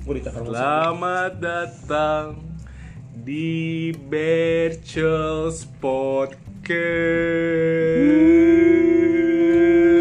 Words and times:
Selamat 0.00 1.36
datang 1.44 2.40
di 3.12 3.92
Berchels 3.92 5.68
Podcast. 5.76 6.72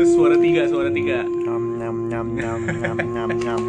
Suara 0.08 0.40
tiga, 0.40 0.64
suara 0.72 0.88
tiga. 0.88 1.28
Nyam 1.28 1.64
nyam 1.76 1.98
nyam 2.08 2.28
nyam 2.32 2.60
nyam 2.64 2.98
nyam 3.04 3.30
nyam. 3.44 3.62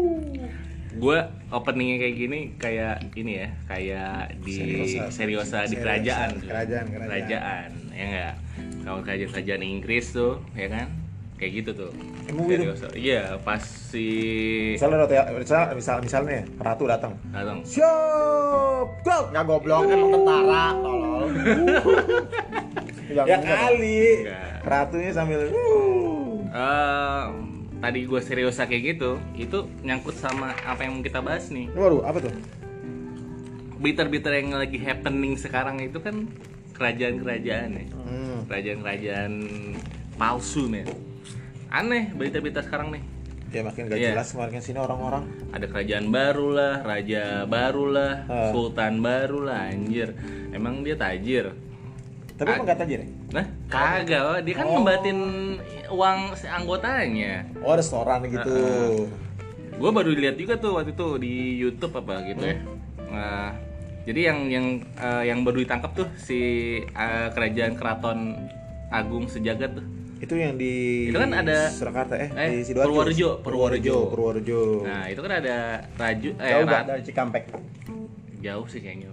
Gue 1.00 1.18
openingnya 1.48 1.96
kayak 2.04 2.16
gini, 2.20 2.40
kayak 2.60 2.96
ini 3.16 3.32
ya, 3.40 3.48
kayak 3.64 4.36
di 4.44 4.52
Seriosa. 4.52 5.08
seriosa, 5.08 5.58
di 5.64 5.72
Seriosa. 5.72 5.80
kerajaan, 5.80 6.28
tuh. 6.36 6.48
Kerajaan, 6.52 6.84
kerajaan. 6.92 7.68
ya 7.96 8.04
enggak. 8.04 8.34
Kalau 8.84 9.00
kerajaan 9.00 9.30
kerajaan 9.32 9.62
Inggris 9.64 10.12
tuh, 10.12 10.44
ya 10.52 10.68
kan, 10.68 10.99
kayak 11.40 11.64
gitu 11.64 11.70
tuh. 11.72 11.90
Emang 12.28 12.44
gitu? 12.46 12.68
Iya, 12.92 13.40
pas 13.40 13.64
si 13.64 14.06
Misalnya 14.76 15.08
ya, 15.08 15.22
misal, 15.32 15.72
misal 15.72 15.96
misalnya 16.04 16.44
ratu 16.60 16.84
datang. 16.84 17.16
datang. 17.32 17.64
Siap, 17.64 18.88
go. 19.00 19.18
Nggak 19.32 19.44
goblok, 19.48 19.84
emang 19.88 20.10
tentara, 20.12 20.64
tolol. 20.76 21.24
Bilang 23.08 23.26
Ya 23.30 23.36
dong. 23.40 23.48
kali. 23.48 24.00
Enggak. 24.22 24.48
Ratunya 24.60 25.10
sambil. 25.10 25.40
Eh, 26.50 27.24
tadi 27.80 27.98
gue 28.04 28.20
seriosa 28.20 28.68
kayak 28.68 28.82
gitu, 28.94 29.16
itu 29.34 29.58
nyangkut 29.80 30.14
sama 30.14 30.52
apa 30.62 30.84
yang 30.84 31.00
mau 31.00 31.02
kita 31.02 31.24
bahas 31.24 31.48
nih. 31.48 31.72
Waduh, 31.72 32.04
apa 32.04 32.20
tuh? 32.20 32.32
Berita-berita 33.80 34.28
yang 34.28 34.52
lagi 34.52 34.76
happening 34.76 35.40
sekarang 35.40 35.80
itu 35.80 35.96
kan 35.98 36.28
kerajaan-kerajaan 36.76 37.70
ya. 37.72 37.84
Hmm. 37.96 38.38
Kerajaan-kerajaan 38.44 39.32
palsu 40.14 40.68
nih. 40.68 40.84
Aneh 41.70 42.10
berita-berita 42.10 42.60
sekarang 42.60 42.90
nih. 42.90 43.02
Ya 43.50 43.62
makin 43.62 43.86
gak 43.86 43.98
Iya. 43.98 44.14
jelas 44.14 44.30
makin 44.34 44.58
sini 44.58 44.78
orang-orang. 44.78 45.26
Ada 45.50 45.66
kerajaan 45.66 46.06
baru 46.08 46.48
lah, 46.50 46.74
raja 46.82 47.22
baru 47.46 47.84
lah, 47.88 48.12
Ah. 48.26 48.50
sultan 48.50 48.98
baru 49.00 49.42
lah, 49.42 49.70
anjir. 49.70 50.14
Emang 50.50 50.82
dia 50.82 50.94
tajir. 50.94 51.50
Tapi 52.34 52.46
emang 52.48 52.62
gak 52.64 52.78
tajir 52.78 52.98
ya? 53.02 53.08
Nah, 53.32 53.46
kagak, 53.66 54.22
Wak. 54.24 54.38
dia 54.42 54.54
kan 54.54 54.66
Oh. 54.66 54.72
ngembatin 54.76 55.18
uang 55.88 56.20
anggotanya. 56.40 57.46
Oh 57.60 57.74
restoran 57.74 58.22
gitu. 58.26 58.54
gue 59.70 59.88
baru 59.88 60.12
lihat 60.12 60.36
juga 60.36 60.60
tuh 60.60 60.76
waktu 60.76 60.92
itu 60.92 61.08
di 61.16 61.32
YouTube 61.56 61.96
apa 61.96 62.20
gitu 62.22 62.44
ya 62.44 62.60
Nah, 63.08 63.48
jadi 64.04 64.20
yang 64.28 64.38
yang 64.46 64.66
eh, 64.92 65.22
yang 65.24 65.40
baru 65.40 65.64
ditangkap 65.64 65.96
tuh 65.96 66.04
si 66.14 66.36
eh, 66.84 67.28
kerajaan 67.32 67.80
keraton 67.80 68.36
agung 68.88 69.24
sejagat 69.24 69.72
tuh 69.72 69.86
Itu 70.20 70.34
yang 70.34 70.54
di 70.54 71.08
Itu 71.08 71.16
kan 71.16 71.32
ada- 71.32 71.72
Surakarta 71.72 72.14
eh, 72.14 72.28
eh, 72.30 72.48
di 72.52 72.60
Sidoarjo. 72.62 72.92
Purworejo, 72.92 73.30
Purworejo, 73.40 73.96
Purworejo. 74.08 74.62
Nah 74.84 75.08
itu 75.08 75.18
kan 75.18 75.32
ada 75.34 75.56
raju 75.96 76.30
eh 76.36 76.50
Jauh 76.50 76.62
nggak 76.62 76.76
Rat- 76.76 76.88
dari 76.90 77.02
Cikampek? 77.02 77.44
jauh 78.40 78.64
sih 78.64 78.80
kayaknya 78.80 79.08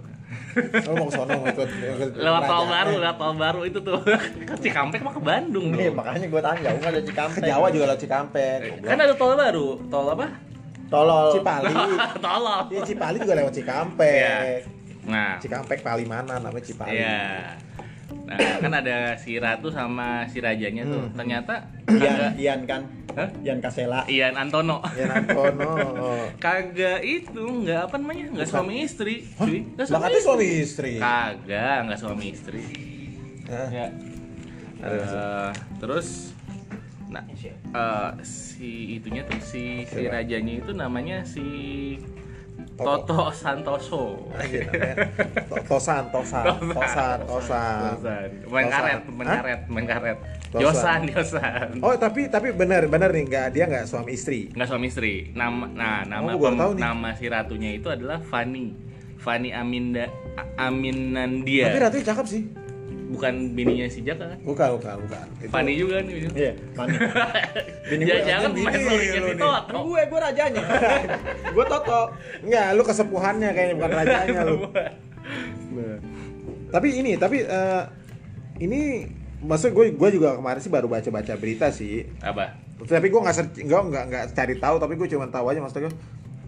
Oh, 0.84 0.92
mau 0.94 1.06
ke 1.06 1.12
sono 1.14 1.32
mau 1.34 1.46
ikut, 1.46 1.68
ikut 1.68 2.10
lewat 2.14 2.42
tol 2.44 2.64
baru 2.66 2.94
lewat 2.98 3.16
tol 3.16 3.34
baru 3.34 3.60
itu 3.64 3.78
tuh 3.78 4.00
ke 4.48 4.54
Cikampek 4.58 5.00
mah 5.00 5.12
ke 5.12 5.22
Bandung 5.22 5.70
Nih, 5.70 5.88
dong. 5.88 5.96
makanya 5.96 6.26
gue 6.26 6.40
tanya, 6.42 6.60
jauh 6.62 6.78
nggak 6.78 6.92
dari 6.92 7.06
Cikampek? 7.06 7.38
Ke 7.38 7.46
Jawa 7.46 7.66
juga 7.68 7.84
lewat 7.86 8.00
Cikampek. 8.00 8.58
Eh, 8.60 8.72
kan 8.82 8.98
ada 8.98 9.14
tol 9.14 9.32
baru 9.34 9.68
tol 9.88 10.06
apa 10.10 10.26
Tolol. 10.88 11.28
Cipali. 11.30 11.68
tolol 12.24 12.60
Iya 12.66 12.80
Cipali 12.82 13.16
juga 13.18 13.34
lewat 13.36 13.52
Cikampek. 13.54 14.16
Iya. 14.18 14.36
nah 15.04 15.32
Cikampek 15.36 15.78
Palimanan 15.80 16.40
namanya 16.40 16.60
Cipali. 16.62 16.92
Iya. 16.94 17.56
Nah, 18.28 18.36
kan 18.60 18.72
ada 18.76 19.16
si 19.16 19.40
Ratu 19.40 19.72
sama 19.72 20.28
si 20.28 20.44
rajanya 20.44 20.84
tuh. 20.84 21.08
Hmm. 21.08 21.16
Ternyata 21.16 21.54
Ian, 21.88 22.36
Ian 22.36 22.60
kan? 22.68 22.82
Hah? 23.16 23.28
Ian 23.40 23.58
Kasela. 23.64 24.04
Ian 24.04 24.36
Antono. 24.36 24.84
Ya 24.92 25.08
Nantono. 25.08 25.72
Kagak 26.44 27.00
itu, 27.00 27.40
nggak 27.40 27.88
apa 27.88 27.96
namanya? 27.96 28.28
Nggak 28.36 28.48
suami 28.52 28.84
istri, 28.84 29.24
cuy. 29.40 29.64
Nggak 29.74 29.86
Lah 29.88 30.00
katanya 30.04 30.22
suami 30.22 30.46
istri. 30.60 30.92
Kagak, 31.00 31.78
nggak 31.88 31.98
suami 31.98 32.24
istri. 32.28 32.62
Hah? 33.48 33.68
Ya. 33.72 33.88
Aduh, 34.78 35.02
Eh, 35.02 35.50
terus 35.82 36.30
nah 37.08 37.24
eh, 37.24 38.10
si 38.20 39.00
itunya 39.00 39.24
tuh 39.24 39.40
si 39.40 39.88
si 39.88 40.04
rajanya 40.04 40.60
itu 40.60 40.76
namanya 40.76 41.24
si 41.24 41.96
Toto. 42.78 42.94
Toto 43.02 43.34
Santoso. 43.34 44.02
Anjir, 44.32 44.62
namanya 44.64 44.94
To- 45.50 45.64
Tosan, 45.66 46.04
Tosan, 46.08 46.44
Tosan, 46.70 47.18
Tosan. 47.26 47.78
Tosan. 47.92 48.28
Main 48.46 48.66
karet, 48.68 49.00
main 49.04 49.26
karet, 49.28 49.60
main 49.66 49.84
karet. 49.84 50.18
Yosan, 50.54 51.00
Yosan. 51.10 51.82
Oh 51.82 51.92
tapi 51.94 52.26
tapi 52.26 52.54
benar 52.54 52.86
benar 52.86 53.10
nih 53.10 53.26
nggak 53.26 53.46
dia 53.50 53.66
nggak 53.66 53.84
suami 53.84 54.14
istri. 54.14 54.48
nggak 54.48 54.64
suami 54.64 54.86
istri 54.86 55.34
nama 55.34 55.66
nah 55.68 56.00
nama 56.02 56.30
Oh, 56.30 56.40
pem- 56.40 56.78
nama 56.78 57.12
si 57.12 57.26
ratunya 57.26 57.74
itu 57.74 57.88
adalah 57.88 58.22
Fani 58.22 58.72
Fani 59.18 59.50
Aminda 59.50 60.06
Aminandia 60.56 61.68
Tapi 61.68 61.78
ratunya 61.80 62.06
cakep 62.06 62.26
sih. 62.26 62.42
Bukan 63.08 63.56
bininya 63.56 63.88
si 63.88 64.04
Jaka 64.04 64.28
kan 64.28 64.38
Bukan 64.44 64.68
bukan 64.76 64.94
bukan. 65.08 65.26
Itu- 65.40 65.48
Fani 65.50 65.72
juga 65.74 65.96
nih 66.04 66.14
Iya, 66.28 66.52
mana? 66.76 66.92
Bini 67.90 68.02
gue 68.04 68.20
jangan 68.20 68.50
bini 68.52 68.66
main 68.68 68.80
lu 68.84 68.94
itu 69.32 69.48
Kan 69.48 69.76
gue, 69.80 70.00
gue 70.04 70.20
rajanya. 70.20 70.62
gue 71.56 71.64
Toto. 71.64 72.00
Enggak, 72.44 72.66
lu 72.76 72.82
kesepuhannya 72.84 73.48
kayaknya 73.56 73.74
bukan 73.80 73.92
rajanya 73.96 74.40
lu. 74.44 74.56
Tapi 76.68 76.88
ini, 77.00 77.16
tapi 77.16 77.48
eh, 77.48 77.82
ini 78.60 79.08
maksud 79.40 79.72
gue 79.72 79.96
gue 79.96 80.08
juga 80.12 80.36
kemarin 80.36 80.60
sih 80.60 80.68
baru 80.68 80.86
baca-baca 80.86 81.32
berita 81.40 81.72
sih. 81.72 82.04
apa 82.20 82.60
Tapi 82.78 83.08
gue 83.08 83.20
nggak 83.20 83.34
nggak 83.64 84.04
nggak 84.06 84.24
cari 84.36 84.54
tahu, 84.60 84.76
tapi 84.76 84.94
gue 84.94 85.08
cuma 85.08 85.26
tahu 85.26 85.48
aja 85.48 85.58
maksudnya 85.58 85.88
gue. 85.88 85.96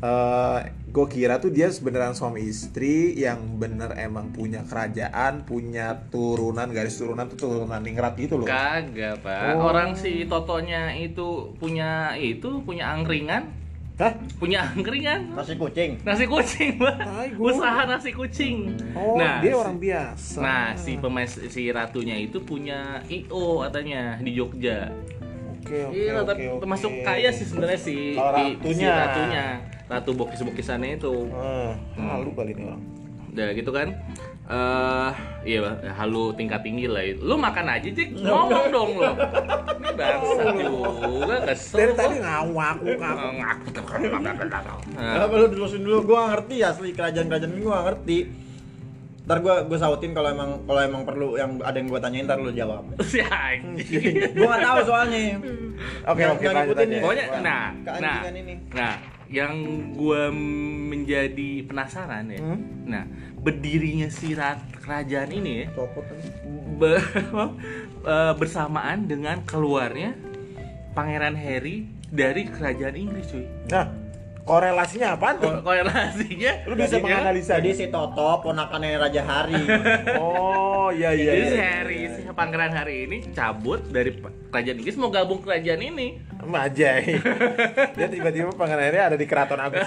Eh, 0.00 0.58
gue 0.86 1.06
kira 1.06 1.36
tuh 1.36 1.48
dia 1.48 1.68
sebenarnya 1.68 2.12
suami 2.12 2.42
istri 2.42 3.14
yang 3.14 3.56
bener 3.56 3.94
emang 3.94 4.28
punya 4.28 4.64
kerajaan, 4.64 5.44
punya 5.44 5.92
turunan 6.08 6.66
garis 6.68 6.96
turunan 6.96 7.24
tuh 7.26 7.38
turunan 7.38 7.78
ningrat 7.78 8.16
gitu 8.16 8.36
loh. 8.36 8.44
kagak 8.44 9.20
pak 9.20 9.54
Oh. 9.54 9.68
orang 9.68 9.94
si 9.94 10.24
Totonya 10.24 10.90
itu 10.92 11.52
punya 11.54 11.90
itu 12.14 12.60
punya 12.60 12.90
angkringan 12.90 13.46
Hah? 13.96 14.16
punya 14.34 14.64
angkringan 14.66 15.30
Nasi 15.30 15.54
kucing. 15.54 16.00
nasi 16.00 16.24
kucing 16.24 16.74
Pak. 16.74 17.36
Usaha 17.36 17.84
nasi 17.84 18.10
kucing 18.10 18.72
Oh, 18.90 19.20
dia 19.20 19.44
si- 19.44 19.52
orang 19.54 19.76
biasa. 19.76 20.38
Nah, 20.40 20.66
si 20.74 20.96
pemain 20.96 21.28
si 21.28 21.68
ratunya 21.68 22.16
itu 22.16 22.40
punya 22.40 23.04
IO 23.06 23.60
katanya 23.60 24.16
di 24.16 24.32
Jogja. 24.32 24.88
Oke, 25.60 25.76
oke, 25.84 25.92
Iya, 25.94 26.12
oke, 26.18 26.32
oke. 26.32 26.60
termasuk 26.60 26.90
kaya 27.04 27.28
sih 27.30 27.44
sebenarnya 27.44 27.78
si, 27.78 28.16
Kalau 28.16 28.32
si- 28.32 28.56
ratunya. 28.56 28.74
si 28.74 28.86
ratunya. 28.88 29.44
Ratu 29.86 30.10
bokis-bokisannya 30.14 30.96
itu. 30.96 31.14
Eh, 31.28 31.70
malu 31.94 32.30
kali 32.32 32.52
ini 32.52 32.62
orang. 32.64 32.82
Udah 33.30 33.48
gitu 33.52 33.70
kan. 33.70 33.88
Eh, 34.50 35.10
iya, 35.46 35.58
Bang. 35.62 35.78
halu 35.94 36.34
tingkat 36.34 36.64
tinggi 36.64 36.90
lah 36.90 37.04
itu. 37.04 37.22
Lu 37.22 37.38
makan 37.38 37.70
aja, 37.70 37.86
Cik. 37.86 38.18
Ngomong 38.18 38.66
dong 38.72 38.90
lu. 38.98 39.12
Ini 39.78 39.88
bangsat 39.94 40.46
juga 40.58 41.36
kesel. 41.46 41.76
Dari 41.76 41.86
gua. 41.86 41.98
tadi 42.00 42.16
ngawak, 42.18 42.76
ngawak. 42.82 43.30
Ngaku 43.30 43.68
Nah, 44.90 45.12
Kenapa 45.14 45.32
lu 45.36 45.46
dilurusin 45.46 45.80
dulu? 45.86 45.98
Gue 46.02 46.16
gak 46.18 46.28
ngerti 46.34 46.56
asli 46.66 46.88
kerajaan-kerajaan 46.90 47.52
ini 47.52 47.60
gue 47.60 47.70
gak 47.70 47.86
ngerti. 47.86 48.18
Ntar 49.30 49.38
gue 49.38 49.54
gue 49.62 49.78
sautin 49.78 50.10
kalau 50.10 50.26
emang 50.26 50.50
kalau 50.66 50.82
emang 50.82 51.02
perlu 51.06 51.38
yang 51.38 51.62
ada 51.62 51.78
yang 51.78 51.86
gue 51.86 52.00
tanyain 52.02 52.26
ntar 52.26 52.42
lu 52.42 52.50
jawab. 52.50 52.82
si 53.06 53.22
anjing. 53.22 54.26
gue 54.34 54.42
gak 54.44 54.58
tahu 54.58 54.78
soalnya. 54.82 55.38
Oke, 56.02 56.18
Nggak- 56.18 56.34
oke, 56.34 56.42
nggak 56.42 56.54
ngikutin 56.58 56.86
nih. 56.90 57.00
Pokoknya, 57.00 57.24
nah, 57.38 57.38
nah, 57.38 57.64
Keanjingan 57.86 58.34
ini. 58.36 58.54
nah, 58.74 58.94
yang 59.30 59.54
gua 59.94 60.34
menjadi 60.90 61.62
penasaran 61.62 62.26
ya, 62.26 62.42
Hmm? 62.42 62.58
nah, 62.84 63.06
berdirinya 63.38 64.10
si 64.10 64.34
rat- 64.34 64.66
kerajaan 64.82 65.30
ini 65.30 65.62
ya, 65.62 65.66
kan. 65.70 65.86
be- 66.74 66.98
eh, 68.10 68.32
bersamaan 68.34 69.06
dengan 69.06 69.46
keluarnya 69.46 70.18
Pangeran 70.90 71.38
Harry 71.38 71.86
dari 72.10 72.50
kerajaan 72.50 72.98
Inggris, 72.98 73.30
cuy. 73.30 73.46
Nah, 73.70 73.86
korelasinya 74.42 75.14
apa 75.14 75.36
tuh? 75.36 75.50
Ko- 75.52 75.62
Korelasinya, 75.64 76.52
Lu 76.64 76.74
bisa 76.74 76.96
jadinya- 76.96 77.04
menganalisa 77.22 77.52
Jadi 77.56 77.70
si 77.72 77.86
Toto 77.86 78.40
ponakannya 78.40 78.96
Raja 78.96 79.22
Hari. 79.22 79.62
Oh, 80.20 80.88
iya 80.90 81.12
iya. 81.12 81.32
Jadi 81.32 81.40
iya. 81.40 81.46
si 81.46 81.58
Harry, 81.60 82.00
si 82.08 82.20
Pangeran 82.26 82.72
Harry 82.72 83.06
ini 83.06 83.22
cabut 83.30 83.78
dari 83.86 84.10
kerajaan 84.50 84.76
Inggris 84.76 84.96
mau 84.96 85.08
gabung 85.08 85.38
kerajaan 85.38 85.78
ini. 85.78 86.18
Majai. 86.40 87.20
Dia 87.96 88.08
tiba-tiba 88.08 88.50
pangerannya 88.52 89.02
ada 89.04 89.16
di 89.16 89.24
keraton 89.24 89.60
Agung 89.60 89.86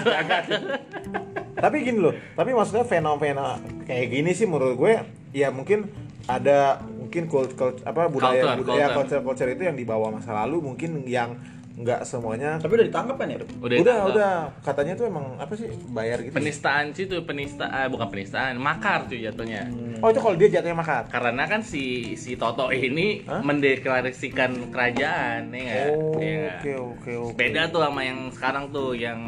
tapi 1.54 1.80
gini 1.80 1.96
loh, 1.98 2.12
tapi 2.32 2.50
maksudnya 2.50 2.84
fenomena 2.84 3.56
kayak 3.82 4.10
gini 4.10 4.30
sih 4.30 4.44
menurut 4.44 4.76
gue 4.76 4.92
ya 5.30 5.48
mungkin 5.48 5.88
ada 6.24 6.76
mungkin 6.94 7.24
kult, 7.24 7.54
kult 7.54 7.80
apa 7.82 8.04
budaya 8.06 8.42
Culture, 8.42 8.58
budaya 8.58 8.86
culture. 8.90 8.96
culture 9.16 9.22
culture 9.22 9.50
itu 9.50 9.62
yang 9.62 9.72
dibawa 9.72 10.10
masa 10.10 10.34
lalu 10.34 10.60
mungkin 10.62 11.04
yang 11.04 11.38
nggak 11.74 12.00
semuanya 12.02 12.54
Tapi 12.56 12.70
udah 12.72 12.86
ditangkap 12.86 13.16
kan 13.16 13.26
ya? 13.26 13.36
Udah, 13.36 13.50
udah 13.58 13.76
ditangkap. 13.76 14.10
udah 14.10 14.32
katanya 14.62 14.92
tuh 14.94 15.04
emang 15.04 15.26
apa 15.36 15.52
sih 15.52 15.66
bayar 15.88 16.22
gitu 16.22 16.30
Penistaan 16.32 16.94
sih 16.94 17.04
tuh 17.04 17.22
penista, 17.22 17.66
ah, 17.66 17.90
bukan 17.90 18.06
penistaan, 18.08 18.54
makar 18.56 19.04
cuy 19.04 19.20
jatuhnya. 19.20 19.66
oh 19.98 20.06
itu 20.06 20.20
kalau 20.20 20.34
dia 20.34 20.48
jatuhnya 20.52 20.76
makar 20.76 21.02
Karena 21.06 21.42
kan 21.44 21.60
si 21.60 21.84
si 22.14 22.34
Toto 22.34 22.70
ini 22.70 23.22
Hah? 23.24 23.42
mendeklarasikan 23.42 24.70
kerajaan, 24.70 25.50
ya 25.50 25.90
oh 25.90 26.14
Iya 26.16 26.34
nggak? 26.38 26.54
oke 26.54 26.72
oke 26.76 27.12
oke 27.26 27.34
Beda 27.34 27.66
tuh 27.66 27.80
sama 27.80 28.00
yang 28.02 28.30
sekarang 28.30 28.70
tuh 28.70 28.94
yang 28.94 29.18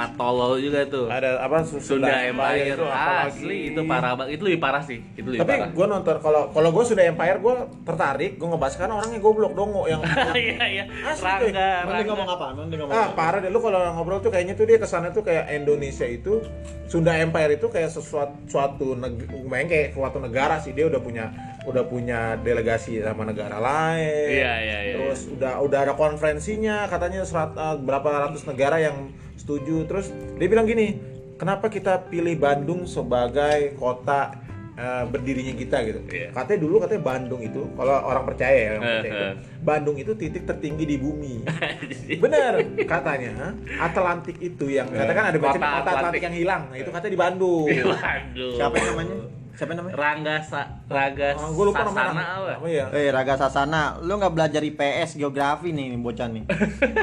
amat 0.00 0.16
tolol 0.16 0.56
juga 0.56 0.80
tuh. 0.86 1.06
ada 1.06 1.36
apa 1.38 1.60
Sunda 1.60 2.08
Empire 2.08 2.72
itu 2.72 2.80
apalagi. 2.82 3.28
asli 3.28 3.58
itu 3.68 3.80
parah 3.84 4.12
banget. 4.14 4.30
Itu 4.32 4.42
lebih 4.42 4.60
parah 4.60 4.80
sih. 4.80 4.98
Itu 5.12 5.28
lebih 5.28 5.40
tapi 5.40 5.52
parah. 5.54 5.68
gue 5.70 5.86
nonton 5.86 6.16
kalau 6.18 6.42
kalau 6.48 6.70
gue 6.70 6.84
sudah 6.86 7.04
Empire 7.04 7.38
gue 7.38 7.54
tertarik 7.84 8.32
gue 8.34 8.48
ngebahas 8.48 8.74
karena 8.74 8.94
orangnya 8.96 9.18
goblok 9.18 9.52
dongo 9.52 9.84
yang 9.84 10.00
Iya 10.32 10.64
iya. 10.64 10.84
Asli, 11.04 11.52
Rangga, 11.52 11.68
Rangga. 11.84 12.08
ngomong 12.08 12.28
apa? 12.30 12.46
Nanti 12.56 12.74
ngomong 12.74 12.92
ah 12.92 13.04
apa? 13.04 13.12
parah 13.12 13.38
deh 13.38 13.50
lu 13.50 13.60
kalau 13.60 13.80
ngobrol 13.92 14.18
tuh 14.18 14.32
kayaknya 14.32 14.56
tuh 14.56 14.64
dia 14.64 14.80
kesannya 14.80 15.12
tuh 15.12 15.20
kayak 15.20 15.44
Indonesia 15.52 16.06
itu 16.06 16.40
Sunda 16.88 17.14
Empire 17.14 17.54
itu 17.54 17.68
kayak 17.68 17.86
sesuatu 17.86 18.34
suatu 18.46 18.98
neg- 18.98 19.30
kayak 19.68 19.92
suatu 19.92 20.18
negara 20.18 20.58
sih 20.58 20.72
dia 20.72 20.88
udah 20.88 20.98
punya 20.98 21.30
udah 21.60 21.84
punya 21.84 22.34
delegasi 22.40 22.98
sama 22.98 23.22
negara 23.22 23.60
lain 23.60 24.26
Iya, 24.32 24.52
iya, 24.58 24.78
iya, 24.82 24.94
terus 24.96 25.28
udah 25.28 25.60
udah 25.60 25.78
ada 25.84 25.94
konferensinya 25.94 26.88
katanya 26.88 27.22
serat, 27.22 27.52
eh, 27.52 27.76
berapa 27.78 28.08
ratus 28.26 28.42
negara 28.42 28.80
yang 28.80 29.12
setuju 29.40 29.84
terus 29.84 30.06
dia 30.36 30.46
bilang 30.46 30.64
gini 30.64 31.00
kenapa 31.34 31.66
kita 31.66 32.04
pilih 32.06 32.36
Bandung 32.36 32.84
sebagai 32.84 33.72
kota 33.74 34.36
eh, 34.72 35.04
berdirinya 35.04 35.54
kita 35.54 35.76
gitu 35.82 36.00
Iya. 36.06 36.28
katanya 36.30 36.58
dulu 36.60 36.74
katanya 36.78 37.02
Bandung 37.02 37.40
itu 37.40 37.64
kalau 37.72 37.96
orang 38.02 38.24
percaya 38.24 38.58
ya 38.58 38.70
orang 38.74 38.84
percaya 38.94 39.10
itu. 39.10 39.26
Bandung 39.60 39.96
itu 39.96 40.12
titik 40.14 40.44
tertinggi 40.44 40.84
di 40.84 40.96
bumi 40.96 41.34
Bener 42.22 42.52
katanya? 42.84 43.56
Atlantik 43.78 44.36
itu 44.38 44.68
yang 44.68 44.88
katanya 44.88 45.14
kan 45.14 45.26
ada 45.26 45.38
Kota 45.38 45.46
macam 45.46 45.60
kota 45.60 45.70
Atlantik 45.70 45.94
Atlantik. 45.96 46.22
yang 46.22 46.34
hilang. 46.34 46.62
Nah, 46.68 46.76
itu 46.76 46.90
katanya 46.90 47.12
di 47.12 47.20
Bandung. 47.20 47.66
Waduh. 47.70 48.52
Siapa 48.52 48.74
yang 48.74 48.86
namanya? 48.90 49.14
Siapa 49.60 49.76
namanya? 49.76 49.92
Rangga 49.92 50.36
Sa 50.40 50.64
Raga 50.88 51.36
Ah, 51.36 51.52
gua 51.52 51.64
lupa 51.68 51.84
Sasana 51.84 52.16
namanya. 52.16 52.24
apa? 52.32 52.52
Apa 52.56 52.66
ya? 52.72 52.84
Eh 52.96 53.12
Raga 53.12 53.34
Sasana, 53.36 53.82
lu 54.00 54.16
nggak 54.16 54.32
belajar 54.32 54.64
IPS 54.64 55.20
geografi 55.20 55.68
nih 55.76 56.00
bocah 56.00 56.32
nih. 56.32 56.48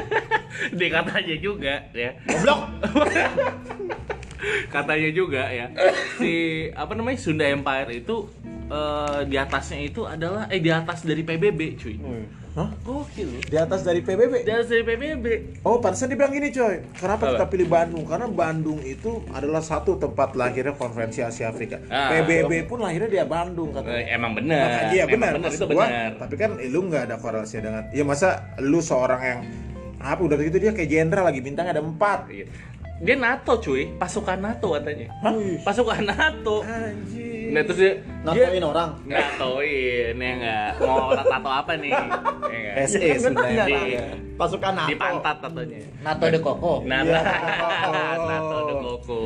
Dia 0.78 0.88
katanya 0.90 1.36
juga 1.38 1.86
ya. 1.94 2.18
Goblok. 2.26 2.60
katanya 4.70 5.10
juga 5.10 5.50
ya 5.50 5.66
si 6.14 6.30
apa 6.70 6.94
namanya 6.94 7.18
Sunda 7.18 7.42
Empire 7.42 7.90
itu 7.90 8.30
eh, 8.70 9.20
di 9.26 9.34
atasnya 9.34 9.82
itu 9.82 10.06
adalah 10.06 10.46
eh 10.46 10.62
di 10.62 10.70
atas 10.70 11.02
dari 11.02 11.26
PBB 11.26 11.60
cuy 11.74 11.96
Hah? 12.58 12.74
gokil. 12.82 13.38
Di 13.40 13.54
atas 13.54 13.80
dari 13.80 14.02
PBB. 14.02 14.42
di 14.42 14.50
atas 14.50 14.66
dari 14.66 14.82
PBB 14.82 15.26
Oh, 15.62 15.78
pantesan 15.78 16.10
dibilang 16.10 16.34
gini, 16.34 16.50
coy. 16.50 16.82
Kenapa 16.92 17.22
Apa? 17.22 17.30
kita 17.32 17.44
pilih 17.46 17.68
Bandung? 17.68 18.02
Karena 18.02 18.26
Bandung 18.26 18.82
itu 18.82 19.22
adalah 19.30 19.62
satu 19.62 19.94
tempat 19.94 20.34
lahirnya 20.34 20.74
konferensi 20.74 21.22
Asia 21.22 21.46
Afrika. 21.46 21.78
Ah. 21.86 22.10
PBB 22.10 22.66
pun 22.66 22.82
lahirnya 22.82 23.06
dia 23.08 23.22
Bandung 23.24 23.70
Eh, 23.70 23.74
katanya. 23.76 24.04
emang 24.10 24.32
bener 24.34 24.58
Maka- 24.58 24.90
iya 24.90 25.02
Emang 25.04 25.12
benar, 25.14 25.32
bener, 25.38 25.50
itu 25.52 25.64
gua, 25.64 25.86
bener 25.86 26.10
Tapi 26.18 26.34
kan 26.34 26.50
eh, 26.56 26.66
lu 26.66 26.80
nggak 26.84 27.02
ada 27.04 27.16
korelasi 27.16 27.56
dengan. 27.60 27.82
Ya 27.88 28.02
masa 28.02 28.28
lu 28.58 28.80
seorang 28.80 29.22
yang 29.22 29.40
apa 29.96 30.18
udah 30.20 30.34
begitu 30.34 30.58
dia 30.58 30.70
kayak 30.70 30.88
jenderal 30.88 31.24
lagi 31.24 31.38
bintangnya 31.38 31.72
ada 31.72 31.84
empat. 31.84 32.26
Iya. 32.28 32.46
dia 32.98 33.14
NATO 33.14 33.62
cuy 33.62 33.94
pasukan 33.94 34.34
NATO 34.36 34.74
katanya 34.74 35.06
Hah? 35.22 35.30
pasukan 35.62 36.02
NATO 36.02 36.66
Anjir. 36.66 37.37
Nah 37.48 37.62
terus 37.62 37.78
dia 37.78 37.92
Natoin 38.18 38.60
orang. 38.62 38.90
NATOin 39.06 40.14
ya 40.14 40.30
enggak 40.34 40.70
mau 40.80 41.14
tato 41.14 41.50
apa 41.50 41.72
nih 41.74 41.90
ya 41.90 42.04
nggak? 42.04 42.74
SE 42.90 42.98
Iya, 42.98 43.16
bener. 43.20 43.44
Empire. 43.64 44.08
Pasukan 44.34 44.72
NATO. 44.72 44.86
di 44.86 44.94
pantat 44.94 45.36
tatonya 45.40 45.80
Nato 45.98 46.24
de 46.26 46.38
Koko. 46.38 46.74
Nah, 46.84 47.00
Iya. 47.02 47.20
NATO 48.30 48.56
de 48.60 48.74
Koko. 48.76 49.20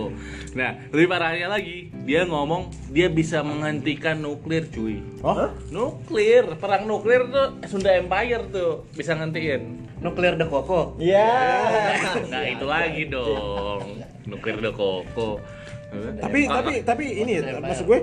Nah, 0.53 0.71
lebih 0.89 1.07
parahnya 1.07 1.49
lagi, 1.49 1.89
dia 2.03 2.25
ngomong 2.25 2.63
dia 2.89 3.09
bisa 3.09 3.41
menghentikan 3.41 4.21
nuklir, 4.21 4.69
cuy. 4.69 5.01
Oh? 5.21 5.49
Nuklir, 5.69 6.57
perang 6.57 6.85
nuklir 6.85 7.25
tuh 7.27 7.57
Sunda 7.67 7.93
Empire 7.93 8.49
tuh 8.49 8.85
bisa 8.93 9.13
ngentiin. 9.13 9.81
Nuklir 10.01 10.35
de 10.35 10.45
Koko. 10.45 10.97
Iya. 10.99 11.29
Nah, 12.27 12.45
itu 12.45 12.65
lagi 12.65 13.03
dong. 13.07 14.01
Nuklir 14.25 14.59
de 14.59 14.71
Koko. 14.71 15.41
Tapi 15.93 16.39
Ah, 16.43 16.53
tapi 16.59 16.73
tapi 16.83 17.05
ini 17.15 17.33
maksud 17.55 17.85
gue 17.85 17.99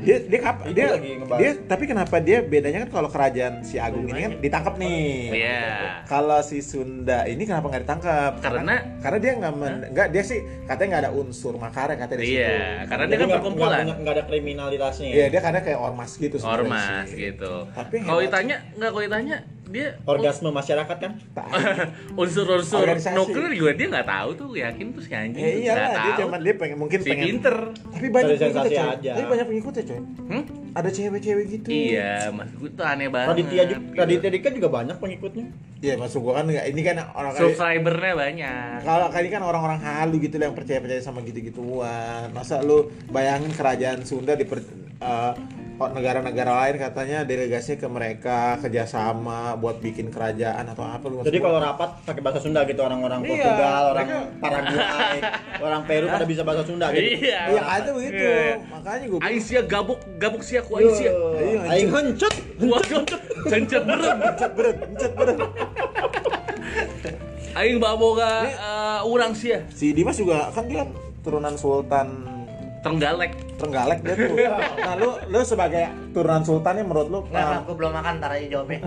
dia 0.00 0.16
dia 0.22 0.40
kap, 0.40 0.60
dia 0.68 0.92
ngebahas. 0.92 1.38
dia 1.38 1.50
tapi 1.64 1.84
kenapa 1.84 2.16
dia 2.18 2.38
bedanya 2.42 2.84
kan 2.84 2.90
kalau 2.92 3.08
kerajaan 3.08 3.62
si 3.62 3.76
Agung 3.76 4.04
ini 4.04 4.20
kan 4.20 4.32
ditangkap 4.38 4.74
nih 4.76 5.08
Iya. 5.34 5.64
kalau 6.04 6.40
si 6.40 6.60
Sunda 6.60 7.24
ini 7.24 7.42
kenapa 7.42 7.66
nggak 7.66 7.82
ditangkap 7.82 8.32
Karena- 8.38 8.84
karena 8.98 9.18
dia 9.18 9.32
nggak 9.34 9.52
men- 9.54 9.82
nggak 9.90 10.08
dia 10.10 10.22
sih 10.22 10.38
katanya 10.64 10.88
nggak 10.90 11.02
ada 11.02 11.12
unsur 11.14 11.54
makar 11.56 11.88
katanya 11.90 12.18
di 12.18 12.28
situ 12.28 12.40
Iya, 12.40 12.60
karena 12.84 13.04
dia 13.06 13.16
kan 13.16 13.28
perkumpulan. 13.32 13.84
nggak 13.90 14.14
ada 14.14 14.24
kriminalitasnya. 14.26 15.06
ya? 15.06 15.14
Iya 15.14 15.26
dia 15.30 15.40
karena 15.40 15.60
kayak 15.60 15.80
ormas 15.80 16.10
gitu 16.14 16.36
Ormas 16.40 17.08
gitu. 17.08 17.52
Tapi 17.70 17.96
Kalau 18.00 18.20
ditanya, 18.20 18.56
nggak 18.74 18.90
kalau 18.90 19.02
ditanya 19.02 19.36
dia 19.70 19.86
Orgasme 20.02 20.50
masyarakat 20.50 20.96
kan? 20.98 21.12
Tak. 21.32 21.46
unsur-unsur 22.20 22.82
Organisasi. 22.82 23.14
nuklir 23.16 23.52
juga 23.54 23.72
dia 23.78 23.86
nggak 23.86 24.08
tahu 24.10 24.28
tuh 24.34 24.48
yakin 24.58 24.86
tuh 24.90 25.02
si 25.06 25.10
anjing 25.14 25.40
Ya 25.40 25.50
tuh 25.50 25.62
iyalah 25.62 25.78
nggak 25.80 25.94
dia 25.94 26.10
tahu. 26.10 26.20
cuman 26.26 26.38
dia 26.42 26.54
pengen 26.58 26.76
mungkin 26.82 26.98
si 26.98 27.08
pengen 27.10 27.26
pinter 27.30 27.56
tapi 27.94 28.06
banyak 28.10 28.34
pengikutnya 28.36 28.82
aja. 28.98 29.12
tapi 29.14 29.26
banyak 29.30 29.46
pengikutnya 29.46 29.82
coy 29.86 30.00
hmm? 30.02 30.42
ada 30.70 30.88
cewek-cewek 30.90 31.44
gitu 31.50 31.68
iya 31.70 32.12
mas 32.34 32.50
gue 32.54 32.70
tuh 32.74 32.84
aneh 32.86 33.08
banget 33.10 33.28
Raditya 33.30 33.62
juga, 33.66 33.78
gitu. 33.80 33.98
Raditya 33.98 34.30
Dika 34.30 34.48
juga 34.50 34.68
banyak 34.70 34.96
pengikutnya. 34.98 35.46
Iya 35.80 35.96
maksud 35.96 36.20
gua 36.20 36.32
kan 36.36 36.44
nggak 36.44 36.66
ini 36.76 36.82
kan 36.84 36.96
orang 37.16 37.32
subscribernya 37.32 38.12
banyak 38.12 38.78
kalau 38.84 39.06
kali 39.08 39.28
kan 39.32 39.40
orang-orang 39.40 39.80
halu 39.80 40.20
gitu 40.20 40.36
lah 40.36 40.52
yang 40.52 40.56
percaya-percaya 40.58 41.00
sama 41.00 41.24
gitu-gituan 41.24 42.28
masa 42.36 42.60
lu 42.60 42.92
bayangin 43.08 43.48
kerajaan 43.56 44.04
Sunda 44.04 44.36
di 44.36 44.44
eh, 45.00 45.32
kok 45.74 45.90
negara-negara 45.90 46.52
lain 46.58 46.76
katanya 46.78 47.18
delegasi 47.22 47.74
ke 47.74 47.86
mereka 47.86 48.60
kerjasama 48.60 49.56
buat 49.56 49.80
bikin 49.80 50.08
kerajaan 50.08 50.60
atau 50.66 50.84
apa 50.84 51.00
lu 51.02 51.20
Jadi 51.20 51.38
kalau 51.38 51.56
rapat 51.56 52.04
pakai 52.04 52.20
bahasa 52.20 52.36
Sunda 52.38 52.62
gitu 52.62 52.78
orang-orang 52.78 53.20
Iya, 53.22 53.32
Portugal, 53.32 53.82
orang 53.88 54.06
mereka- 54.06 54.28
Paraguay, 54.38 55.16
orang 55.66 55.82
Peru 55.82 56.06
pada 56.06 56.24
bisa 56.24 56.42
bahasa 56.42 56.62
Sunda 56.62 56.86
gitu. 56.90 57.24
iya 57.24 57.40
iya 57.48 57.62
kata 57.62 57.90
begitu 57.90 58.20
Iya. 58.20 58.54
makanya 58.68 59.06
gua 59.08 59.20
Aisyah 59.22 59.62
gabuk 59.64 60.00
gabuk 60.16 60.42
sia 60.42 60.60
ku 60.60 60.76
Yo, 60.76 60.92
Aisyah 60.92 61.12
Aing 61.66 61.88
huncut. 61.88 62.34
waduh 62.60 63.04
cencet 63.46 63.82
berem 63.82 64.18
Encet 64.20 64.52
beret, 64.52 64.76
encet 64.84 65.12
beret. 65.14 65.38
aing 67.52 67.78
baboga 67.78 68.30
uh, 68.52 69.00
urang 69.04 69.32
sia 69.32 69.64
si 69.70 69.90
Dimas 69.90 70.14
juga 70.14 70.48
kan 70.50 70.64
dia 70.64 70.86
turunan 71.20 71.52
Sultan 71.54 72.29
Trenggalek 72.80 73.32
Trenggalek 73.54 73.98
dia 74.00 74.14
tuh. 74.16 74.36
Nah, 74.80 74.94
lu 74.96 75.10
lu 75.26 75.40
sebagai 75.42 75.84
turunan 76.10 76.40
sultan 76.40 76.72
nih 76.74 76.84
menurut 76.84 77.08
lu 77.08 77.18
Enggak, 77.24 77.44
ah, 77.44 77.58
aku 77.60 77.72
belum 77.74 77.92
makan, 77.92 78.12
ntar 78.18 78.30
aja 78.32 78.46
jawabnya. 78.50 78.78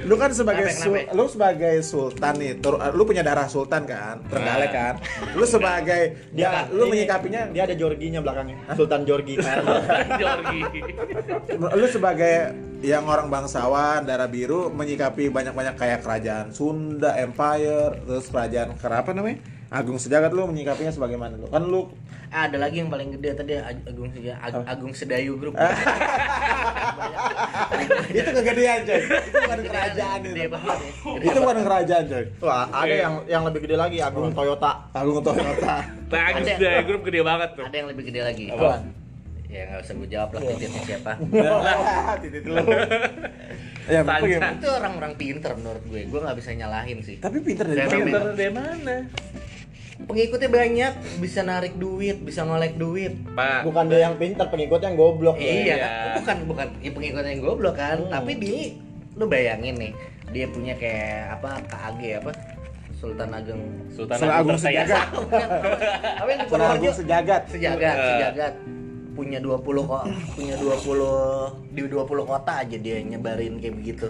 lu 0.00 0.16
kan 0.16 0.32
sebagai 0.32 0.66
Kenapa, 0.66 0.80
sul- 0.80 0.98
kenapa? 0.98 1.14
lu 1.14 1.24
sebagai 1.28 1.74
sultan 1.80 2.34
nih, 2.34 2.52
tur- 2.58 2.80
lu 2.90 3.02
punya 3.04 3.20
darah 3.20 3.46
sultan 3.46 3.84
kan, 3.84 4.18
Trenggalek 4.24 4.72
kan. 4.72 4.94
Lu 5.30 5.44
sebagai 5.44 6.00
dia 6.32 6.48
Dia 6.48 6.66
lu 6.68 6.84
ini- 6.84 6.92
menyikapinya 6.98 7.46
Dia 7.48 7.62
ada 7.62 7.76
Jorginya 7.76 8.18
belakangnya. 8.18 8.56
Sultan 8.72 9.04
Jorgi. 9.04 9.34
Jorgi 10.22 10.60
lu 11.54 11.86
sebagai 11.86 12.34
yang 12.80 13.04
orang 13.04 13.28
bangsawan 13.28 14.02
darah 14.02 14.26
biru 14.26 14.70
menyikapi 14.70 15.28
banyak-banyak 15.28 15.74
kayak 15.74 16.00
kerajaan 16.00 16.50
Sunda 16.50 17.14
Empire 17.14 17.98
terus 18.00 18.26
kerajaan 18.28 18.74
kenapa 18.74 19.10
namanya 19.10 19.38
Agung 19.68 19.96
Sejagat 19.96 20.32
lu 20.32 20.44
menyikapinya 20.44 20.88
sebagaimana 20.88 21.36
lu 21.36 21.46
kan 21.46 21.60
lu 21.62 21.92
Ah, 22.28 22.44
ada 22.44 22.56
lagi 22.58 22.76
yang 22.78 22.88
paling 22.88 23.08
gede 23.10 23.32
tadi 23.34 23.56
Ag- 23.56 23.84
Agung 23.86 24.08
Seja- 24.10 24.36
Ag- 24.38 24.64
Agung 24.66 24.92
Sedayu 24.92 25.36
Group. 25.36 25.56
itu 28.10 28.30
kegedean 28.30 28.80
coy 28.82 29.00
itu 29.00 29.08
bukan 29.38 29.60
kerajaan 29.62 30.18
Gede 30.22 30.36
itu 30.38 30.50
banget 30.50 30.76
ya. 30.76 30.90
Gede 30.92 31.24
itu 31.24 31.38
bukan 31.40 31.58
kerajaan 31.62 32.04
coy 32.04 32.24
Wah, 32.42 32.64
ada 32.70 32.94
yang 32.94 33.14
yang 33.26 33.42
lebih 33.44 33.60
gede 33.62 33.76
lagi 33.76 33.96
Agung 33.98 34.28
Toyota. 34.30 34.72
Agung 34.92 35.20
Toyota 35.22 35.76
bagus 36.06 36.46
Ada. 36.46 36.56
deh 36.58 36.80
grup 36.84 37.02
gede 37.02 37.20
banget 37.22 37.50
tuh 37.54 37.64
Ada 37.64 37.76
yang 37.76 37.88
lebih 37.88 38.04
gede 38.04 38.20
lagi. 38.22 38.44
Apaan? 38.50 38.82
Ya 39.48 39.64
nggak 39.66 39.80
usah 39.80 39.94
gue 39.94 40.08
jawab 40.10 40.28
lah 40.30 40.40
titiknya 40.46 40.80
siapa. 40.84 41.12
titik 42.22 42.42
dulu 42.44 42.60
ya 43.88 44.00
apa? 44.02 44.20
Itu 44.20 44.68
orang-orang 44.70 45.12
pinter 45.16 45.52
menurut 45.54 45.80
gue. 45.82 46.00
Gue 46.04 46.20
nggak 46.20 46.36
bisa 46.36 46.52
nyalahin 46.52 47.00
sih. 47.00 47.16
tapi 47.16 47.40
pinter 47.40 47.64
dari 47.64 47.80
mana 47.80 47.96
pinter 47.98 48.22
dari 48.34 48.52
mana 48.52 48.94
Pengikutnya 49.98 50.46
banyak, 50.46 50.92
bisa 51.18 51.42
narik 51.42 51.74
duit, 51.74 52.22
bisa 52.22 52.40
ngolek 52.42 52.74
duit. 52.74 53.18
pak 53.34 53.66
Bukan 53.66 53.90
dia 53.90 54.06
yang 54.06 54.14
pintar, 54.14 54.46
pengikutnya 54.46 54.88
yang 54.88 54.96
goblok. 54.96 55.36
Iya, 55.36 55.74
Iya. 55.74 55.90
bukan 56.16 56.36
bukan 56.46 56.66
ya, 56.78 56.90
pengikutnya 56.94 57.30
yang 57.34 57.42
goblok 57.42 57.74
kan, 57.74 57.98
Hmm. 57.98 58.12
tapi 58.12 58.32
dia 58.34 58.78
lu 59.14 59.26
bayangin 59.26 59.74
nih, 59.74 59.92
dia 60.30 60.46
punya 60.46 60.72
kayak 60.72 61.34
apa 61.34 61.58
KAG 61.66 62.00
apa 62.16 62.30
Sultan 62.94 63.30
Ageng 63.30 63.62
Sultan 63.88 64.16
Sultan 64.16 64.38
Agung. 64.38 64.58
Sejagat 64.58 65.06
apa 66.22 66.28
yang 66.28 66.38
di 66.38 66.46
Sultan 66.50 66.70
Agung? 66.70 66.94
Sejagat 66.94 67.42
Sejagat, 67.50 67.96
Eh. 67.96 68.06
sejagat 68.08 68.54
punya 69.14 69.38
20 69.42 69.82
kok 69.82 70.06
punya 70.32 70.54
20 70.54 71.10
di 71.74 71.82
20 71.82 72.22
kota 72.22 72.52
aja 72.62 72.76
dia 72.76 73.02
nyebarin 73.02 73.58
kayak 73.58 73.74
begitu. 73.74 74.06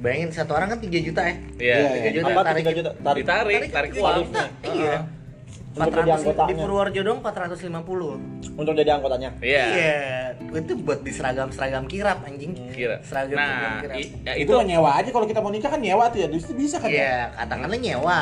Bayangin 0.00 0.32
satu 0.32 0.52
orang 0.52 0.68
kan 0.70 0.78
3 0.80 0.88
juta 0.98 1.20
ya. 1.20 1.34
Iya, 1.54 1.76
Iya, 1.76 1.88
3 1.94 2.10
juta 2.10 2.28
Apa 2.30 2.42
tarik 2.42 2.62
3 2.62 2.72
juta? 2.72 2.90
Tarik. 2.96 3.20
ditarik 3.20 3.60
tarik 3.68 3.90
tiga 3.92 4.02
uang. 4.02 4.24
Iya. 4.64 4.96
Untuk 5.70 5.92
jadi 5.94 6.10
400 6.10 6.50
di. 6.50 6.52
Purworejo 6.56 7.00
dong 7.04 7.18
450. 7.20 8.18
Untuk 8.56 8.72
jadi 8.74 8.90
anggotanya. 8.90 9.30
iya 9.38 9.64
Iya, 9.70 9.96
itu 10.58 10.72
buat 10.78 10.98
di 10.98 11.12
seragam 11.12 11.46
seragam 11.48 11.84
kirap 11.84 12.24
anjing 12.24 12.56
Kira. 12.70 12.98
seragam 13.00 13.38
seragam 13.38 13.60
Nah, 13.70 13.78
kirap 13.78 13.96
i- 13.96 14.10
ya 14.20 14.32
itu 14.34 14.42
itu 14.42 14.52
kan 14.52 14.66
nyewa 14.66 14.90
aja 14.96 15.10
kalau 15.10 15.26
kita 15.26 15.38
mau 15.38 15.48
nikah 15.48 15.70
kan 15.70 15.78
nyewa 15.78 16.04
tuh 16.08 16.18
ya 16.18 16.26
itu 16.28 16.52
bisa 16.52 16.76
kan 16.76 16.88
ya 16.88 16.96
Iya, 16.96 17.14
katakanlah 17.36 17.78
nyewa. 17.78 18.16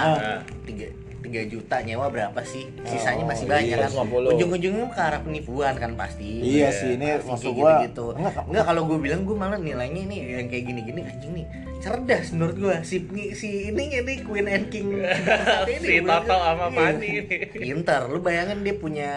Tiga, 0.67 0.87
tiga 1.21 1.43
juta 1.45 1.77
nyewa 1.81 2.07
berapa 2.07 2.41
sih? 2.43 2.69
Sisanya 2.83 3.21
Oh, 3.21 3.29
masih 3.29 3.45
banyak 3.45 3.69
iya, 3.69 3.85
kan. 3.85 4.07
50. 4.07 4.33
Ujung-ujungnya 4.33 4.87
ke 4.89 5.01
arah 5.01 5.21
penipuan 5.21 5.75
kan 5.75 5.93
pasti. 5.95 6.29
iya 6.41 6.69
sih 6.69 6.95
ini 6.95 7.07
Pasti 7.15 7.27
maksud 7.27 7.45
kayak 7.45 7.57
gua 7.57 7.73
gitu. 7.83 8.05
enggak 8.15 8.35
Enggak 8.45 8.65
kalau 8.67 8.83
gue 8.85 8.99
bilang 8.99 9.21
gue 9.23 9.35
malah 9.35 9.59
nilainya 9.59 10.01
ini 10.05 10.17
yang 10.33 10.47
kayak 10.47 10.65
gini-gini 10.65 11.01
anjing 11.03 11.33
nih 11.35 11.47
cerdas 11.79 12.27
menurut 12.31 12.57
gue 12.57 12.77
si 12.83 12.97
si 13.33 13.71
ini 13.71 13.95
ini 13.95 14.15
Queen 14.21 14.47
and 14.47 14.67
King 14.67 14.99
Si 15.81 16.01
Toto 16.01 16.35
sama 16.35 16.67
Fanny 16.69 17.23
ini. 17.23 17.37
pintar 17.53 18.07
lu 18.07 18.19
bayangin 18.19 18.61
dia 18.61 18.75
punya 18.75 19.13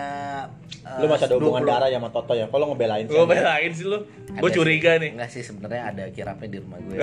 eh, 0.79 0.98
Lu 0.98 1.05
masih 1.08 1.25
ada 1.25 1.36
hubungan 1.36 1.62
20 1.62 1.67
darah 1.67 1.88
ya 1.88 1.98
sama 1.98 2.10
Toto 2.10 2.34
ya? 2.34 2.46
Kalau 2.48 2.65
ngebelain 2.67 3.05
sih. 3.05 3.12
Gue 3.12 3.25
belain 3.27 3.72
sih 3.72 3.81
lu. 3.84 3.98
Gue 4.31 4.50
curiga 4.51 4.91
sih. 4.91 5.00
nih. 5.00 5.10
Enggak 5.12 5.29
sih 5.29 5.41
sebenarnya 5.41 5.81
ada 5.88 6.03
kirapnya 6.10 6.48
di 6.48 6.58
rumah 6.60 6.79
gue. 6.79 6.98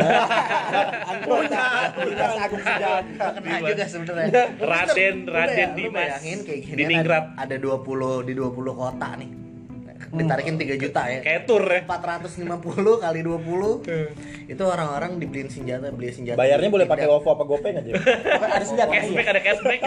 Agung 1.09 1.47
Sejahtera 2.61 3.28
Kena 3.35 3.59
juga 3.61 3.85
sebenarnya. 3.85 4.31
Raden, 4.90 5.16
Raden 5.26 5.68
Dimas. 5.75 5.92
bayangin 5.95 6.38
kayak 6.42 6.61
gini 6.62 6.76
Diningrat. 6.76 7.25
ada, 7.35 7.45
ada 7.45 7.57
20 7.57 8.25
di 8.25 8.33
20 8.33 8.49
kota 8.75 9.09
nih. 9.14 9.30
Ditarikin 10.09 10.57
3 10.57 10.73
juta 10.78 11.02
ya. 11.04 11.21
Kayak 11.21 11.45
tour 11.45 11.61
ya. 11.62 11.85
450 11.85 12.40
kali 12.97 13.21
20 13.21 13.85
itu 14.49 14.62
orang-orang 14.64 15.21
dibeliin 15.21 15.52
senjata 15.52 15.92
beli 15.92 16.09
senjata 16.09 16.40
Bayarnya 16.40 16.73
boleh 16.73 16.88
pakai 16.88 17.04
OVO 17.04 17.28
apa 17.28 17.45
GoPay 17.45 17.71
nggak, 17.71 17.85
Jim? 17.85 17.95
ada 18.49 18.64
senjata 18.64 18.88
Cashback 18.88 19.26
ada 19.28 19.40
cashback. 19.42 19.80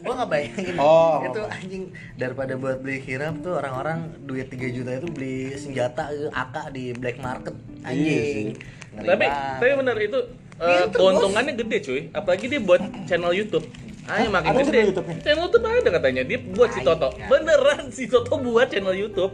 gua 0.00 0.12
nggak 0.16 0.30
bayangin 0.30 0.74
Oh. 0.78 1.20
itu 1.20 1.40
anjing 1.44 1.84
daripada 2.16 2.56
buat 2.56 2.80
beli 2.80 3.04
kirap 3.04 3.36
tuh 3.38 3.60
orang-orang 3.60 4.16
duit 4.24 4.48
3 4.48 4.56
juta 4.72 4.96
itu 4.96 5.08
beli 5.08 5.52
senjata 5.52 6.08
eh, 6.08 6.32
AK 6.32 6.56
di 6.72 6.96
black 6.96 7.20
market 7.20 7.52
anjing 7.84 8.56
Ngeri 8.96 9.04
tapi 9.04 9.24
tapi 9.28 9.72
bener 9.76 9.96
itu 10.00 10.18
Pinter, 10.56 10.90
keuntungannya 10.90 11.54
gede 11.54 11.76
cuy. 11.80 12.00
Apalagi 12.10 12.44
dia 12.48 12.58
buat 12.58 12.82
channel 13.04 13.30
YouTube. 13.30 13.62
Ayo 14.08 14.28
makin 14.28 14.48
Ada 14.48 14.60
gede. 14.62 14.72
channel 15.20 15.46
YouTube 15.46 15.64
ada 15.64 15.88
katanya. 15.92 16.22
Dia 16.24 16.38
buat 16.40 16.70
si 16.72 16.80
Ay, 16.80 16.86
Toto. 16.86 17.08
ya. 17.12 17.26
Beneran 17.28 17.84
si 17.92 18.04
Toto 18.06 18.34
buat 18.38 18.66
channel 18.66 18.96
YouTube. 18.96 19.32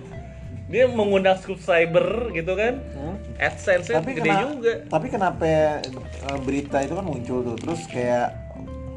Dia 0.65 0.85
mengundang 0.89 1.39
subscriber 1.39 2.33
gitu 2.33 2.53
kan. 2.55 2.83
AdSense-nya 3.35 3.99
tapi 3.99 4.15
gede 4.15 4.31
kena- 4.31 4.43
juga. 4.47 4.73
tapi 4.87 5.07
kenapa 5.11 5.43
eh, 5.43 6.39
berita 6.41 6.79
itu 6.81 6.95
kan 6.95 7.03
muncul 7.03 7.43
tuh 7.43 7.57
terus 7.59 7.83
kayak 7.85 8.31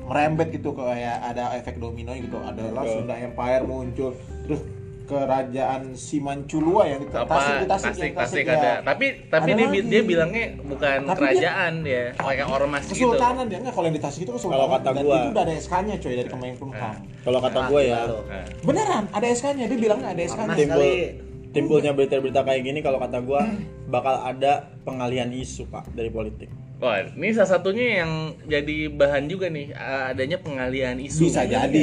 merembet 0.05 0.53
gitu 0.53 0.71
kayak 0.71 1.19
ada 1.25 1.57
efek 1.57 1.81
domino 1.81 2.13
gitu 2.13 2.37
adalah 2.39 2.85
Betul. 2.85 3.01
Sunda 3.01 3.17
Empire 3.17 3.63
muncul 3.65 4.13
terus 4.45 4.61
kerajaan 5.07 5.95
Simanculua 5.95 6.83
yang 6.85 6.99
di 6.99 7.07
apa 7.09 7.25
Tasik 7.25 7.55
Tasik, 7.63 7.89
tasik 7.89 8.11
tasik 8.13 8.43
ya. 8.43 8.53
ada 8.53 8.71
tapi 8.83 9.05
tapi 9.25 9.49
Ada 9.49 9.57
dia, 9.57 9.67
lagi. 9.67 9.79
dia 9.87 10.01
bilangnya 10.03 10.45
bukan 10.59 10.97
Tapi 11.01 11.17
kerajaan 11.17 11.71
dia 11.81 12.03
kayak 12.13 12.45
ormas 12.45 12.83
gitu 12.83 12.93
Kesultanan 12.93 13.45
dia 13.47 13.57
enggak 13.57 13.73
kalau 13.73 13.87
yang 13.87 13.95
di 13.95 14.03
Tasik 14.03 14.21
itu 14.21 14.31
kesultanan 14.31 14.59
Kalau 14.59 14.67
kata 14.69 14.89
gua- 14.93 15.17
itu 15.17 15.29
udah 15.31 15.43
ada 15.43 15.53
SK-nya 15.55 15.95
coy 15.97 16.13
dari 16.13 16.29
Kemenkumham. 16.29 16.95
Kalau 17.23 17.39
kata 17.39 17.59
gue 17.65 17.81
ya. 17.83 17.99
Beneran 18.61 19.03
ada 19.09 19.27
SK-nya 19.27 19.65
dia 19.65 19.79
bilangnya 19.79 20.09
ada 20.11 20.21
SK-nya. 20.21 20.55
Timbul 20.55 20.91
timbulnya 21.47 21.91
berita-berita 21.91 22.43
kayak 22.43 22.61
gini 22.61 22.79
kalau 22.79 22.99
kata 22.99 23.17
gue 23.19 23.41
bakal 23.87 24.21
ada 24.21 24.67
pengalihan 24.83 25.31
isu 25.31 25.65
pak 25.65 25.87
dari 25.91 26.11
politik. 26.11 26.51
Wah, 26.77 27.01
ini 27.01 27.33
salah 27.33 27.57
satunya 27.57 28.05
yang 28.05 28.11
jadi 28.45 28.93
bahan 28.93 29.25
juga 29.25 29.49
nih 29.49 29.73
eh, 29.73 30.03
adanya 30.13 30.37
pengalihan 30.37 30.93
isu. 30.93 31.25
Bisa 31.25 31.41
jadi. 31.43 31.81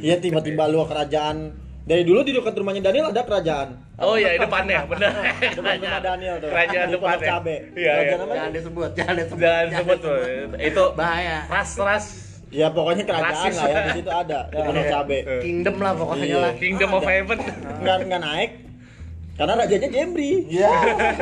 Iya 0.00 0.16
tiba-tiba 0.16 0.64
lu 0.66 0.80
kerajaan 0.82 1.52
dari 1.82 2.02
dulu 2.02 2.22
di 2.22 2.30
dekat 2.30 2.54
rumahnya 2.54 2.82
Daniel 2.84 3.10
ada 3.10 3.22
kerajaan. 3.22 3.68
Oh 3.98 4.14
iya, 4.14 4.34
di 4.34 4.40
depannya, 4.40 4.86
benar. 4.86 5.10
Depan 5.58 5.74
rumah 5.78 6.00
Daniel 6.00 6.34
tuh. 6.38 6.48
Kerajaan 6.48 6.86
Di 6.86 6.94
Pondok 6.94 7.02
depannya. 7.02 7.28
Cabe. 7.28 7.56
Iya, 7.56 7.62
iya. 7.74 7.92
Kerajaan 7.92 8.20
apa? 8.20 8.34
jangan 8.34 8.52
disebut 8.52 8.90
jangan 8.94 9.14
disebut 9.16 9.40
Jangan 9.42 9.66
sebut 9.74 9.98
tuh. 9.98 10.16
Itu 10.58 10.84
bahaya 10.94 11.38
ras-ras 11.46 12.04
Ya 12.52 12.68
pokoknya 12.68 13.08
kerajaan 13.08 13.32
Rasis. 13.32 13.56
lah 13.56 13.64
ya 13.66 13.80
di 13.80 13.92
situ 13.96 14.10
ada 14.12 14.38
di 14.46 14.60
Pondok 14.60 14.84
Cabe. 14.86 15.18
kingdom 15.40 15.76
lah 15.80 15.92
pokoknya 15.96 16.26
Iya. 16.28 16.38
lah 16.38 16.52
Kingdom 16.54 16.90
of 16.92 17.02
Heaven. 17.02 17.38
Nggak 17.80 17.96
nggak 18.04 18.22
naik 18.22 18.50
karena 19.32 19.52
rajanya 19.56 19.88
Jembri. 19.88 20.32
Iya. 20.46 20.72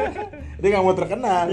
dia 0.60 0.68
nggak 0.68 0.82
mau 0.82 0.92
terkenal. 0.92 1.46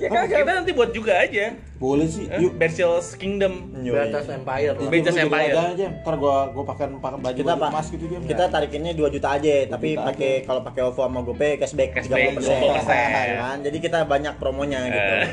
Ya 0.00 0.08
kagak. 0.08 0.38
Kita 0.40 0.52
nanti 0.56 0.72
buat 0.72 0.90
juga 0.90 1.12
aja. 1.20 1.52
Boleh 1.76 2.08
sih. 2.08 2.24
Eh, 2.24 2.40
Yuk. 2.40 2.56
Bersiel's 2.56 3.12
Kingdom. 3.14 3.68
Batas 3.84 4.32
Empire 4.32 4.72
jadi 4.72 5.28
Empire. 5.28 5.52
raja 5.52 5.62
aja. 5.76 5.86
Ntar 6.00 6.14
gua 6.16 6.48
gua 6.50 6.64
pakai 6.64 6.88
pakai 6.96 7.18
baju 7.20 7.36
Kita 7.36 7.52
baju 7.52 7.68
emas 7.68 7.86
gitu 7.92 8.04
dia. 8.08 8.18
kita 8.24 8.44
tarikinnya 8.48 8.92
2 8.96 9.12
juta 9.12 9.28
aja, 9.36 9.52
tapi 9.68 9.88
pakai 9.94 10.32
kalau 10.42 10.64
pakai 10.64 10.80
OVO 10.88 11.02
sama 11.04 11.20
GoPay 11.20 11.60
cashback 11.60 11.90
Cashback 11.92 12.32
30%. 12.32 12.48
20%. 12.48 13.40
Kan? 13.40 13.58
Jadi 13.60 13.78
kita 13.78 13.98
banyak 14.04 14.34
promonya 14.40 14.78
gitu. 14.88 15.12
Eh. 15.12 15.28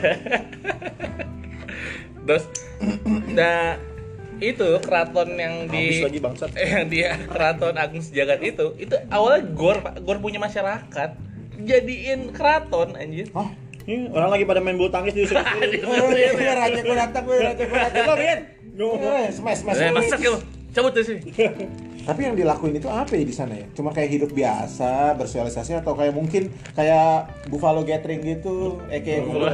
Terus 2.27 2.43
nah 3.31 3.79
itu 4.37 4.67
keraton 4.83 5.33
yang 5.33 5.65
Habis 5.65 5.97
di 5.97 6.03
lagi 6.03 6.19
bangsat. 6.19 6.51
yang 6.59 6.85
dia 6.91 7.15
keraton 7.25 7.73
Agung 7.73 8.03
Sejagat 8.03 8.43
itu 8.43 8.75
itu 8.77 8.93
awalnya 9.09 9.47
gor 9.55 9.79
Pak. 9.81 10.03
gor 10.03 10.19
punya 10.19 10.37
masyarakat 10.37 11.09
jadiin 11.57 12.29
keraton 12.35 12.93
anjir 12.93 13.33
Hah? 13.33 13.49
Ih, 13.87 14.11
orang 14.11 14.29
lagi 14.35 14.43
pada 14.43 14.59
main 14.59 14.75
bulu 14.75 14.91
tangkis 14.91 15.15
di 15.15 15.23
Oh, 15.23 16.11
iya, 16.11 16.35
iya, 16.35 16.53
raja 16.59 16.81
datang, 16.83 17.23
raja 17.23 17.63
datang. 17.63 18.17
Bin. 18.19 18.39
Eh, 18.77 19.31
Smash, 19.31 19.63
smash. 19.63 19.79
Masak 19.95 20.19
cabut 20.75 20.93
dari 20.93 21.05
sini 21.09 21.21
Tapi 22.07 22.23
yang 22.23 22.39
dilakuin 22.39 22.71
itu 22.73 22.87
apa 22.87 23.11
ya 23.11 23.21
di 23.21 23.35
sana 23.35 23.51
ya? 23.51 23.67
Cuma 23.75 23.91
kayak 23.91 24.07
hidup 24.09 24.31
biasa, 24.31 25.11
bersosialisasi 25.19 25.75
atau 25.75 25.91
kayak 25.91 26.15
mungkin 26.15 26.47
kayak 26.71 27.27
Buffalo 27.51 27.83
Gathering 27.83 28.23
gitu, 28.23 28.79
eh 28.87 29.03
kayak 29.03 29.27
Buffalo. 29.27 29.51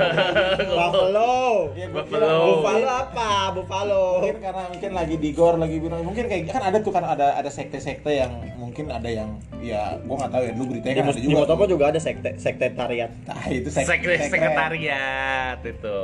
Ya, 1.74 1.88
Buffalo. 1.90 2.30
kira 2.30 2.30
Buffalo 2.30 2.88
apa? 2.88 3.30
Buffalo. 3.52 4.04
mungkin 4.22 4.38
karena 4.40 4.64
mungkin 4.70 4.92
lagi 4.94 5.16
di 5.18 5.30
gor 5.34 5.56
lagi 5.58 5.82
bilang 5.82 6.06
mungkin 6.06 6.30
kayak 6.30 6.46
kan 6.48 6.64
ada 6.64 6.78
tuh 6.78 6.94
kan 6.94 7.02
ada 7.04 7.34
ada 7.34 7.50
sekte-sekte 7.50 8.14
yang 8.14 8.32
mungkin 8.56 8.90
ada 8.90 9.10
yang 9.10 9.34
ya 9.60 9.98
gua 10.04 10.22
nggak 10.22 10.32
tahu 10.32 10.44
ya 10.44 10.52
dulu 10.54 10.66
beritanya 10.76 10.94
Di, 10.94 11.00
kan 11.00 11.06
ada 11.08 11.18
di 11.18 11.24
juga 11.24 11.38
Motopo 11.42 11.64
juga 11.66 11.86
ada 11.90 12.00
sekte 12.00 12.30
sekretariat. 12.38 13.10
nah 13.24 13.44
itu 13.48 13.68
sekte, 13.68 13.90
Sekre- 13.90 14.20
sekte. 14.20 14.30
sekretariat 14.38 15.58
itu 15.64 15.98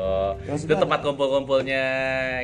Terus 0.47 0.61
itu 0.65 0.73
tempat 0.73 0.99
kumpul-kumpulnya 1.03 1.83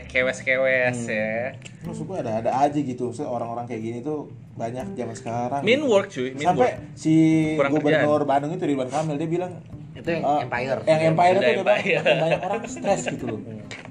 kewes-kewes 0.05 0.99
ya 1.07 1.55
maksud 1.85 2.03
gua 2.05 2.17
ada 2.19 2.41
ada 2.41 2.51
aja 2.59 2.77
gitu 2.77 3.09
orang-orang 3.21 3.65
kayak 3.65 3.81
gini 3.81 3.94
tuh 3.99 4.27
banyak 4.55 4.95
zaman 4.95 5.15
sekarang. 5.15 5.61
Mean 5.61 5.83
work 5.83 6.07
cuy 6.09 6.31
mean 6.31 6.43
sampai 6.43 6.75
work. 6.75 6.95
si 6.95 7.13
Kurang 7.55 7.71
gubernur 7.75 8.21
Bandung 8.23 8.51
itu 8.51 8.63
Ridwan 8.63 8.87
Kamil 8.87 9.15
dia 9.15 9.29
bilang 9.29 9.51
itu 9.95 10.09
yang 10.09 10.23
eh, 10.23 10.43
Empire. 10.43 10.79
yang 10.83 10.99
Empire 11.13 11.35
itu 11.37 11.51
Empire. 11.59 12.03
banyak 12.03 12.39
orang 12.41 12.61
stres 12.65 13.01
gitu 13.07 13.25
loh. 13.27 13.39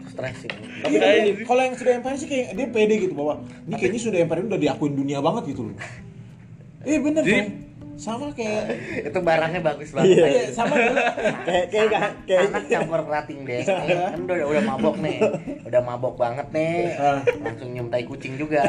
Stres 0.08 0.37
sih. 0.40 0.50
Tapi 0.52 0.96
kalau 1.42 1.62
yang 1.62 1.75
sudah 1.75 1.92
Empire 1.96 2.16
sih 2.16 2.28
kayak 2.28 2.49
dia 2.52 2.66
pede 2.68 2.94
gitu 3.00 3.14
bahwa 3.14 3.40
ini 3.64 3.75
kayaknya 3.75 4.00
sudah 4.00 4.18
Empire 4.20 4.40
ini 4.40 4.49
udah 4.49 4.61
diakuin 4.61 4.94
dunia 4.94 5.18
banget 5.18 5.52
gitu 5.52 5.68
loh. 5.68 5.76
Eh 6.84 7.00
bener 7.00 7.23
Jadi- 7.25 7.32
Coy. 7.34 7.63
Sama 7.94 8.26
kayak 8.30 8.64
itu 9.08 9.18
barangnya 9.18 9.60
bagus 9.60 9.90
Iya. 9.90 9.96
banget 9.96 10.16
Iya, 10.26 10.44
sama 10.50 10.74
dulu. 10.74 10.98
Kayak 11.44 11.66
kayak 11.68 11.86
anak, 11.88 12.12
kayak 12.24 12.40
anak 12.48 12.64
campur 12.66 13.00
rating 13.04 13.40
deh 13.42 13.60
kan 13.62 14.18
udah 14.20 14.36
udah 14.44 14.62
mabok 14.64 14.96
nih 14.98 15.18
udah 15.62 15.80
mabok 15.80 16.14
banget 16.16 16.46
nih 16.50 16.98
langsung 17.38 17.70
nyium 17.70 17.88
tai 17.88 18.02
kucing 18.02 18.34
juga 18.34 18.66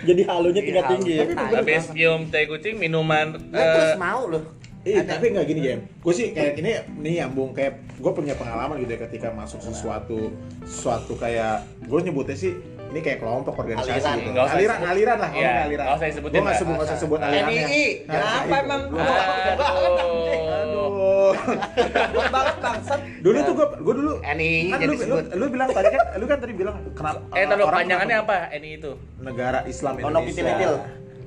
jadi 0.00 0.22
halunya 0.24 0.60
tingkat 0.60 0.84
Iya, 0.84 0.92
tinggi. 0.92 1.12
ya. 1.12 1.24
Banget. 1.26 1.84
nyium 1.90 2.20
tai 2.28 2.44
kucing 2.44 2.74
minuman 2.76 3.26
Lah, 3.48 3.66
terus 3.68 3.90
eh, 3.90 3.98
mau 3.98 4.22
loh 4.26 4.44
Iya, 4.78 5.02
Ada. 5.02 5.18
tapi 5.18 5.34
nggak 5.34 5.44
gini 5.44 5.60
Jam. 5.60 5.80
Gue 6.00 6.14
sih 6.14 6.30
kayak 6.30 6.54
ini 6.56 6.70
ini 6.96 7.18
nyambung 7.18 7.50
kayak 7.50 7.98
gue 7.98 8.12
punya 8.14 8.32
pengalaman 8.32 8.78
gitu 8.78 8.94
ya 8.94 9.00
ketika 9.04 9.28
masuk 9.30 9.58
sesuatu 9.60 10.32
sesuatu 10.62 11.12
kayak 11.14 11.60
gue 11.82 11.98
nyebutnya 12.00 12.38
sih 12.38 12.54
ini 12.88 13.00
kayak 13.00 13.18
kelompok 13.18 13.54
organisasi 13.54 13.90
Aliran. 13.90 14.16
gitu. 14.16 14.30
Nggak 14.30 14.44
usah 14.44 14.54
aliran, 14.54 14.72
disebut. 14.74 14.90
aliran 14.90 15.16
lah, 15.16 15.28
ngomong 15.28 15.44
aliran. 15.60 15.84
nggak 15.84 15.94
usah 15.94 16.06
disebutin, 16.06 16.32
Gue 16.32 16.40
nggak 16.40 16.48
Pak. 16.48 16.58
sebut, 16.58 16.72
nggak 16.72 16.88
usah 16.88 16.98
sebut 16.98 17.18
alirannya. 17.20 17.52
NII. 17.60 17.84
Nah, 18.00 18.12
Kenapa 18.14 18.38
itu. 18.38 18.54
emang? 18.58 18.82
Aduh 18.88 20.56
Aduh. 20.58 21.32
banget 22.28 22.56
bangsat. 22.58 23.00
Dulu 23.18 23.38
tuh 23.38 23.52
gue, 23.54 23.66
gue 23.78 23.94
dulu 23.94 24.12
NII 24.20 24.60
kan 24.66 24.78
jadi 24.78 24.86
lu, 24.86 24.94
lu, 24.94 25.02
sebut. 25.02 25.24
lu 25.30 25.44
bilang 25.48 25.68
tadi 25.68 25.88
kan, 25.88 26.00
lu 26.14 26.24
kan 26.26 26.38
tadi 26.38 26.52
bilang 26.54 26.76
kenapa 26.90 27.18
eh 27.30 27.44
taruh 27.44 27.64
orang 27.66 27.78
panjangannya 27.78 28.16
apa 28.18 28.36
ini 28.52 28.68
itu 28.74 28.90
Negara 29.18 29.58
Islam 29.64 29.94
Indonesia. 29.98 30.42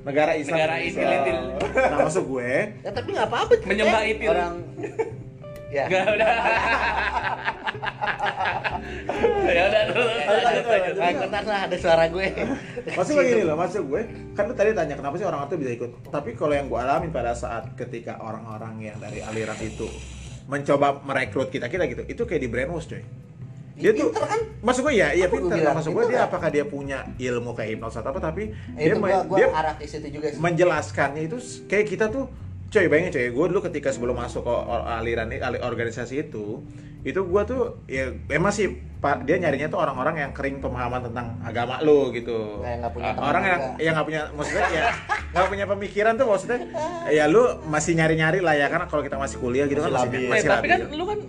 Negara 0.02 0.34
Islam 0.34 0.58
Negara 0.58 0.76
Indonesia. 0.82 1.38
Nah, 1.72 1.98
maksud 2.02 2.24
gue, 2.26 2.52
ya 2.80 2.90
tapi 2.90 3.10
nggak 3.12 3.28
apa-apa 3.28 3.54
Menyembah 3.64 4.02
itil. 4.04 4.30
orang 4.30 4.54
ya 5.72 5.84
Enggak 5.88 6.06
udah. 6.14 6.32
ya 9.56 9.62
udah 9.72 9.82
dulu. 9.88 10.04
Nah, 11.00 11.10
ikutan 11.12 11.44
lah 11.48 11.60
ada 11.70 11.78
suara 11.80 12.04
gue 12.12 12.28
Maksud 12.92 13.14
gue 13.16 13.26
gini 13.26 13.44
loh, 13.48 13.56
maksud 13.56 13.82
gue 13.88 14.02
kan 14.36 14.44
lu 14.50 14.54
tadi 14.56 14.72
tanya 14.76 14.96
kenapa 15.00 15.16
sih 15.16 15.26
orang 15.26 15.48
itu 15.48 15.58
bisa 15.58 15.72
ikut. 15.76 15.90
Tapi 16.12 16.30
kalau 16.36 16.54
yang 16.56 16.68
gue 16.68 16.80
alamin 16.80 17.10
pada 17.10 17.34
saat 17.34 17.72
ketika 17.80 18.20
orang-orang 18.20 18.92
yang 18.92 18.98
dari 19.00 19.24
aliran 19.24 19.58
itu 19.64 19.88
mencoba 20.52 21.00
merekrut 21.06 21.48
kita 21.48 21.72
kita 21.72 21.88
gitu, 21.88 22.04
itu 22.08 22.22
kayak 22.28 22.42
di 22.44 22.50
brainwash 22.52 22.92
coy. 22.92 23.04
Dia 23.82 23.98
tuh, 23.98 24.14
kan? 24.14 24.38
maksud 24.62 24.86
gue 24.86 24.94
ya, 24.94 25.10
iya 25.10 25.26
gue 25.26 25.42
pinter. 25.42 25.58
bilang? 25.58 25.74
Maksud 25.74 25.92
gue 25.96 26.06
dia 26.12 26.20
kan? 26.22 26.28
apakah 26.30 26.50
dia 26.54 26.66
punya 26.68 27.08
ilmu 27.18 27.58
kayak 27.58 27.80
hipnosis 27.80 27.98
atau 27.98 28.14
apa, 28.14 28.22
tapi 28.22 28.54
Eh, 28.78 28.92
dia 28.92 28.96
gua, 29.00 29.26
gua 29.26 29.38
dia 29.42 29.48
arah 29.50 29.74
ke 29.74 29.90
situ 29.90 30.06
juga 30.12 30.30
sih 30.30 30.38
menjelaskannya 30.38 31.22
itu 31.26 31.38
kayak 31.66 31.86
kita 31.90 32.06
tuh 32.14 32.30
coy 32.72 32.88
bayangin 32.88 33.12
coy 33.12 33.28
gue 33.30 33.46
dulu 33.52 33.60
ketika 33.68 33.92
sebelum 33.92 34.16
masuk 34.16 34.42
ke 34.42 34.54
aliran 34.90 35.28
organisasi 35.62 36.24
itu 36.24 36.64
itu 37.02 37.18
gue 37.18 37.42
tuh 37.44 37.62
ya 37.86 38.14
emang 38.30 38.54
sih 38.54 38.70
pak 39.02 39.26
dia 39.26 39.36
nyarinya 39.36 39.68
tuh 39.68 39.82
orang-orang 39.82 40.22
yang 40.22 40.32
kering 40.32 40.62
pemahaman 40.62 41.02
tentang 41.02 41.34
agama 41.42 41.82
lo 41.82 42.14
gitu 42.14 42.62
Kayak 42.62 42.78
nggak 42.80 42.94
punya 42.94 43.10
teman 43.12 43.26
orang 43.26 43.44
yang 43.44 43.60
juga. 43.60 43.82
yang 43.82 43.94
nggak 43.94 44.08
punya 44.08 44.22
maksudnya 44.32 44.68
ya 44.70 44.84
nggak 45.34 45.48
punya 45.50 45.66
pemikiran 45.66 46.14
tuh 46.16 46.28
maksudnya 46.30 46.60
ya 47.10 47.24
lu 47.26 47.44
masih 47.66 47.92
nyari-nyari 47.98 48.40
lah 48.40 48.54
ya 48.54 48.70
karena 48.70 48.86
kalau 48.86 49.02
kita 49.02 49.18
masih 49.18 49.38
kuliah 49.42 49.66
gitu 49.66 49.82
Masih 49.82 49.90
kan 49.90 49.98
masih, 49.98 50.08
labil. 50.08 50.22
Eh, 50.22 50.30
masih 50.30 50.48
tapi 50.48 50.68
kan 50.70 50.80
labil. 50.80 50.96
lu 50.96 51.06
kan 51.06 51.20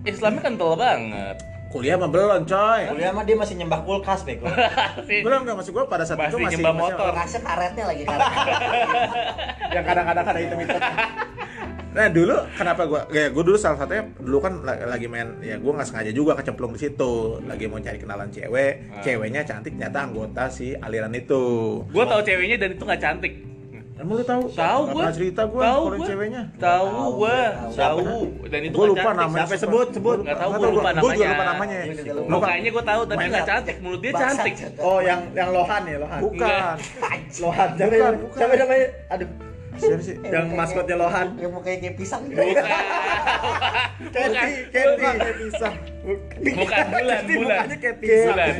Islamnya 0.00 0.40
kental 0.40 0.72
banget. 0.80 1.36
Kuliah 1.70 1.94
mah 1.94 2.06
belum 2.06 2.42
coy 2.44 2.82
Kuliah 2.88 3.10
mah 3.10 3.22
dia 3.22 3.34
masih 3.34 3.54
nyembah 3.54 3.80
kulkas 3.80 4.20
bego. 4.22 4.50
belum 5.26 5.38
nggak 5.40 5.54
maksud 5.54 5.70
gue 5.70 5.84
pada 5.86 6.02
saat 6.02 6.18
itu 6.20 6.34
Masih 6.34 6.42
masih 6.42 6.54
nyembah 6.58 6.74
masih- 6.74 6.82
motor. 6.92 7.12
Kasih 7.14 7.40
karetnya 7.40 7.84
lagi 7.86 8.02
karet. 8.04 8.30
yang 9.74 9.84
kadang-kadang 9.84 10.24
ada 10.26 10.38
hitam-hitam. 10.38 10.80
Nah 11.90 12.06
dulu 12.06 12.36
kenapa 12.52 12.82
gua 12.84 13.02
ya 13.10 13.26
gua 13.28 13.42
dulu 13.42 13.54
salah 13.54 13.74
satunya 13.76 14.06
dulu 14.14 14.38
kan 14.38 14.62
la- 14.62 14.86
lagi 14.88 15.06
main 15.06 15.38
ya 15.40 15.58
gua 15.58 15.74
nggak 15.74 15.88
sengaja 15.88 16.10
juga 16.10 16.34
kecemplung 16.34 16.70
di 16.70 16.80
situ 16.80 17.12
lagi 17.44 17.66
mau 17.66 17.78
cari 17.78 17.98
kenalan 17.98 18.30
cewek 18.30 18.72
Ah. 18.88 19.02
ceweknya 19.02 19.42
cantik 19.42 19.74
ternyata 19.74 19.98
anggota 20.00 20.46
si 20.48 20.70
aliran 20.72 21.10
itu 21.12 21.42
Gue 21.84 22.04
tau 22.04 22.18
ceweknya 22.20 22.58
dan 22.58 22.70
itu 22.72 22.82
nggak 22.82 22.98
cantik. 23.00 23.34
Emang 24.00 24.14
lu 24.16 24.24
tahu 24.24 24.42
Tahu 24.50 24.80
gua. 24.82 24.94
pernah 24.96 25.12
cerita 25.12 25.42
gua 25.44 25.62
Tahu 25.62 25.80
kalau 25.80 25.98
gua. 25.98 26.08
ceweknya 26.08 26.42
Tahu 26.56 26.88
Tahu, 26.90 27.08
gue, 27.12 27.38
tahu. 27.76 28.00
Dan 28.48 28.60
itu 28.62 28.74
Gua 28.74 28.86
lupa 28.88 29.00
cantik. 29.02 29.20
namanya 29.20 29.44
Siapa 29.44 29.56
sebut, 29.60 29.86
sebut. 29.92 30.18
Nggak 30.20 30.38
tahu, 30.38 30.50
gua 30.50 30.68
lupa 30.68 30.80
gua 30.80 30.92
namanya. 30.92 31.28
lupa 31.28 31.44
namanya 31.44 31.76
Gua 31.80 31.94
juga 31.94 32.12
lupa. 32.12 32.24
Lupa. 32.24 32.36
Mukanya 32.40 32.68
gue 32.70 32.84
tahu 32.84 33.02
tapi 33.02 33.18
Main 33.18 33.30
nggak 33.30 33.40
apa? 33.40 33.50
cantik. 33.52 33.76
Mulut 33.78 34.00
dia 34.00 34.12
cantik. 34.12 34.54
Oh, 34.78 34.98
yang 35.00 35.20
yang 35.32 35.48
Lohan 35.50 35.82
ya, 35.84 35.96
Lohan. 36.00 36.20
bukan 36.20 36.74
Lohan. 37.38 37.68
Bukan, 37.76 38.12
bukan. 38.24 38.36
siapa 38.36 38.54
namanya? 38.56 38.86
Aduh, 39.10 39.28
siapa 39.80 40.02
sih 40.04 40.16
yang 40.20 40.46
maskotnya 40.52 40.96
Lohan. 41.00 41.28
Yang 41.40 41.52
mukanya 41.56 41.78
kayak 41.80 41.96
pisang. 41.96 42.22
Bukan. 42.28 42.64
Kathy, 44.10 44.12
Bukan. 44.12 44.34
Kathy. 44.34 44.84
Bukan, 45.00 45.14
kayak 45.20 45.36
pisang 45.40 45.74
Bukan 46.40 46.84
bulan, 46.90 47.20
bulan. 47.28 47.58
mukanya 47.60 47.76
kayak 47.76 47.96
pisang. 48.00 48.36
Bulan. 48.36 48.54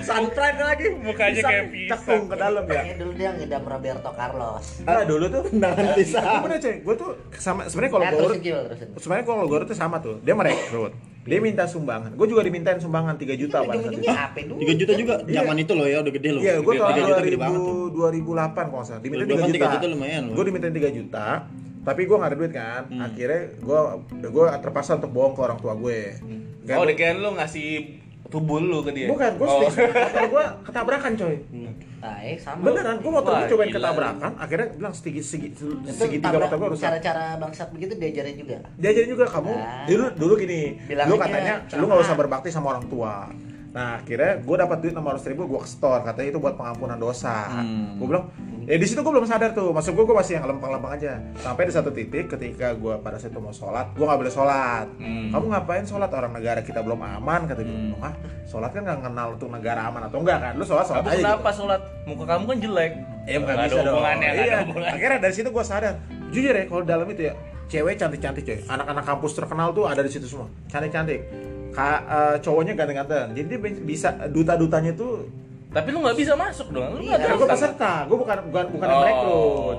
Sunprime 0.00 0.60
lagi. 0.60 0.86
Mukanya 1.00 1.40
kayak 1.40 1.66
pisang. 1.72 2.00
cekung 2.00 2.24
ke 2.30 2.36
dalam 2.36 2.64
ya 2.64 2.72
Kayaknya 2.72 2.96
dulu 3.00 3.12
dia 3.16 3.30
ngidam 3.36 3.64
Roberto 3.64 4.10
Carlos. 4.14 4.66
Nah 4.84 5.02
dulu 5.04 5.24
tuh 5.28 5.42
Tendangan 5.48 5.86
pisang. 5.96 6.40
Cuy, 6.60 6.76
gue 6.84 6.94
tuh 7.00 7.10
sama 7.40 7.60
sebenarnya 7.68 7.92
kalau 7.92 8.04
Nah, 8.04 8.12
gue 8.12 9.00
sebenarnya 9.00 9.26
kalau 9.26 9.44
gue 9.48 9.58
tuh 9.64 9.76
sama 9.76 9.96
tuh, 10.02 10.16
dia 10.20 10.34
merekrut, 10.36 10.92
dia 11.30 11.38
minta 11.38 11.64
sumbangan, 11.64 12.10
gue 12.18 12.26
juga 12.26 12.42
dimintain 12.42 12.78
sumbangan 12.82 13.14
3 13.14 13.38
juta 13.38 13.62
pada 13.62 13.70
saat 13.70 13.78
itu. 13.78 13.78
Ujung-ujungnya 13.78 14.14
HP 14.18 14.36
dulu. 14.50 14.58
3 14.66 14.80
juta 14.82 14.92
juga 14.98 15.14
zaman 15.22 15.56
itu 15.62 15.72
loh 15.78 15.86
ya, 15.86 15.98
udah 16.02 16.12
gede 16.18 16.28
loh. 16.34 16.42
Iya, 16.42 16.54
gue 16.58 16.72
tahun 16.74 16.92
3 16.98 17.08
juta 17.08 17.20
gede 17.22 17.38
banget 17.38 17.60
tuh. 17.62 17.74
2000, 17.94 18.26
2008 18.26 18.66
kalau 18.66 18.70
nggak 18.74 18.86
salah, 18.90 19.00
dimintain 19.00 19.28
3 19.30 19.30
2008 19.30 19.46
juta. 19.46 19.66
3 19.70 19.74
juta 19.78 19.86
lumayan 19.86 20.22
loh. 20.26 20.34
Gue 20.34 20.44
dimintain 20.50 20.74
3 20.74 20.98
juta, 20.98 21.26
tapi 21.80 22.00
gue 22.04 22.16
gak 22.18 22.28
ada 22.28 22.36
duit 22.36 22.52
kan. 22.52 22.82
Hmm. 22.90 23.00
Akhirnya 23.06 23.40
gue 23.56 23.80
gue 24.20 24.44
terpaksa 24.60 24.90
untuk 24.98 25.10
bohong 25.14 25.32
ke 25.32 25.40
orang 25.40 25.58
tua 25.62 25.72
gue. 25.78 26.00
Kan 26.66 26.76
Oh, 26.76 26.84
gua- 26.84 26.90
dengan 26.92 27.14
lu 27.22 27.30
ngasih 27.38 27.68
tubul 28.28 28.62
lu 28.62 28.78
ke 28.84 28.90
dia. 28.92 29.06
Bukan, 29.08 29.30
gue 29.40 29.46
oh. 29.48 29.60
motor 29.66 30.24
gue 30.28 30.44
ketabrakan 30.66 31.12
coy. 31.16 31.36
Nah, 31.50 31.74
eh 32.02 32.36
sama. 32.36 32.64
Beneran, 32.64 32.96
gue 32.96 33.10
motor 33.10 33.32
gue 33.34 33.48
cobain 33.50 33.68
ketabrakan, 33.68 34.32
akhirnya 34.34 34.66
bilang 34.72 34.92
segi 34.92 35.20
segi 35.20 35.48
segitiga 35.86 36.32
tabrak- 36.32 36.48
motor 36.48 36.56
gue 36.58 36.68
rusak. 36.72 36.84
Cara-cara 36.86 37.36
bangsat 37.36 37.68
begitu 37.70 37.92
diajarin 37.94 38.34
juga. 38.34 38.56
diajarin 38.74 39.10
juga 39.10 39.24
kamu 39.26 39.52
Nah. 39.52 39.84
dulu 39.84 40.04
dulu 40.16 40.32
gini 40.38 40.60
lu 40.88 41.14
katanya 41.14 41.54
lu 41.70 41.84
nggak 41.84 42.00
usah 42.00 42.16
berbakti 42.16 42.48
sama 42.48 42.72
orang 42.72 42.86
tua 42.86 43.28
nah 43.70 43.96
akhirnya 43.96 44.38
gue 44.38 44.56
dapat 44.56 44.76
duit 44.78 44.90
enam 44.90 45.06
ratus 45.06 45.24
ribu 45.24 45.46
gue 45.46 45.60
ke 45.60 45.68
store 45.68 46.02
katanya 46.02 46.28
itu 46.28 46.38
buat 46.38 46.54
pengampunan 46.54 46.96
dosa 46.96 47.46
Hmm. 47.52 47.96
gue 47.96 48.06
bilang 48.08 48.26
ya 48.62 48.74
di 48.74 48.82
situ 48.82 48.98
gue 48.98 49.08
belum 49.08 49.24
sadar 49.24 49.50
tuh 49.50 49.70
maksud 49.70 49.92
gue 49.92 50.02
gue 50.02 50.16
masih 50.16 50.34
yang 50.36 50.46
lempeng-lempeng 50.46 50.90
aja 50.92 51.12
sampai 51.36 51.62
di 51.64 51.72
satu 51.72 51.88
titik 51.88 52.26
ketika 52.28 52.72
gue 52.72 52.98
pada 52.98 53.14
saat 53.14 53.30
itu 53.30 53.38
mau 53.38 53.50
sholat 53.50 53.90
gue 53.92 54.02
nggak 54.02 54.18
boleh 54.18 54.32
sholat 54.32 54.86
Hmm. 54.96 55.30
kamu 55.30 55.44
ngapain 55.48 55.84
sholat 55.84 56.10
orang 56.10 56.32
negara 56.32 56.60
kita 56.60 56.80
belum 56.80 56.98
aman 56.98 57.46
kata 57.46 57.60
dia 57.60 57.70
Hmm. 57.70 58.02
ah 58.02 58.14
sholat 58.44 58.70
kan 58.70 58.82
nggak 58.82 59.00
kenal 59.00 59.28
tuh 59.36 59.46
negara 59.46 59.80
aman 59.84 60.02
atau 60.04 60.18
enggak 60.18 60.38
kan 60.40 60.52
lu 60.52 60.64
sholat 60.64 60.84
sholat 60.84 61.00
Kamu 61.00 61.12
aja 61.12 61.22
kenapa 61.24 61.40
gitu. 61.44 61.58
sholat? 61.60 61.80
Muka 62.02 62.24
kamu 62.26 62.44
kan 62.44 62.58
jelek. 62.60 62.92
Ya 63.22 63.36
nggak 63.38 63.56
bisa 63.60 63.74
ada 63.76 63.86
dong. 63.86 64.02
Iya. 64.02 64.58
Akhirnya 64.88 65.18
dari 65.20 65.34
situ 65.36 65.48
gue 65.48 65.62
sadar. 65.62 65.94
Jujur 66.28 66.50
ya, 66.52 66.64
kalau 66.64 66.82
dalam 66.82 67.06
itu 67.06 67.22
ya, 67.24 67.34
cewek 67.66 67.94
cantik-cantik 67.96 68.42
coy. 68.42 68.58
Anak-anak 68.64 69.04
kampus 69.04 69.32
terkenal 69.32 69.70
tuh 69.70 69.84
ada 69.84 69.98
di 69.98 70.08
situ 70.08 70.26
semua. 70.26 70.50
Cantik-cantik. 70.66 71.20
Ka, 71.70 71.88
eh, 72.02 72.36
cowoknya 72.42 72.74
ganteng-ganteng. 72.74 73.30
Jadi 73.32 73.46
dia 73.46 73.58
bisa 73.80 74.08
duta-dutanya 74.26 74.92
tuh. 74.92 75.30
Tapi 75.70 75.88
lu 75.90 76.02
nggak 76.02 76.18
bisa 76.18 76.34
masuk 76.34 76.74
dong. 76.74 76.98
Lu 76.98 77.00
Iya, 77.00 77.14
nggak 77.14 77.30
Kan 77.30 77.38
gue 77.38 77.48
peserta. 77.48 77.92
Gue 78.10 78.18
bukan 78.18 78.36
bukan 78.50 78.64
bukan 78.74 78.86
yang 78.86 78.98
Oh. 78.98 79.04
merekrut. 79.06 79.78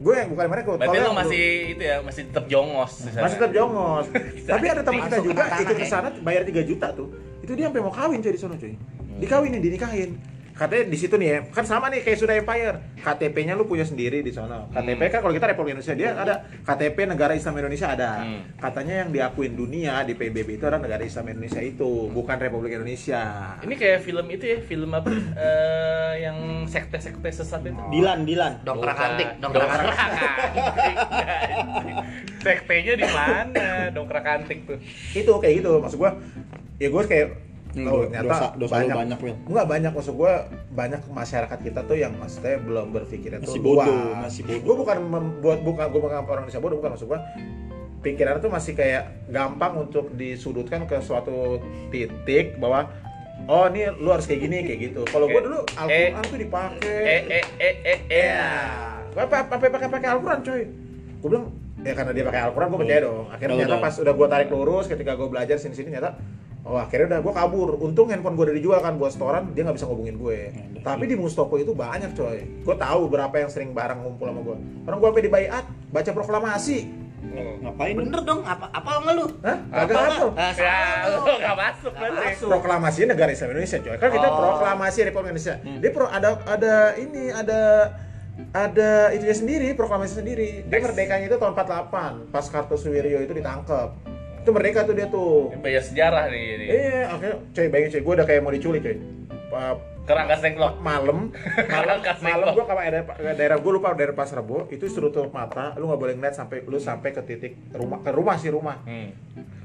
Gue 0.00 0.14
yang 0.16 0.28
bukan 0.28 0.42
yang 0.44 0.52
merekrut. 0.52 0.76
Berarti 0.76 0.88
Kalau 0.90 1.00
lu 1.00 1.08
yang 1.08 1.18
masih 1.20 1.44
itu 1.70 1.82
ya, 1.82 1.96
masih 2.00 2.22
tetap 2.28 2.44
jongos 2.46 2.92
masih 3.10 3.36
tetap 3.36 3.52
jongos. 3.52 4.06
Tapi 4.52 4.66
ada 4.68 4.82
teman 4.84 5.00
kita 5.08 5.18
juga 5.20 5.42
ikut 5.56 5.76
ke 5.76 5.84
ya. 5.84 5.88
sana 5.88 6.08
bayar 6.20 6.42
3 6.44 6.60
juta 6.62 6.86
tuh. 6.92 7.08
Itu 7.40 7.52
dia 7.56 7.68
sampai 7.68 7.80
mau 7.80 7.92
kawin 7.92 8.20
coy 8.20 8.32
di 8.32 8.40
sana 8.40 8.54
coy. 8.56 8.72
Dikawinin, 9.20 9.60
dinikahin. 9.60 10.10
Katanya 10.60 10.92
di 10.92 10.98
situ 11.00 11.16
nih 11.16 11.28
ya, 11.32 11.38
kan 11.56 11.64
sama 11.64 11.88
nih 11.88 12.04
kayak 12.04 12.18
sudah 12.20 12.36
Empire. 12.36 12.76
KTP-nya 13.00 13.56
lu 13.56 13.64
punya 13.64 13.88
sendiri 13.88 14.20
di 14.20 14.28
sana. 14.28 14.68
KTP 14.68 15.08
kan 15.08 15.24
kalau 15.24 15.32
kita 15.32 15.48
Republik 15.48 15.72
Indonesia 15.72 15.96
dia 15.96 16.12
ada 16.12 16.44
KTP 16.68 17.08
negara 17.08 17.32
Islam 17.32 17.56
Indonesia 17.64 17.88
ada. 17.88 18.20
Hmm. 18.20 18.44
Katanya 18.60 19.00
yang 19.00 19.08
diakuin 19.08 19.56
dunia 19.56 20.04
di 20.04 20.12
PBB 20.12 20.60
itu 20.60 20.68
adalah 20.68 20.84
negara 20.84 21.00
Islam 21.00 21.32
Indonesia 21.32 21.64
itu, 21.64 22.12
bukan 22.12 22.36
Republik 22.36 22.76
Indonesia. 22.76 23.56
Ini 23.64 23.72
kayak 23.72 24.04
film 24.04 24.26
itu 24.28 24.44
ya, 24.44 24.58
film 24.60 24.92
apa? 24.92 25.08
eh, 25.32 26.28
yang 26.28 26.68
sekte-sekte 26.68 27.32
sesat 27.32 27.64
itu. 27.64 27.80
Dilan, 27.88 28.28
Dilan. 28.28 28.60
Dongkrak 28.60 29.00
Bukan. 29.00 29.08
antik, 29.16 29.28
dongkrak 29.40 29.64
antik. 29.64 29.90
Sektenya 32.44 32.94
di 33.00 33.06
mana? 33.08 33.88
Dongkrak 33.96 34.26
antik 34.28 34.68
tuh. 34.68 34.76
Itu 35.16 35.40
kayak 35.40 35.64
gitu 35.64 35.80
maksud 35.80 35.96
gua. 35.96 36.20
Ya 36.76 36.88
gue 36.92 37.02
kayak 37.08 37.28
Hmm, 37.70 37.86
oh, 37.86 38.02
ternyata 38.02 38.26
dosa- 38.26 38.54
dosa 38.56 38.74
banyak, 38.74 39.18
Wil. 39.20 39.34
Enggak 39.46 39.66
banyak 39.66 39.92
maksud 39.92 40.14
gua 40.14 40.32
banyak 40.70 41.00
masyarakat 41.06 41.58
kita 41.60 41.80
tuh 41.84 41.94
yang 41.94 42.12
maksudnya 42.12 42.58
belum 42.58 42.90
berpikirnya 42.90 43.38
tuh 43.38 43.54
Masih 43.54 43.62
bodoh, 43.62 43.86
luas. 43.86 44.18
masih 44.24 44.42
bodoh. 44.42 44.60
Gua 44.60 44.74
bukan 44.76 44.96
membuat 45.00 45.58
bukan 45.60 45.86
gua 45.88 46.00
bukan 46.00 46.16
orang 46.20 46.42
Indonesia 46.42 46.58
bodoh 46.58 46.76
bukan 46.76 46.90
maksud 46.92 47.06
gua 47.06 47.20
pikiran 48.00 48.34
tuh 48.38 48.48
masih 48.48 48.72
kayak 48.72 49.02
gampang 49.26 49.72
untuk 49.78 50.10
disudutkan 50.12 50.84
ke 50.84 50.98
suatu 50.98 51.60
titik 51.88 52.56
bahwa 52.56 52.88
oh 53.46 53.68
ini 53.68 53.92
lu 53.94 54.08
harus 54.08 54.24
kayak 54.24 54.40
gini 54.42 54.56
kayak 54.62 54.80
gitu. 54.90 55.00
Kalau 55.06 55.26
gua 55.26 55.36
Eh, 55.36 55.44
dulu 55.44 55.58
eh, 55.60 55.78
Al-Qur'an 55.78 56.24
tuh 56.26 56.38
dipakai. 56.38 56.98
Eh 57.06 57.22
eh 57.30 57.44
eh 57.56 57.74
eh 57.84 57.98
eh. 58.08 58.30
Gua 59.10 59.22
apa 59.24 59.36
apa 59.44 59.54
pakai 59.60 59.88
pakai 59.88 60.08
Al-Qur'an 60.08 60.40
coy. 60.40 60.62
Gua 61.20 61.28
bilang 61.28 61.46
ya 61.80 61.92
karena 61.94 62.10
dia 62.10 62.24
pakai 62.24 62.40
Al-Qur'an 62.42 62.68
gua 62.68 62.78
percaya 62.78 63.00
dong. 63.00 63.26
Akhirnya 63.28 63.54
ternyata 63.60 63.76
pas 63.78 63.94
udah 63.96 64.12
gua 64.12 64.26
tarik 64.26 64.48
lurus 64.48 64.84
ketika 64.86 65.12
gua 65.14 65.28
belajar 65.28 65.54
sini-sini 65.54 65.88
ternyata 65.88 66.18
Oh 66.60 66.76
akhirnya 66.76 67.16
udah 67.16 67.20
gue 67.24 67.32
kabur. 67.32 67.68
Untung 67.80 68.12
handphone 68.12 68.36
gue 68.36 68.44
udah 68.52 68.56
dijual 68.56 68.80
kan 68.80 68.94
buat 68.94 69.10
setoran, 69.10 69.56
dia 69.56 69.64
nggak 69.64 69.80
bisa 69.80 69.88
ngubungin 69.88 70.16
gue. 70.16 70.38
Tapi 70.80 71.08
di 71.08 71.16
Mustoko 71.16 71.56
itu 71.56 71.72
banyak 71.72 72.12
coy. 72.12 72.44
Gue 72.62 72.76
tahu 72.76 73.08
berapa 73.08 73.32
yang 73.32 73.48
sering 73.48 73.72
barang 73.72 74.00
ngumpul 74.00 74.28
sama 74.28 74.40
gue. 74.44 74.56
Orang 74.84 74.98
gue 75.00 75.08
sampai 75.08 75.24
di 75.24 75.32
bayat, 75.32 75.64
baca 75.88 76.10
proklamasi. 76.12 76.78
Ngapain? 77.60 77.94
Bener 77.96 78.20
dong, 78.24 78.40
apa 78.44 78.72
apa 78.72 78.90
nggak 78.96 79.14
lu? 79.14 79.26
Hah? 79.44 79.56
Kagak 79.84 79.96
hafal. 79.98 80.28
Ah, 80.34 80.52
Ya, 80.56 80.78
nggak 81.36 81.56
masuk 81.56 81.92
berarti. 81.92 82.44
Proklamasi 82.44 82.98
negara 83.04 83.30
Islam 83.30 83.48
Indonesia 83.52 83.78
coy. 83.78 83.96
Kan 83.96 84.08
kita 84.08 84.28
Oh. 84.28 84.36
proklamasi 84.40 84.98
Republik 85.04 85.30
Indonesia. 85.32 85.54
Dia 85.60 85.90
pro 85.92 86.06
ada 86.08 86.28
ada 86.44 86.74
ini 86.96 87.28
ada 87.28 87.60
ada 88.56 88.90
itunya 89.12 89.36
sendiri, 89.36 89.68
proklamasi 89.76 90.16
sendiri. 90.16 90.64
Dia 90.64 90.78
merdekanya 90.80 91.28
itu 91.28 91.36
tahun 91.36 91.52
48, 91.52 92.32
pas 92.32 92.44
Kartosuwiryo 92.48 93.20
itu 93.20 93.32
ditangkap. 93.36 93.92
Itu 94.40 94.50
merdeka 94.50 94.82
tuh 94.82 94.94
dia 94.94 95.06
tuh. 95.06 95.52
Bayar 95.58 95.80
sejarah 95.80 96.24
nih 96.26 96.42
ini. 96.50 96.66
Iya, 96.66 97.00
akhirnya 97.08 97.36
coy 97.46 97.66
bayangin 97.66 97.90
coy, 97.90 98.00
gue 98.00 98.14
udah 98.14 98.26
kayak 98.26 98.40
mau 98.40 98.50
diculik 98.50 98.80
coy. 98.80 98.96
Pa- 99.48 99.78
Kerangka 100.00 100.36
sengklok. 100.38 100.80
malam 100.80 101.30
malam 101.70 101.98
malam 102.00 102.16
sengkok. 102.18 102.54
gua 102.56 102.64
ke 102.64 102.74
daerah, 102.74 103.02
daerah 103.32 103.56
gua 103.56 103.72
lupa 103.72 103.88
daerah 103.92 104.10
Pasar 104.10 104.40
Rebo 104.40 104.66
itu 104.68 104.82
suruh 104.84 105.08
tutup 105.08 105.30
mata 105.30 105.76
lu 105.76 105.86
nggak 105.86 106.00
boleh 106.00 106.14
ngeliat 106.16 106.34
sampai 106.34 106.64
lu 106.64 106.82
sampai 106.82 107.12
ke 107.12 107.22
titik 107.22 107.52
rumah 107.70 108.00
ke 108.00 108.10
rumah 108.10 108.34
sih 108.34 108.48
rumah 108.48 108.82
Hmm. 108.82 109.14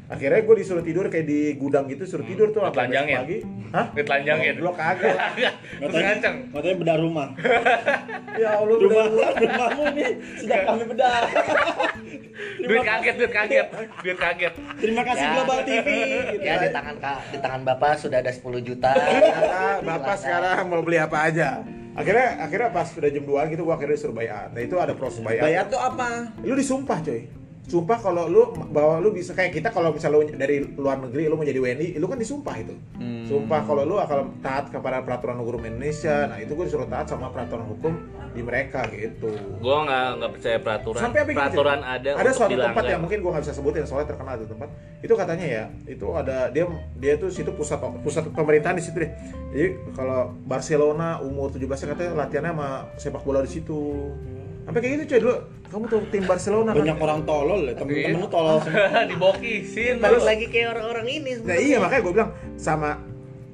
Akhirnya 0.06 0.40
gua 0.42 0.56
disuruh 0.56 0.82
tidur 0.82 1.06
kayak 1.08 1.26
di 1.26 1.40
gudang 1.54 1.86
gitu 1.88 2.06
suruh 2.06 2.22
tidur 2.24 2.50
tuh 2.50 2.62
besok 2.62 2.72
Ditelanjangin? 2.72 3.18
pagi 3.18 3.38
hah 3.72 3.86
Ditelanjangin. 3.92 4.54
Goblok 4.56 4.76
kagak 4.76 5.16
Terus 5.36 5.52
Katanya, 5.82 6.06
nganceng. 6.08 6.36
katanya 6.48 6.76
bedah 6.78 6.98
rumah. 6.98 7.28
ya 8.42 8.50
Allah 8.56 8.76
Rumah, 8.78 9.06
udah 9.08 9.30
rumahmu 9.36 9.84
nih 9.92 10.10
sedang 10.38 10.64
kami 10.66 10.84
bedah. 10.88 11.20
Duit 12.58 12.82
kaget, 12.82 13.16
duit 13.16 13.32
kaget, 13.32 13.68
duit 14.02 14.18
kaget. 14.18 14.54
Terima 14.78 15.02
kasih 15.04 15.24
Ya. 15.24 15.32
Global 15.34 15.60
TV. 15.64 15.88
gitu. 16.28 16.44
Ya 16.44 16.54
di 16.58 16.70
tangan 16.70 16.96
Kak, 16.98 17.20
di 17.30 17.38
tangan 17.38 17.62
Bapak 17.64 17.92
sudah 17.96 18.18
ada 18.20 18.30
10 18.30 18.42
juta. 18.60 18.92
Bapak 19.82 20.16
sekarang 20.18 20.68
mau 20.68 20.82
beli 20.82 20.98
apa 20.98 21.18
aja 21.24 21.64
akhirnya 21.94 22.28
akhirnya 22.42 22.70
pas 22.70 22.92
udah 22.92 23.08
jam 23.08 23.24
2 23.24 23.52
gitu 23.56 23.62
gua 23.64 23.74
akhirnya 23.74 23.96
disuruh 23.96 24.12
bayar 24.14 24.52
nah 24.52 24.60
itu 24.60 24.76
ada 24.76 24.92
proses 24.92 25.24
bayar 25.24 25.48
Bayar 25.48 25.64
tuh 25.66 25.80
apa? 25.80 26.28
lu 26.44 26.52
disumpah 26.52 27.00
coy 27.00 27.24
sumpah 27.66 27.98
kalau 27.98 28.30
lu 28.30 28.54
bahwa 28.70 29.02
lu 29.02 29.10
bisa 29.10 29.34
kayak 29.34 29.58
kita 29.58 29.74
kalau 29.74 29.90
misalnya 29.90 30.22
lu 30.22 30.26
dari 30.38 30.62
luar 30.78 31.02
negeri 31.02 31.26
lu 31.26 31.36
mau 31.36 31.46
jadi 31.46 31.58
WNI 31.58 31.98
lu 31.98 32.06
kan 32.06 32.18
disumpah 32.22 32.56
itu 32.62 32.78
Hmm. 32.96 33.26
sumpah 33.26 33.66
kalau 33.66 33.84
lu 33.84 33.98
akan 33.98 34.40
taat 34.40 34.70
kepada 34.70 35.02
peraturan 35.02 35.42
hukum 35.42 35.66
Indonesia 35.66 36.30
nah 36.30 36.38
itu 36.38 36.54
gue 36.54 36.66
disuruh 36.70 36.86
taat 36.86 37.10
sama 37.10 37.34
peraturan 37.34 37.66
hukum 37.66 37.94
di 38.36 38.44
mereka 38.44 38.84
gitu. 38.92 39.32
Gua 39.64 39.88
nggak 39.88 40.08
nggak 40.20 40.32
percaya 40.36 40.58
peraturan. 40.60 41.00
Sampai 41.00 41.20
apa 41.24 41.30
gitu? 41.32 41.40
peraturan 41.40 41.80
ada. 41.88 42.10
Ada 42.12 42.20
untuk 42.20 42.36
suatu 42.36 42.52
tempat 42.52 42.52
dilanggar. 42.52 42.92
yang 42.92 43.02
mungkin 43.02 43.20
gua 43.24 43.32
nggak 43.32 43.44
bisa 43.48 43.56
sebutin 43.56 43.84
soalnya 43.88 44.08
terkenal 44.12 44.34
itu 44.36 44.48
tempat. 44.52 44.70
Itu 45.00 45.14
katanya 45.16 45.46
ya, 45.48 45.64
itu 45.88 46.08
ada 46.12 46.38
dia 46.52 46.68
dia 47.00 47.14
tuh 47.16 47.32
situ 47.32 47.56
pusat 47.56 47.80
pusat 48.04 48.28
pemerintahan 48.36 48.76
di 48.76 48.84
situ 48.84 49.00
deh. 49.00 49.12
Jadi 49.56 49.68
kalau 49.96 50.36
Barcelona 50.44 51.24
umur 51.24 51.48
17 51.56 51.96
katanya 51.96 52.12
latihannya 52.28 52.52
sama 52.52 52.70
sepak 53.00 53.24
bola 53.24 53.40
di 53.40 53.50
situ. 53.50 54.12
Sampai 54.66 54.80
kayak 54.80 54.94
gitu 54.96 55.04
cuy 55.08 55.20
dulu. 55.22 55.36
Kamu 55.66 55.86
tuh 55.88 56.02
tim 56.08 56.24
Barcelona 56.24 56.70
kan? 56.72 56.78
banyak 56.78 56.98
orang 56.98 57.20
tolol 57.24 57.62
ya 57.64 57.74
temen-temen 57.76 58.16
lu 58.16 58.22
Iya. 58.22 58.30
tolol 58.30 58.58
semua 58.60 59.02
Dibokisin. 59.12 59.96
balik 59.98 60.14
terus. 60.14 60.24
lagi 60.24 60.46
kayak 60.48 60.68
orang-orang 60.72 61.08
ini 61.12 61.30
Nah 61.42 61.58
iya 61.58 61.78
makanya 61.78 62.02
gue 62.02 62.14
bilang 62.14 62.30
sama 62.56 62.90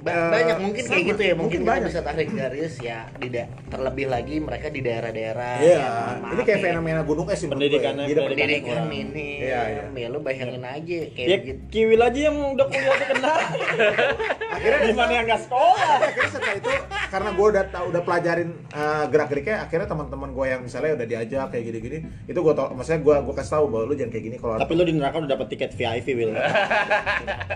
Ba- 0.02 0.10
eh, 0.10 0.30
banyak 0.32 0.58
mungkin 0.60 0.84
kayak 0.84 1.04
gitu 1.08 1.22
ya 1.22 1.34
mungkin, 1.34 1.60
kita 1.60 1.70
banyak. 1.70 1.88
bisa 1.88 2.00
tarik 2.02 2.30
garis 2.32 2.74
ya 2.80 3.00
di 3.14 3.28
da- 3.30 3.46
terlebih 3.68 4.06
lagi 4.08 4.36
mereka 4.38 4.68
di 4.68 4.82
daerah-daerah 4.82 5.54
Iya, 5.58 5.78
yang 5.78 5.94
mohon 6.20 6.32
ini 6.32 6.42
kayak 6.42 6.58
ya, 6.58 6.66
fenomena 6.68 7.02
gunung 7.02 7.28
es 7.28 7.38
sih 7.38 7.46
menurut 7.46 7.62
gue. 7.62 7.70
Pendidikannya- 7.72 8.08
Jadi 8.08 8.18
pendidikan 8.18 8.42
pendidikan 8.42 8.66
kurang. 8.68 8.90
minim 8.90 9.40
Iya, 9.40 9.62
iya. 9.64 9.84
ya 9.94 10.08
lu 10.08 10.20
bayangin 10.20 10.64
aja 10.64 11.00
kayak 11.08 11.28
ya 11.28 11.38
begitu 11.38 11.62
kiwil 11.70 12.02
aja 12.02 12.20
yang 12.24 12.38
udah 12.52 12.66
kuliah 12.66 12.90
tuh 12.92 13.08
kena 13.08 13.34
akhirnya 14.56 14.80
gimana 14.84 15.12
yang 15.12 15.26
nggak 15.28 15.42
sekolah 15.42 15.90
akhirnya 16.02 16.30
setelah 16.30 16.56
itu 16.56 16.72
karena 17.08 17.30
gue 17.32 17.48
udah 17.48 17.64
tau 17.68 17.86
udah 17.88 18.02
pelajarin 18.02 18.50
uh, 18.72 19.06
gerak 19.06 19.28
geriknya 19.30 19.56
akhirnya 19.62 19.88
teman-teman 19.88 20.30
gue 20.32 20.46
yang 20.48 20.62
misalnya 20.62 20.92
udah 20.96 21.08
diajak 21.08 21.46
kayak 21.48 21.64
gini-gini 21.64 21.98
itu 22.26 22.40
gue 22.40 22.54
tau 22.54 22.68
maksudnya 22.72 23.00
gue 23.00 23.16
gue 23.22 23.34
kasih 23.36 23.52
tahu 23.52 23.66
bahwa 23.68 23.84
lu 23.84 23.94
jangan 23.94 24.12
kayak 24.12 24.26
gini 24.26 24.38
kalau 24.38 24.58
tapi 24.58 24.72
lu 24.72 24.84
di 24.84 24.94
neraka 24.94 25.16
udah 25.20 25.30
dapet 25.30 25.48
tiket 25.48 25.72
VIP 25.72 26.08
Will 26.16 26.34
udah 26.34 26.50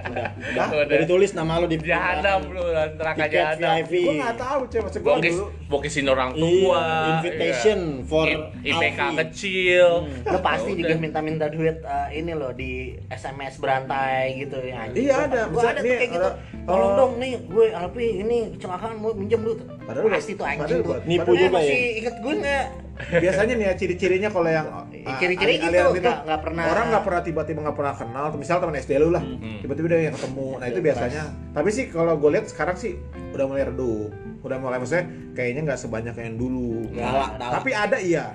udah, 0.05 0.27
udah, 0.35 0.65
Udah. 0.67 0.85
udah 0.85 0.97
ditulis 1.01 1.31
nama 1.31 1.57
lu 1.57 1.67
di 1.67 1.77
Jahanam 1.79 2.34
lu 2.45 2.63
neraka 2.69 3.17
tiket 3.21 3.35
jahanam. 3.55 3.75
VIP 3.81 3.93
gue 4.01 4.13
nggak 4.15 4.35
tahu 4.37 4.59
cuy 4.65 4.79
maksud 4.81 4.99
gue 4.99 5.11
Bokis, 5.11 5.31
dulu 5.31 5.45
bokisin 5.65 6.05
orang 6.05 6.31
tua. 6.31 6.81
Iya, 6.81 7.09
invitation 7.11 7.79
iya. 7.81 8.05
for 8.05 8.27
I- 8.27 8.41
IPK 8.65 8.99
Alfi. 8.99 9.17
kecil. 9.19 9.87
lu 10.25 10.37
pasti 10.39 10.71
Ya 10.71 10.77
juga 10.77 10.93
minta-minta 10.97 11.45
duit 11.47 11.77
eh, 11.77 12.07
ini 12.13 12.31
loh 12.31 12.51
di 12.51 12.71
SMS 13.07 13.57
berantai 13.57 14.23
gitu 14.37 14.57
ya 14.59 14.75
anjing. 14.83 15.03
Iya, 15.03 15.15
ada. 15.25 15.39
gua 15.47 15.61
Misal 15.61 15.69
ada 15.69 15.79
nih, 15.79 15.85
tuh 15.85 15.97
kayak 15.97 16.11
gitu 16.11 16.27
ada- 16.27 16.37
tolong 16.65 16.89
oh. 16.89 16.97
dong 16.97 17.13
nih 17.15 17.33
gue 17.41 17.65
Alpi 17.71 18.05
ini 18.19 18.37
kecelakaan 18.53 18.91
mau 18.95 19.11
minjem 19.11 19.37
lu 19.39 19.53
Padahal 19.79 20.09
pasti 20.09 20.33
tuh 20.33 20.43
anjing 20.43 20.81
tuh 20.81 20.87
buat- 20.87 21.03
Nipu 21.03 21.21
Eh, 21.27 21.35
juga 21.35 21.43
ya? 21.43 21.51
masih 21.51 21.79
inget 21.95 22.15
gue 22.17 22.33
nggak 22.35 22.65
biasanya 22.95 23.53
nih 23.53 23.65
ya 23.65 23.73
ciri-cirinya 23.75 24.29
kalau 24.29 24.47
yang 24.47 24.67
uh, 24.67 24.85
Ciri-ciri 25.15 25.59
ali- 25.59 25.75
gitu, 25.91 25.99
nggak- 26.01 26.21
nggak 26.23 26.41
pernah- 26.41 26.65
orang 26.65 26.85
nggak 26.89 27.03
pernah 27.03 27.21
tiba-tiba 27.21 27.59
nggak 27.61 27.75
pernah 27.75 27.93
kenal 27.93 28.25
misal 28.33 28.57
teman 28.57 28.75
SD 28.75 28.91
lu 28.97 29.09
lah 29.09 29.19
Hmm. 29.19 29.59
tiba-tiba 29.59 29.87
dia 29.89 30.07
yang 30.07 30.15
ketemu 30.15 30.47
nah 30.55 30.65
itu 30.65 30.79
biasanya 30.79 31.23
tapi 31.51 31.69
sih 31.69 31.85
kalau 31.87 32.15
gue 32.15 32.29
lihat 32.31 32.45
sekarang 32.45 32.75
sih 32.75 32.95
udah 33.31 33.45
mulai 33.45 33.63
redup 33.65 34.11
udah 34.41 34.57
mulai 34.57 34.77
maksudnya 34.77 35.05
kayaknya 35.33 35.61
nggak 35.65 35.79
sebanyak 35.79 36.15
yang 36.15 36.35
dulu 36.35 36.85
Tala, 36.93 37.33
tala. 37.35 37.51
tapi 37.55 37.69
ada 37.71 37.97
iya 37.97 38.25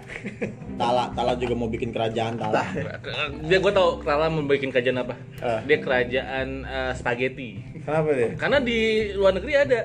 Tala 0.75 1.05
Tala 1.11 1.33
juga 1.35 1.55
mau 1.55 1.67
bikin 1.67 1.89
kerajaan 1.89 2.35
Tala 2.35 2.67
Dia 3.41 3.59
gue 3.59 3.73
tau 3.73 3.97
Tala 3.99 4.27
mau 4.27 4.43
bikin 4.43 4.69
kerajaan 4.69 4.99
apa? 4.99 5.15
Ah. 5.39 5.63
Dia 5.63 5.79
kerajaan 5.79 6.47
eh, 6.65 6.93
spaghetti. 6.93 7.63
kenapa 7.81 8.11
deh 8.11 8.33
Karena 8.35 8.59
di 8.59 8.79
luar 9.13 9.33
negeri 9.33 9.53
ada. 9.55 9.81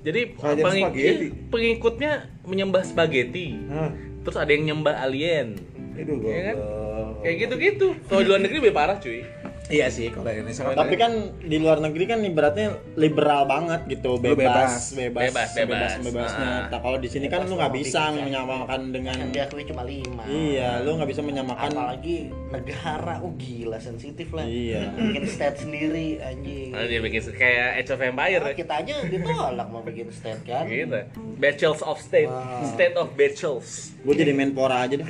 Jadi 0.00 0.20
pengik- 0.32 0.64
spaghetti? 0.90 1.26
iya, 1.28 1.48
pengikutnya 1.48 2.10
menyembah 2.42 2.82
spaghetti. 2.82 3.52
Hah, 3.68 3.92
Terus 4.20 4.36
ada 4.36 4.50
yang 4.50 4.64
nyembah 4.66 4.94
alien. 4.98 5.56
itu 5.92 6.12
gue 6.16 6.30
Iya 6.30 6.42
kan? 6.46 6.56
Kayak 7.20 7.36
gitu-gitu. 7.38 7.86
Kalau 8.06 8.20
di 8.20 8.28
luar 8.28 8.40
negeri 8.40 8.58
lebih 8.60 8.72
parah 8.72 8.96
cuy. 8.96 9.20
iya 9.70 9.86
sih 9.86 10.10
kalau 10.10 10.26
Indonesia 10.26 10.66
kan 10.66 10.74
tapi 10.74 10.98
kan 10.98 11.12
di 11.38 11.54
luar 11.54 11.78
negeri 11.78 12.10
kan 12.10 12.18
ibaratnya 12.26 12.74
liberal 12.98 13.46
banget 13.46 13.86
gitu 13.86 14.18
bebas 14.18 14.90
bebas. 14.90 15.14
bebas 15.14 15.22
Bebas, 15.30 15.50
bebas. 15.54 15.92
bebasnya 16.02 16.50
Ah. 16.66 16.66
Nah, 16.66 16.80
kalau 16.82 16.98
di 16.98 17.06
sini 17.06 17.30
kan 17.30 17.46
lu 17.46 17.54
nggak 17.54 17.78
bisa 17.78 18.10
Bisa. 18.10 18.18
menyamakan 18.18 18.90
dengan 18.90 19.14
yang 19.14 19.30
diakui 19.30 19.62
cuma 19.62 19.86
lima 19.86 20.26
iya 20.26 20.82
lu 20.82 20.98
nggak 20.98 21.06
bisa 21.06 21.22
menyamakan 21.22 21.70
apalagi 21.70 22.34
negara 22.50 23.22
oh 23.22 23.32
gila 23.34 23.78
sensitif 23.78 24.30
lah 24.30 24.42
Iya. 24.42 24.90
bikin 24.92 25.24
state 25.24 25.58
sendiri 25.60 26.18
anjing 26.18 26.70
Nah, 26.70 26.84
dia 26.84 26.98
bikin 26.98 27.22
kayak 27.30 27.68
Age 27.78 27.90
of 27.90 28.00
Empire. 28.00 28.42
Nah, 28.42 28.52
kita 28.52 28.74
aja 28.76 28.94
ditolak 29.04 29.66
mau 29.68 29.80
bikin 29.80 30.10
state 30.10 30.42
kan 30.44 30.66
Gitu. 30.66 30.98
Bachelors 31.36 31.80
of 31.80 31.98
State. 31.98 32.26
Wow. 32.26 32.66
State 32.66 32.94
of 32.94 33.14
Bachelors. 33.14 33.94
gue 34.00 34.14
jadi 34.16 34.32
menpora 34.32 34.82
aja 34.82 34.96
deh 34.96 35.04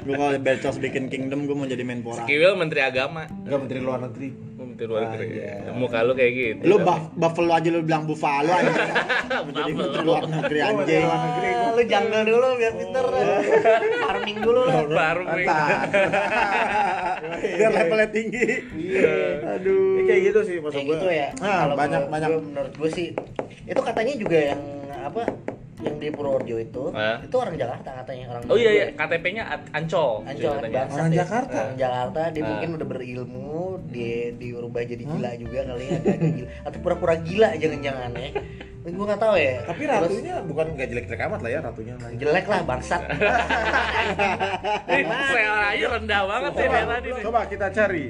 gue 0.00 0.14
kalau 0.14 0.34
Bertos 0.36 0.76
bikin 0.76 1.06
kingdom 1.06 1.46
gue 1.46 1.54
mau 1.54 1.64
jadi 1.64 1.80
menpora 1.80 2.26
Kiwil 2.26 2.54
Menteri 2.54 2.82
Agama. 2.82 3.24
nggak 3.24 3.58
menteri 3.60 3.78
luar 3.78 4.02
negeri 4.02 4.28
Menteri 4.74 4.88
luar 4.88 5.02
negeri. 5.08 5.26
iya. 5.32 5.70
Muka 5.72 5.98
lu 6.00 6.12
kayak 6.12 6.32
gitu. 6.34 6.62
lu 6.64 6.76
buff, 6.80 7.02
buffalo 7.14 7.52
aja 7.52 7.68
lu 7.68 7.80
bilang 7.80 8.04
buffalo 8.04 8.50
aja 8.50 8.72
jadi 9.54 9.70
menteri 9.72 10.02
luar 10.02 10.22
negeri 10.24 10.58
Oh, 10.58 10.66
anjing 10.66 10.78
menteri 10.80 10.98
luar 11.00 11.20
negeri 11.22 11.48
Ah, 11.54 11.70
lu 11.70 11.82
jungle 11.84 12.22
dulu 12.24 12.46
biar 12.54 12.72
pinter 12.74 13.04
farming 14.00 14.38
dulu 14.40 14.60
lah. 14.60 14.74
Mantap. 15.24 15.78
biar 17.56 17.70
levelnya 17.72 18.08
tinggi 18.10 18.46
Iya. 18.74 19.14
aduh 19.52 19.94
Ini 19.94 20.02
kayak 20.04 20.22
gitu 20.24 20.40
sih 20.42 20.56
maksud 20.58 20.74
kayak 20.74 20.86
gue. 20.86 20.96
gitu 20.96 21.06
ya 21.08 21.28
Nah, 21.36 21.58
Kalau 21.62 21.74
banyak 21.76 22.00
gua- 22.00 22.10
banyak. 22.10 22.28
gua 22.28 22.40
menurut 22.42 22.74
gue 22.74 22.90
sih 22.90 23.08
itu 23.64 23.80
katanya 23.80 24.14
juga 24.16 24.38
yang 24.44 24.60
apa 25.00 25.22
yang 25.76 25.96
di 25.96 26.08
Purworejo 26.08 26.56
itu 26.56 26.84
Hah? 26.90 27.18
itu 27.18 27.34
orang 27.34 27.54
Jakarta 27.54 27.90
katanya 27.96 28.24
orang 28.30 28.42
Oh 28.46 28.54
iya 28.54 28.70
iya. 28.70 28.84
KTP-nya 28.92 29.42
An- 29.44 29.66
Ancol. 29.74 30.22
Ancol 30.22 30.52
katanya. 30.56 30.86
Orang 30.86 31.08
ya. 31.08 31.16
Jakarta. 31.20 31.58
orang 31.58 31.76
Jakarta 31.76 32.20
dia 32.30 32.40
Ah. 32.40 32.48
mungkin 32.48 32.68
udah 32.72 32.86
berilmu 32.86 33.52
dia 33.84 34.18
diubah 34.32 34.82
jadi 34.82 35.02
gila 35.02 35.30
juga 35.34 35.60
kali 35.64 35.84
ya 35.84 35.98
agak 35.98 36.32
gila 36.32 36.48
atau 36.62 36.78
pura-pura 36.78 37.14
gila 37.16 37.48
jangan-jangan 37.54 38.10
ya 38.12 38.30
gue 38.84 38.92
nggak 39.00 39.16
tahu 39.18 39.34
ya 39.34 39.54
Tapi 39.64 39.82
Terus, 39.82 39.96
ratunya 40.04 40.34
bukan 40.42 40.66
nggak 40.76 40.88
jelek-jelek 40.90 41.20
amat 41.24 41.40
lah 41.40 41.50
ya 41.50 41.60
ratunya. 41.64 41.94
lah. 41.96 42.10
jelek 42.12 42.46
lah 42.46 42.60
bangsat 42.62 43.02
Selera 45.24 45.70
rendah 45.74 46.22
banget 46.24 46.52
sih 46.52 46.66
dari 46.66 46.86
tadi. 46.86 47.08
nih. 47.10 47.22
coba 47.22 47.40
kita 47.46 47.66
cari. 47.70 48.04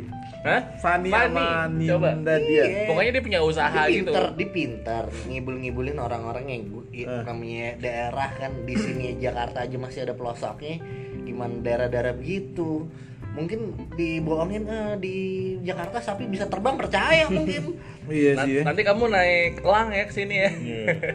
Hah? 0.44 0.60
Fanny 0.76 1.08
sama 1.08 1.72
Coba. 1.72 2.08
Ninda 2.12 2.36
dia. 2.36 2.62
Iya. 2.62 2.84
Pokoknya 2.84 3.10
dia 3.10 3.22
punya 3.22 3.40
usaha 3.40 3.72
dia 3.80 3.88
gitu. 3.90 4.12
pinter, 4.12 4.24
dia 4.34 4.48
pinter 4.50 5.04
ngibul-ngibulin 5.24 5.96
orang-orang 5.96 6.44
yang 6.46 6.62
gu- 6.68 6.88
i- 6.92 7.02
Eh. 7.02 7.22
namanya 7.22 7.68
daerah 7.78 8.28
kan 8.30 8.52
di 8.62 8.74
sini 8.74 9.16
Jakarta 9.16 9.64
aja 9.64 9.76
masih 9.76 10.00
ada 10.02 10.12
pelosoknya 10.12 10.84
gimana 11.18 11.56
daerah-daerah 11.58 12.12
begitu 12.12 12.84
mungkin 13.30 13.60
dibohongin 13.90 14.62
eh, 14.64 14.94
di 14.96 15.16
Jakarta 15.60 15.98
sapi 15.98 16.28
bisa 16.28 16.44
terbang 16.44 16.76
percaya 16.76 17.24
mungkin 17.26 17.80
Iya 18.06 18.30
sih 18.38 18.52
ya. 18.54 18.62
Nanti 18.62 18.80
kamu 18.82 19.04
naik 19.08 19.52
elang 19.58 19.88
ya 19.90 20.04
ke 20.04 20.12
sini 20.12 20.34
ya. 20.36 20.50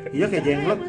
Iya 0.10 0.26
kayak 0.34 0.42
jenglot. 0.44 0.80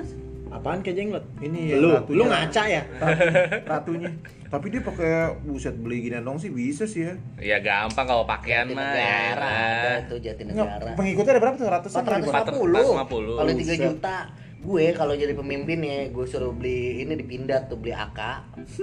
apaan 0.50 0.80
kayak 0.80 0.96
jenglot 0.96 1.24
Ini 1.38 1.60
ya 1.62 1.76
lu 1.76 1.88
ratunya. 1.92 2.16
lu 2.16 2.24
ngaca 2.26 2.62
ya 2.64 2.82
Ratu- 2.96 3.30
ratunya. 3.76 4.10
Tapi 4.50 4.66
dia 4.66 4.82
pakai 4.82 5.38
buset 5.46 5.78
beli 5.78 6.10
gini 6.10 6.18
dong 6.18 6.42
sih 6.42 6.50
bisa 6.50 6.82
sih 6.82 7.06
ya. 7.06 7.14
Ya 7.38 7.56
gampang 7.62 8.02
kalau 8.02 8.26
pakaian 8.26 8.66
mah 8.74 8.90
ya. 8.98 10.02
tuh 10.10 10.18
jati 10.18 10.42
negara 10.42 10.90
pengikutnya 10.98 11.38
ada 11.38 11.40
berapa 11.40 11.54
tuh? 11.54 11.70
Ratusan 11.70 12.02
kali, 12.02 12.26
Bang? 12.26 12.44
450 12.50 13.38
kalau 13.38 13.46
3 13.46 13.54
Buset. 13.54 13.78
juta 13.78 14.16
gue 14.60 14.92
kalau 14.92 15.12
jadi 15.12 15.32
pemimpin 15.32 15.80
ya 15.80 15.98
gue 16.06 16.24
suruh 16.24 16.52
beli 16.52 17.00
ini 17.00 17.16
dipindah 17.16 17.64
tuh 17.64 17.74
beli 17.74 17.90
AK 17.90 18.20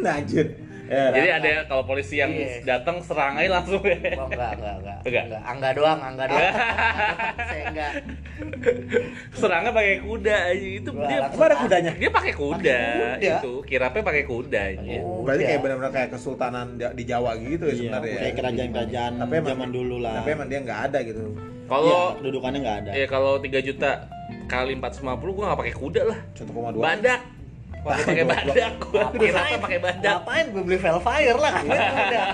Nah, 0.01 0.17
anjir. 0.19 0.57
Ya, 0.87 1.11
Jadi 1.11 1.27
ada 1.29 1.49
kalau 1.67 1.83
polisi 1.83 2.15
yang 2.15 2.31
Iya. 2.31 2.63
datang 2.63 2.97
serang 2.99 3.35
aja 3.35 3.59
langsung 3.59 3.83
ya. 3.83 3.99
Oh 4.15 4.23
enggak, 4.25 4.55
enggak, 4.55 4.75
enggak. 4.79 4.99
Enggak? 5.03 5.41
Angga 5.43 5.69
doang, 5.75 5.99
angga 5.99 6.25
doang. 6.25 6.53
Saya 7.51 7.63
enggak. 7.67 7.91
Serangnya 9.33 9.71
pakai 9.71 9.95
kuda 9.99 10.35
aja 10.47 10.67
itu 10.71 10.89
Wah, 10.89 11.05
dia 11.05 11.17
Apa 11.27 11.43
ada 11.43 11.55
kudanya? 11.59 11.91
dia 11.91 12.07
pakai 12.09 12.33
kuda, 12.33 12.79
kuda? 12.79 12.79
itu 13.19 13.51
kirapnya 13.67 14.01
pakai 14.01 14.23
kuda 14.23 14.61
aja. 14.73 14.97
Oh, 15.03 15.21
Berarti 15.21 15.43
kayak 15.45 15.61
benar-benar 15.61 15.91
kayak 15.91 16.09
kesultanan 16.09 16.65
di 16.79 17.03
Jawa 17.03 17.31
gitu 17.35 17.63
ya 17.63 17.67
Iya, 17.67 17.79
sebenarnya. 17.83 18.17
kayak 18.17 18.35
kerajaan-kerajaan 18.35 19.11
Tapi 19.19 19.33
emang- 19.35 19.51
zaman 19.51 19.69
dulu 19.69 19.95
lah. 19.99 20.13
Tapi 20.17 20.29
emang 20.31 20.47
dia 20.47 20.59
nggak 20.63 20.81
ada 20.87 20.99
gitu. 21.03 21.21
Kalau 21.67 21.83
Iya, 21.85 21.99
kedudukannya 22.17 22.59
nggak 22.63 22.77
ada 22.79 22.91
ya 22.95 23.05
kalau 23.05 23.33
3 23.37 23.59
juta 23.59 23.91
kali 24.47 24.73
450 24.75 25.35
gua 25.35 25.43
nggak 25.51 25.59
pakai 25.59 25.75
kuda 25.75 26.01
lah. 26.07 26.19
1,2. 26.33 26.79
Badak. 26.79 27.21
Pakai 27.77 28.03
pakai 28.03 28.25
badak 28.27 28.71
gua. 28.83 29.03
Kirapnya 29.15 29.59
pakai 29.63 29.79
badak. 29.79 30.11
Ngapain 30.19 30.45
gue 30.51 30.63
beli 30.65 30.75
Velfire 30.75 31.39
lah 31.39 31.51
kan? 31.55 31.63
Udah. 31.63 32.25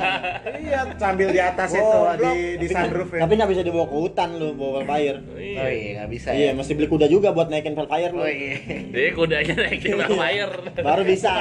Iya, 0.63 0.79
sambil 0.97 1.27
di 1.29 1.41
atas 1.43 1.69
itu 1.73 1.97
di 2.17 2.33
di 2.57 2.67
sunroof 2.71 3.09
ya. 3.13 3.19
tapi 3.21 3.33
nggak 3.37 3.49
bisa 3.53 3.61
dibawa 3.61 3.85
ke 3.85 3.95
hutan 3.99 4.29
lu 4.39 4.55
bawa 4.55 4.81
Velfire 4.81 5.19
Oh 5.35 5.69
iya, 5.69 5.89
enggak 5.93 6.09
bisa 6.09 6.27
iya 6.33 6.49
ya. 6.49 6.51
mesti 6.55 6.73
beli 6.73 6.87
kuda 6.89 7.05
juga 7.05 7.29
buat 7.35 7.53
naikin 7.53 7.75
Velfire 7.77 8.13
lu 8.15 8.23
Oh 8.23 8.29
iya. 8.29 8.55
Jadi 8.89 9.09
kudanya 9.13 9.53
naikin 9.67 9.93
fire. 9.99 10.53
baru 10.79 11.01
bisa 11.05 11.33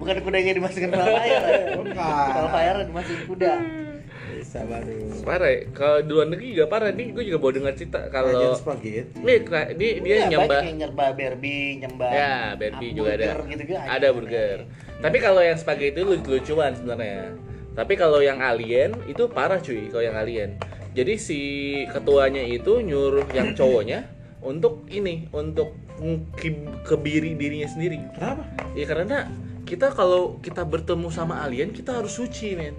Bukan 0.00 0.16
kudanya 0.24 0.50
dimasukin 0.50 0.90
Velfire. 0.90 1.78
Bukan. 1.78 2.28
Velfire 2.34 2.78
dimasukin 2.90 3.22
kuda. 3.28 3.52
Bisa 4.54 4.70
baru 4.70 4.94
Parah 5.26 5.50
ya. 5.50 5.60
Kalau 5.74 5.98
di 5.98 6.10
luar 6.14 6.26
negeri 6.30 6.46
juga 6.54 6.66
parah. 6.70 6.90
Nih 6.94 7.10
gue 7.10 7.24
juga 7.26 7.38
baru 7.42 7.52
dengar 7.58 7.74
cerita 7.74 8.00
kalau. 8.06 8.38
Nih, 9.18 9.38
kera- 9.42 9.72
dia 9.74 9.90
dia 9.98 10.14
nyembah 10.30 10.46
banyak 10.46 10.68
yang 10.70 10.78
nyembah 10.86 11.08
Barbie, 11.10 11.66
nyembah 11.82 12.10
Ya, 12.14 12.34
Barbie 12.54 12.90
juga 12.94 13.10
ada. 13.18 13.24
hamburger 13.34 13.50
gitu-gitu 13.50 13.78
Ada 13.82 14.08
burger. 14.14 14.58
Tapi 15.02 15.16
kalau 15.18 15.42
yang 15.42 15.58
spaghetti 15.58 15.98
itu 15.98 16.02
lucu-lucuan 16.06 16.70
sebenarnya. 16.78 17.34
Tapi 17.74 17.92
kalau 17.98 18.22
yang 18.22 18.38
alien 18.38 18.94
itu 19.10 19.26
parah 19.26 19.58
cuy, 19.58 19.90
kalau 19.90 20.06
yang 20.06 20.14
alien. 20.14 20.54
Jadi 20.94 21.18
si 21.18 21.40
ketuanya 21.90 22.46
itu 22.46 22.78
nyuruh 22.78 23.26
yang 23.34 23.50
cowoknya 23.58 24.06
untuk 24.38 24.86
ini 24.86 25.26
untuk 25.34 25.74
kebiri 26.84 27.38
dirinya 27.38 27.70
sendiri 27.70 28.02
Kenapa? 28.18 28.42
ya 28.74 28.82
karena 28.82 29.30
kita 29.62 29.94
kalau 29.94 30.42
kita 30.42 30.66
bertemu 30.66 31.06
sama 31.08 31.38
alien 31.40 31.70
kita 31.70 32.02
harus 32.02 32.18
suci 32.18 32.58
men 32.58 32.74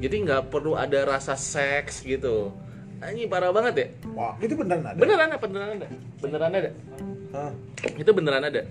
jadi 0.00 0.16
nggak 0.24 0.42
perlu 0.48 0.74
ada 0.74 1.04
rasa 1.04 1.36
seks 1.36 2.02
gitu. 2.02 2.50
Ini 3.00 3.28
parah 3.28 3.52
banget 3.52 3.74
ya. 3.76 3.86
Wah, 4.12 4.36
itu 4.40 4.52
beneran 4.56 4.84
ada. 4.84 4.96
beneran 4.96 5.28
ada 5.32 5.38
beneran 5.40 5.70
ada. 5.76 5.88
Beneran 6.20 6.52
ada. 6.52 6.70
Hah? 7.30 7.52
itu 7.96 8.10
beneran 8.12 8.44
ada. 8.44 8.62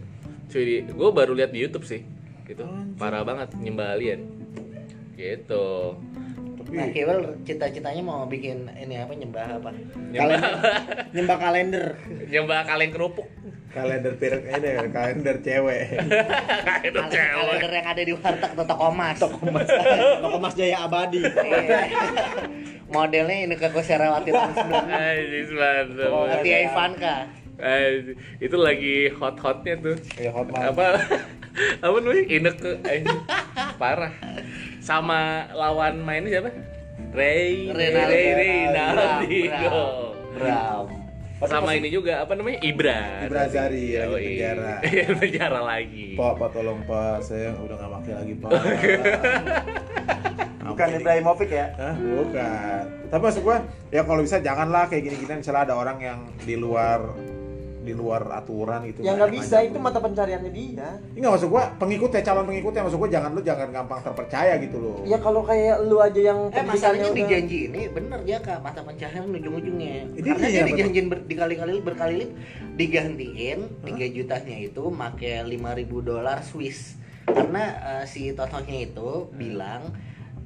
Cuy 0.49 0.85
gue 0.85 1.09
baru 1.13 1.31
lihat 1.37 1.53
di 1.53 1.61
YouTube 1.61 1.85
sih. 1.85 2.01
Gitu. 2.49 2.65
Anjir. 2.65 2.97
parah 2.97 3.21
banget 3.21 3.53
nyembah 3.57 3.93
alien. 3.93 4.25
Gitu 5.13 5.97
Nah, 6.69 6.87
Kewel 6.89 7.19
cita-citanya 7.41 8.01
mau 8.01 8.25
bikin 8.25 8.69
ini 8.75 8.95
apa 8.95 9.11
nyembah 9.11 9.57
apa? 9.57 9.69
nyembah 10.09 10.39
Nyembah 11.11 11.37
kalender. 11.37 11.85
nyembah 12.29 12.59
kaleng 12.63 12.91
kerupuk 12.91 13.27
kalender 13.69 14.17
pirek 14.17 14.49
ini 14.49 14.89
kalender 14.89 15.35
cewek. 15.39 15.81
Kalender, 16.81 17.05
cewek 17.05 17.33
kalender 17.37 17.71
yang 17.71 17.87
ada 17.87 18.01
di 18.01 18.13
warteg 18.13 18.49
atau 18.49 18.65
toko 18.65 18.85
emas. 18.89 19.17
Toko 19.21 19.37
Mas, 19.45 19.69
Toko 20.25 20.37
Mas 20.41 20.53
Jaya 20.57 20.89
Abadi. 20.89 21.21
Iya. 21.21 21.85
Modelnya 22.89 23.45
ini 23.45 23.53
ke 23.53 23.69
Koserawati 23.69 24.33
tahun 24.33 24.53
sebelumnya. 24.57 24.97
Mantap. 25.53 26.41
Tia 26.41 26.57
Ivanka. 26.65 27.15
Anjing, 27.59 28.15
itu 28.39 28.55
lagi 28.55 29.11
hot-hotnya 29.11 29.75
tuh 29.77 29.95
Ya 30.15 30.31
hot 30.31 30.47
banget. 30.47 30.71
apa 30.71 30.85
apa 31.83 31.95
namanya 31.99 32.23
inek 32.25 32.55
ke 32.55 32.71
anjing. 32.87 33.19
parah 33.75 34.13
sama 34.89 35.45
lawan 35.53 36.01
mainnya 36.01 36.41
siapa 36.41 36.49
Ray 37.13 37.69
Ronaldo. 37.69 38.09
Ray 38.09 38.29
Ray 38.33 38.57
Bram, 38.73 38.89
Ronaldinho 38.97 39.85
Bram. 40.33 40.85
sama 41.45 41.71
ini 41.77 41.93
juga 41.93 42.25
apa 42.25 42.33
namanya 42.33 42.59
Ibra 42.65 43.29
Ibra 43.29 43.43
Zari, 43.53 43.93
lagi 43.93 44.09
Yoi. 44.09 44.25
penjara. 44.33 44.73
Iya, 44.89 45.05
penjara 45.13 45.59
lagi 45.61 46.07
Pak, 46.17 46.33
Pak 46.41 46.49
tolong 46.57 46.81
Pak, 46.89 47.21
saya 47.21 47.53
udah 47.61 47.75
nggak 47.77 47.91
pakai 48.01 48.13
lagi 48.17 48.33
Pak. 48.41 48.49
Bukan 50.69 51.01
Ibrahimovic 51.01 51.49
ya. 51.49 51.65
Hah? 51.81 51.95
Bukan. 51.97 52.81
Tapi 53.09 53.21
maksud 53.25 53.41
gua, 53.41 53.57
ya 53.89 54.05
kalau 54.05 54.21
bisa 54.21 54.37
janganlah 54.37 54.85
kayak 54.85 55.01
gini-gini 55.01 55.41
misalnya 55.41 55.65
ada 55.65 55.75
orang 55.81 55.97
yang 55.97 56.19
di 56.45 56.53
luar 56.53 57.09
di 57.89 57.97
luar 57.97 58.21
aturan 58.29 58.85
gitu. 58.85 59.01
Ya 59.01 59.17
nggak 59.17 59.33
bisa, 59.33 59.65
itu 59.65 59.81
mata 59.81 59.97
pencariannya 59.97 60.51
dia. 60.53 61.01
Ini 61.17 61.25
nggak 61.25 61.33
maksud 61.33 61.49
gua 61.49 61.73
pengikutnya 61.81 62.21
calon 62.21 62.45
pengikutnya 62.45 62.85
maksud 62.85 62.99
gua 63.01 63.09
jangan 63.09 63.33
lu 63.33 63.41
jangan 63.41 63.67
gampang 63.73 63.99
terpercaya 64.05 64.53
gitu 64.61 64.77
loh. 64.77 64.97
Ya 65.09 65.17
kalau 65.17 65.41
kayak 65.41 65.81
lu 65.89 65.97
aja 65.97 66.21
yang 66.21 66.39
Eh 66.53 66.61
masalahnya 66.61 67.09
udah- 67.09 67.29
janji 67.29 67.57
ini 67.69 67.81
bener 67.89 68.19
ya 68.29 68.37
kak 68.37 68.61
mata 68.61 68.81
pencahayaan 68.85 69.29
ujung-ujungnya 69.29 70.17
Ini 70.17 70.27
karena 70.33 70.47
iya, 70.49 70.61
dia 70.61 70.69
dijanjin 70.69 71.05
ber, 71.09 71.19
dikali-kali 71.25 71.73
berkali 71.81 72.25
digantiin 72.75 73.59
3 73.85 74.15
jutanya 74.15 74.55
itu 74.59 74.83
make 74.89 75.29
5000 75.45 75.99
dolar 76.01 76.39
Swiss 76.41 76.95
karena 77.25 77.63
eh, 78.01 78.05
si 78.09 78.33
totonya 78.33 78.89
itu 78.89 79.29
bilang 79.33 79.93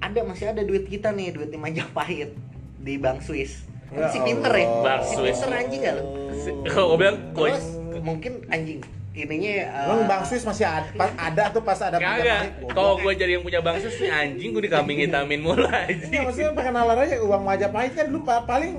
ada 0.03 0.19
masih 0.27 0.51
ada 0.51 0.61
duit 0.61 0.83
kita 0.83 1.15
nih 1.15 1.31
duit 1.31 1.47
di 1.47 1.55
Majapahit 1.55 2.35
di 2.83 2.99
bank 2.99 3.23
Swiss 3.23 3.63
Ya 3.93 4.07
si 4.07 4.17
pinter 4.19 4.51
ya. 4.51 4.67
Bank 4.79 5.01
si 5.01 5.13
Swiss. 5.13 5.37
pinter 5.37 5.51
anjing 5.55 5.79
gak 5.79 5.93
lu? 5.93 6.03
Si- 6.35 6.55
kalau 6.65 6.85
gue 6.89 6.97
bilang 6.99 7.17
coin 7.31 7.53
terus 7.53 7.65
mungkin 8.01 8.31
anjing 8.47 8.79
ininya 9.13 9.51
eh, 9.53 9.85
Emang 9.85 10.01
Bang 10.03 10.23
Swiss 10.23 10.41
masih 10.41 10.65
ada, 10.65 10.89
pas- 10.91 11.13
ada 11.13 11.43
tuh 11.47 11.61
pas 11.61 11.77
ada 11.77 11.95
Kagak, 11.95 12.17
Majapahit, 12.17 12.51
kalau 12.73 12.93
gue 12.97 13.13
jadi 13.13 13.31
yang 13.31 13.43
punya 13.43 13.61
bang 13.61 13.77
sus 13.77 13.95
nih 13.95 14.09
anjing 14.09 14.49
gue 14.51 14.63
dikambing 14.65 14.97
hitamin 14.99 15.39
mulu 15.39 15.61
Ya, 15.63 15.85
anjing 15.85 16.19
maksudnya 16.19 16.51
perkenalan 16.51 16.97
aja 16.99 17.15
uang 17.21 17.43
Majapahit 17.43 17.93
kan 17.93 18.05
dulu 18.07 18.21
pa- 18.23 18.41
paling 18.41 18.73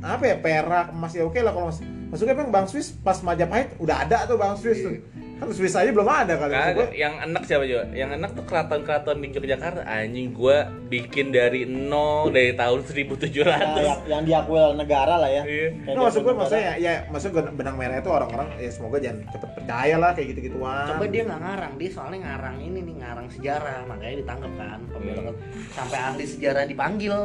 apa 0.00 0.24
ya 0.24 0.36
perak 0.38 0.88
masih 0.90 1.22
oke 1.22 1.36
lah 1.36 1.52
kalau 1.52 1.68
mas 1.68 1.78
maksudnya 2.08 2.32
emang 2.32 2.48
Bang 2.48 2.64
Swiss 2.64 2.96
pas 2.96 3.20
Majapahit 3.20 3.76
udah 3.76 3.96
ada 4.00 4.24
tuh 4.24 4.34
Bang 4.34 4.56
Swiss 4.56 4.80
tuh 4.80 4.96
kan 5.38 5.48
Swiss 5.54 5.78
aja 5.78 5.90
belum 5.94 6.10
ada 6.10 6.34
kali 6.34 6.50
gua. 6.50 6.66
Kagak, 6.74 6.90
yang 6.98 7.14
enak 7.22 7.42
siapa 7.46 7.64
juga? 7.64 7.86
Yang 7.94 8.10
enak 8.18 8.30
tuh 8.34 8.44
keraton-keraton 8.44 9.16
di 9.22 9.28
Yogyakarta 9.30 9.82
anjing 9.86 10.34
gue 10.34 10.56
bikin 10.90 11.30
dari 11.30 11.62
nol 11.62 12.34
dari 12.34 12.58
tahun 12.58 12.82
1700 12.82 13.38
Ya, 13.38 13.54
yang, 13.78 14.00
yang 14.10 14.22
diakui 14.26 14.58
negara 14.74 15.14
lah 15.14 15.30
ya. 15.30 15.42
Iya. 15.46 15.94
Nah, 15.94 16.10
maksud 16.10 16.26
gue 16.26 16.34
diakui 16.34 16.40
maksudnya 16.42 16.64
ya, 16.64 16.74
ya 16.76 16.92
maksud 17.06 17.30
gue 17.30 17.42
benang 17.54 17.76
merah 17.78 17.96
itu 18.02 18.10
orang-orang 18.10 18.48
ya 18.58 18.70
semoga 18.74 18.98
jangan 18.98 19.22
cepet 19.30 19.50
percaya 19.54 19.94
lah 19.96 20.10
kayak 20.12 20.26
gitu-gituan. 20.34 20.86
Coba 20.90 21.04
dia 21.06 21.22
nggak 21.22 21.40
ngarang, 21.40 21.72
dia 21.78 21.90
soalnya 21.94 22.18
ngarang 22.26 22.56
ini 22.58 22.78
nih 22.82 22.94
ngarang 22.98 23.26
sejarah, 23.30 23.78
makanya 23.86 24.16
ditangkap 24.26 24.52
kan 24.58 24.80
pembela 24.90 25.32
sampai 25.70 25.98
ahli 26.02 26.24
sejarah 26.26 26.62
dipanggil. 26.66 27.16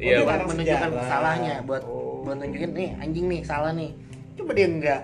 Iya, 0.00 0.24
buat 0.24 0.26
ngarang 0.26 0.48
menunjukkan 0.56 0.90
sejarah. 0.90 1.06
salahnya, 1.06 1.56
buat 1.68 1.82
Oh. 1.84 2.24
buat 2.24 2.38
nunjukin 2.38 2.70
nih 2.72 2.90
anjing 3.02 3.26
nih 3.28 3.40
salah 3.44 3.74
nih. 3.74 3.90
Coba 4.38 4.50
dia 4.56 4.66
enggak. 4.70 5.02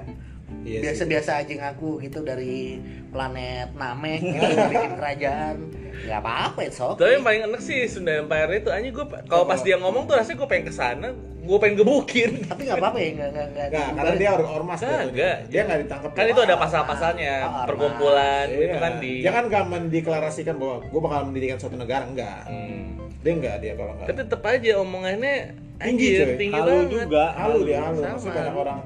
Biasa-biasa 0.60 1.30
aja 1.38 1.52
ngaku 1.54 2.00
gitu 2.00 2.20
dari 2.20 2.78
planet 3.08 3.72
Namek 3.72 4.20
gitu, 4.20 4.42
bikin 4.72 4.92
kerajaan. 4.94 5.56
Gak 5.98 6.20
apa-apa 6.20 6.60
itu 6.62 6.78
oke. 6.80 6.96
Tapi 6.96 7.10
yang 7.12 7.24
paling 7.24 7.42
enak 7.44 7.60
sih 7.60 7.84
Sunda 7.84 8.12
Empire 8.16 8.50
itu 8.56 8.68
anjing 8.68 8.92
gue 8.92 9.02
kalau 9.24 9.44
pas 9.44 9.58
dia 9.58 9.76
ngomong 9.76 10.04
tuh 10.04 10.14
rasanya 10.14 10.36
gue 10.36 10.48
pengen 10.48 10.64
ke 10.64 10.72
sana 10.72 11.10
gue 11.38 11.56
pengen 11.56 11.80
gebukin 11.80 12.44
Tapi 12.44 12.60
nggak 12.62 12.76
apa-apa 12.76 12.98
ya, 12.98 13.08
nggak 13.10 13.30
nggak 13.30 13.46
nggak. 13.48 13.66
Enggak, 13.68 13.88
karena 13.96 14.14
dia 14.14 14.30
or 14.30 14.42
ormas 14.44 14.78
Kagak. 14.78 14.92
jatuhnya. 14.92 15.32
Dia 15.48 15.60
nggak 15.64 15.78
ditangkap. 15.80 16.10
kan 16.12 16.24
itu 16.28 16.40
ada 16.44 16.56
pasal-pasalnya 16.56 17.34
Oh, 17.40 17.64
perkumpulan 17.64 18.46
Iya. 18.46 18.60
itu 18.60 18.76
kan 18.76 18.92
di 18.98 19.12
Dia 19.24 19.32
kan 19.32 19.44
nggak 19.48 19.64
mendeklarasikan 19.66 20.54
bahwa 20.54 20.76
gue 20.84 21.00
bakal 21.00 21.20
mendirikan 21.24 21.56
suatu 21.56 21.74
negara 21.74 22.04
enggak. 22.04 22.44
Hmm. 22.44 23.00
Dia 23.18 23.32
enggak 23.32 23.56
dia 23.58 23.72
kalau 23.74 23.92
enggak. 23.92 24.06
tapi 24.06 24.18
tetap 24.20 24.42
aja 24.44 24.70
omongannya 24.78 25.36
Tinggi, 25.78 26.06
anjir, 26.10 26.26
tinggi 26.36 26.52
Halu 26.52 26.68
banget 26.68 26.88
juga. 26.92 27.24
halu 27.32 27.58
dia 27.64 27.78
halu. 27.80 28.00
Maksudnya 28.04 28.34
banyak 28.36 28.56
orang 28.56 28.78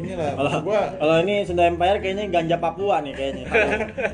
inilah 0.00 0.30
Kalau 0.34 0.50
maksud 0.50 0.64
gua 0.66 0.82
kalau 0.98 1.16
ini 1.22 1.34
Sunda 1.46 1.64
Empire 1.70 1.98
kayaknya 2.02 2.24
ganja 2.30 2.56
Papua 2.58 2.96
nih 3.04 3.12
kayaknya. 3.14 3.44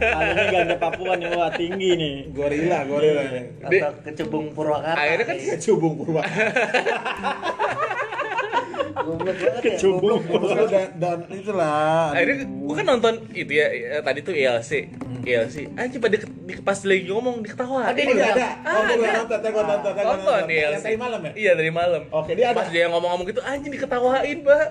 Kalau 0.01 0.29
ini 0.33 0.45
ganja 0.53 0.77
Papua 0.77 1.13
nih 1.17 1.29
wah 1.33 1.51
tinggi 1.53 1.91
nih. 1.97 2.15
gorila, 2.35 2.79
gorila 2.85 3.23
nih. 3.31 3.45
Atau 3.65 3.91
kecebung 4.05 4.47
Purwakarta. 4.53 4.99
Akhirnya 4.99 5.25
kan 5.27 5.37
Kecubung 5.41 5.95
purba. 5.99 6.23
goblok 8.93 9.37
banget 9.37 9.63
ya. 9.65 9.77
Goblok. 9.81 10.21
Dan, 10.67 10.89
dan 10.97 11.19
itulah. 11.31 12.11
akhirnya 12.11 12.37
gue 12.45 12.75
kan 12.75 12.87
nonton 12.87 13.15
itu 13.31 13.53
ya 13.53 13.67
eh, 13.69 14.01
tadi 14.01 14.21
tuh 14.21 14.33
ILC 14.33 14.71
ILC 15.21 15.57
anjing 15.75 15.99
pada 15.99 16.15
di, 16.15 16.25
di- 16.25 16.61
pas 16.61 16.79
lagi 16.79 17.03
ngomong 17.07 17.41
diketawa 17.41 17.81
Ada 17.87 18.01
Oh, 18.01 18.07
dia 18.09 18.27
ada. 18.27 18.49
Oh, 18.63 18.81
Ada. 18.81 18.93
gue 18.93 19.09
nonton, 19.11 19.39
tadi 19.39 19.51
gue 19.51 19.65
nonton, 19.65 19.91
nonton 19.93 20.05
nonton. 20.07 20.43
ILC 20.47 20.63
Yang 20.71 20.83
tadi 20.83 20.97
malam 20.97 21.21
ya? 21.21 21.31
iya 21.35 21.53
dari 21.53 21.71
malam 21.71 22.03
Oke, 22.11 22.31
dia 22.33 22.47
ada. 22.47 22.57
pas 22.57 22.69
dia 22.69 22.85
ngomong-ngomong 22.87 23.27
gitu 23.27 23.41
anjing 23.43 23.71
diketawain 23.71 24.39
mbak 24.41 24.67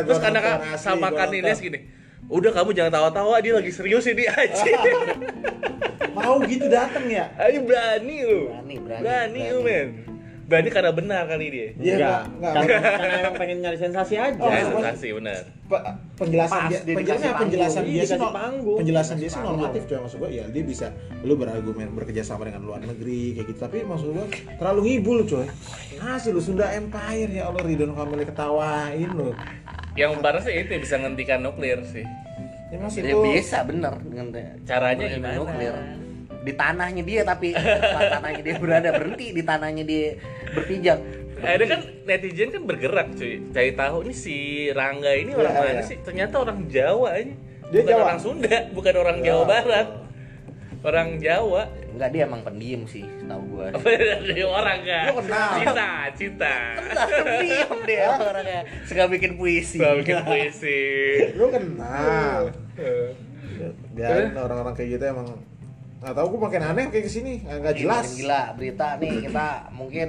terus 0.00 0.18
karena 0.18 0.40
sama 0.76 1.08
kan 1.08 1.28
nonton. 1.28 1.40
Ines 1.40 1.58
gini 1.58 1.78
udah 2.26 2.52
kamu 2.52 2.70
jangan 2.70 2.92
tawa-tawa 2.92 3.38
dia 3.38 3.52
lagi 3.52 3.70
serius 3.70 4.06
ini 4.06 4.24
anjing 4.30 4.78
Mau 6.10 6.42
gitu 6.42 6.66
dateng 6.66 7.06
ya? 7.06 7.30
Ayo 7.36 7.62
berani 7.62 8.16
lu 8.20 8.40
Berani, 8.50 8.74
berani, 8.78 9.02
berani 9.02 9.42
lu 9.46 9.58
berani. 9.60 9.86
men 9.86 9.88
berani 10.50 10.66
karena 10.68 10.90
benar 10.90 11.22
kali 11.24 11.46
dia? 11.46 11.68
Iya, 11.78 11.94
Enggak. 11.94 12.20
enggak, 12.26 12.52
Karena, 12.52 12.76
karena 12.98 13.14
emang 13.22 13.34
pengen 13.38 13.56
nyari 13.62 13.78
sensasi 13.78 14.14
aja. 14.18 14.34
Oh, 14.36 14.50
ya 14.50 14.62
sensasi 14.66 15.08
benar. 15.14 15.40
Pe- 15.64 15.84
penjelasan 16.18 16.58
Pas, 16.58 16.66
dia, 16.66 16.80
dia 16.82 16.94
penjelasan, 16.98 17.22
dikasih 17.22 17.40
penjelasan 17.40 17.82
dia 17.82 17.94
Iya, 17.94 18.02
sih 18.04 18.18
panggung. 18.18 18.78
penjelasan 18.82 19.16
dia 19.16 19.30
sih 19.30 19.40
normatif 19.40 19.82
coy 19.86 19.98
maksud 20.02 20.18
gua 20.18 20.28
ya 20.28 20.44
dia 20.50 20.62
bisa 20.66 20.86
lu 21.22 21.34
berargumen 21.34 21.86
bekerja 21.94 22.22
sama 22.26 22.42
dengan 22.44 22.60
luar 22.60 22.82
negeri 22.82 23.38
kayak 23.38 23.46
gitu. 23.46 23.58
Tapi 23.62 23.76
maksud 23.86 24.08
gua 24.10 24.26
terlalu 24.58 24.80
ngibul 24.84 25.18
coy. 25.24 25.46
Ngasih 25.96 26.30
lu 26.34 26.40
Sunda 26.42 26.66
Empire 26.68 27.30
ya 27.30 27.46
Allah 27.46 27.62
Ridwan 27.62 27.94
Kamil 27.94 28.26
ketawain 28.26 29.10
lu. 29.14 29.30
Yang 29.94 30.10
benar 30.18 30.34
sih 30.42 30.54
itu 30.56 30.70
bisa 30.76 30.98
ngentikan 30.98 31.38
nuklir 31.40 31.78
sih. 31.86 32.02
Ya 32.70 32.78
masih 32.78 33.02
Ya 33.02 33.14
bisa 33.14 33.62
bener 33.62 33.94
dengan 34.02 34.26
Caranya 34.66 35.06
gimana? 35.06 35.38
nuklir. 35.38 35.74
Di 36.40 36.52
tanahnya 36.52 37.02
dia 37.02 37.20
tapi 37.20 37.52
tanahnya 37.52 38.40
dia 38.40 38.56
berada 38.56 38.90
berhenti 38.90 39.26
di 39.30 39.42
tanahnya 39.42 39.82
dia 39.82 40.16
berpijak. 40.50 40.98
Ada 41.36 41.64
kan 41.66 41.80
netizen 42.04 42.48
kan 42.48 42.62
bergerak 42.62 43.08
cuy 43.12 43.40
cari 43.48 43.72
tahu 43.72 44.04
nih 44.04 44.12
si 44.14 44.36
Rangga 44.70 45.12
ini 45.14 45.32
orang 45.32 45.48
Iya, 45.50 45.60
mana 45.62 45.72
iya. 45.74 45.82
sih 45.82 45.96
ternyata 45.98 46.36
orang 46.36 46.68
Jawa 46.68 47.16
ini 47.16 47.32
Dia 47.66 47.80
bukan 47.80 47.88
Jawa? 47.90 48.04
orang 48.04 48.18
Sunda 48.20 48.56
bukan 48.70 48.94
orang 48.94 49.16
Ya. 49.16 49.24
Jawa 49.26 49.42
Barat 49.46 49.88
orang 50.80 51.08
Jawa 51.16 51.62
Enggak 51.90 52.10
dia 52.10 52.22
emang 52.22 52.40
pendiam 52.40 52.84
sih, 52.84 53.02
tahu 53.24 53.42
gua. 53.50 53.66
dari 54.22 54.44
orang 54.44 54.78
kan 54.80 55.04
Lu 55.06 55.14
kenal. 55.18 55.50
cinta 55.56 55.88
cinta 56.14 56.54
pendiam 57.08 57.76
dia 57.82 58.04
orangnya. 58.12 58.60
Suka 58.84 59.04
bikin 59.08 59.32
puisi. 59.34 59.76
Suka 59.76 59.96
bikin 59.96 60.16
puisi 60.22 60.80
lu 61.34 61.48
kenal 61.48 62.52
Eh, 62.76 63.16
biarin 63.90 64.32
orang-orang 64.34 64.72
kayak 64.72 64.88
gitu 64.94 65.04
emang 65.08 65.28
nggak 66.00 66.14
tahu 66.14 66.26
gua 66.30 66.40
makin 66.42 66.62
aneh 66.64 66.84
kayak 66.88 67.04
ke 67.04 67.12
sini 67.12 67.32
nggak 67.40 67.74
Ih, 67.74 67.78
jelas 67.78 68.04
makin 68.06 68.16
gila 68.18 68.42
berita 68.54 68.86
nih 68.96 69.12
kita 69.22 69.46
mungkin 69.70 70.08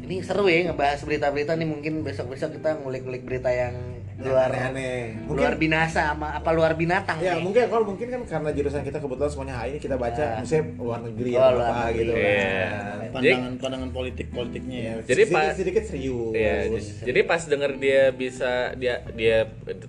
ini 0.00 0.16
seru 0.18 0.46
ya 0.46 0.58
ngebahas 0.64 1.00
berita-berita 1.00 1.52
nih 1.54 1.68
mungkin 1.68 1.92
besok-besok 2.00 2.54
kita 2.54 2.74
ngulik-ngulik 2.76 3.22
berita 3.22 3.48
yang 3.48 3.74
luar 4.14 4.46
aneh-aneh. 4.46 5.18
luar 5.24 5.26
Mungkin 5.26 5.50
binasa 5.58 6.00
sama 6.08 6.30
apa 6.32 6.50
luar 6.50 6.74
binatang 6.76 7.18
ya 7.18 7.34
nih. 7.34 7.42
mungkin 7.42 7.66
kalau 7.66 7.82
mungkin 7.84 8.06
kan 8.08 8.22
karena 8.24 8.50
jurusan 8.52 8.82
kita 8.84 8.98
kebetulan 8.98 9.26
semuanya 9.28 9.54
HI 9.56 9.68
ini 9.68 9.78
kita 9.80 9.96
baca 9.96 10.22
Ah. 10.22 10.38
misalnya 10.38 10.64
luar 10.76 11.00
negeri 11.02 11.30
Oh, 11.32 11.38
atau 11.40 11.50
luar 11.52 11.66
apa 11.66 11.82
negeri. 11.82 11.98
gitu 11.98 12.12
Iya. 12.12 12.62
kan. 12.62 13.10
pandangan 13.12 13.52
pandangan 13.58 13.90
politik 13.90 14.26
politiknya 14.30 14.78
ya 14.78 14.92
Jadi 15.02 15.22
sedikit, 15.24 15.34
pas- 15.34 15.56
sedikit 15.56 15.84
serius. 15.84 16.32
Iya, 16.32 16.54
j- 16.70 16.94
jadi 17.04 17.20
pas 17.24 17.42
denger 17.42 17.72
dia 17.76 18.02
bisa 18.12 18.52
dia 18.74 18.94
dia 19.12 19.38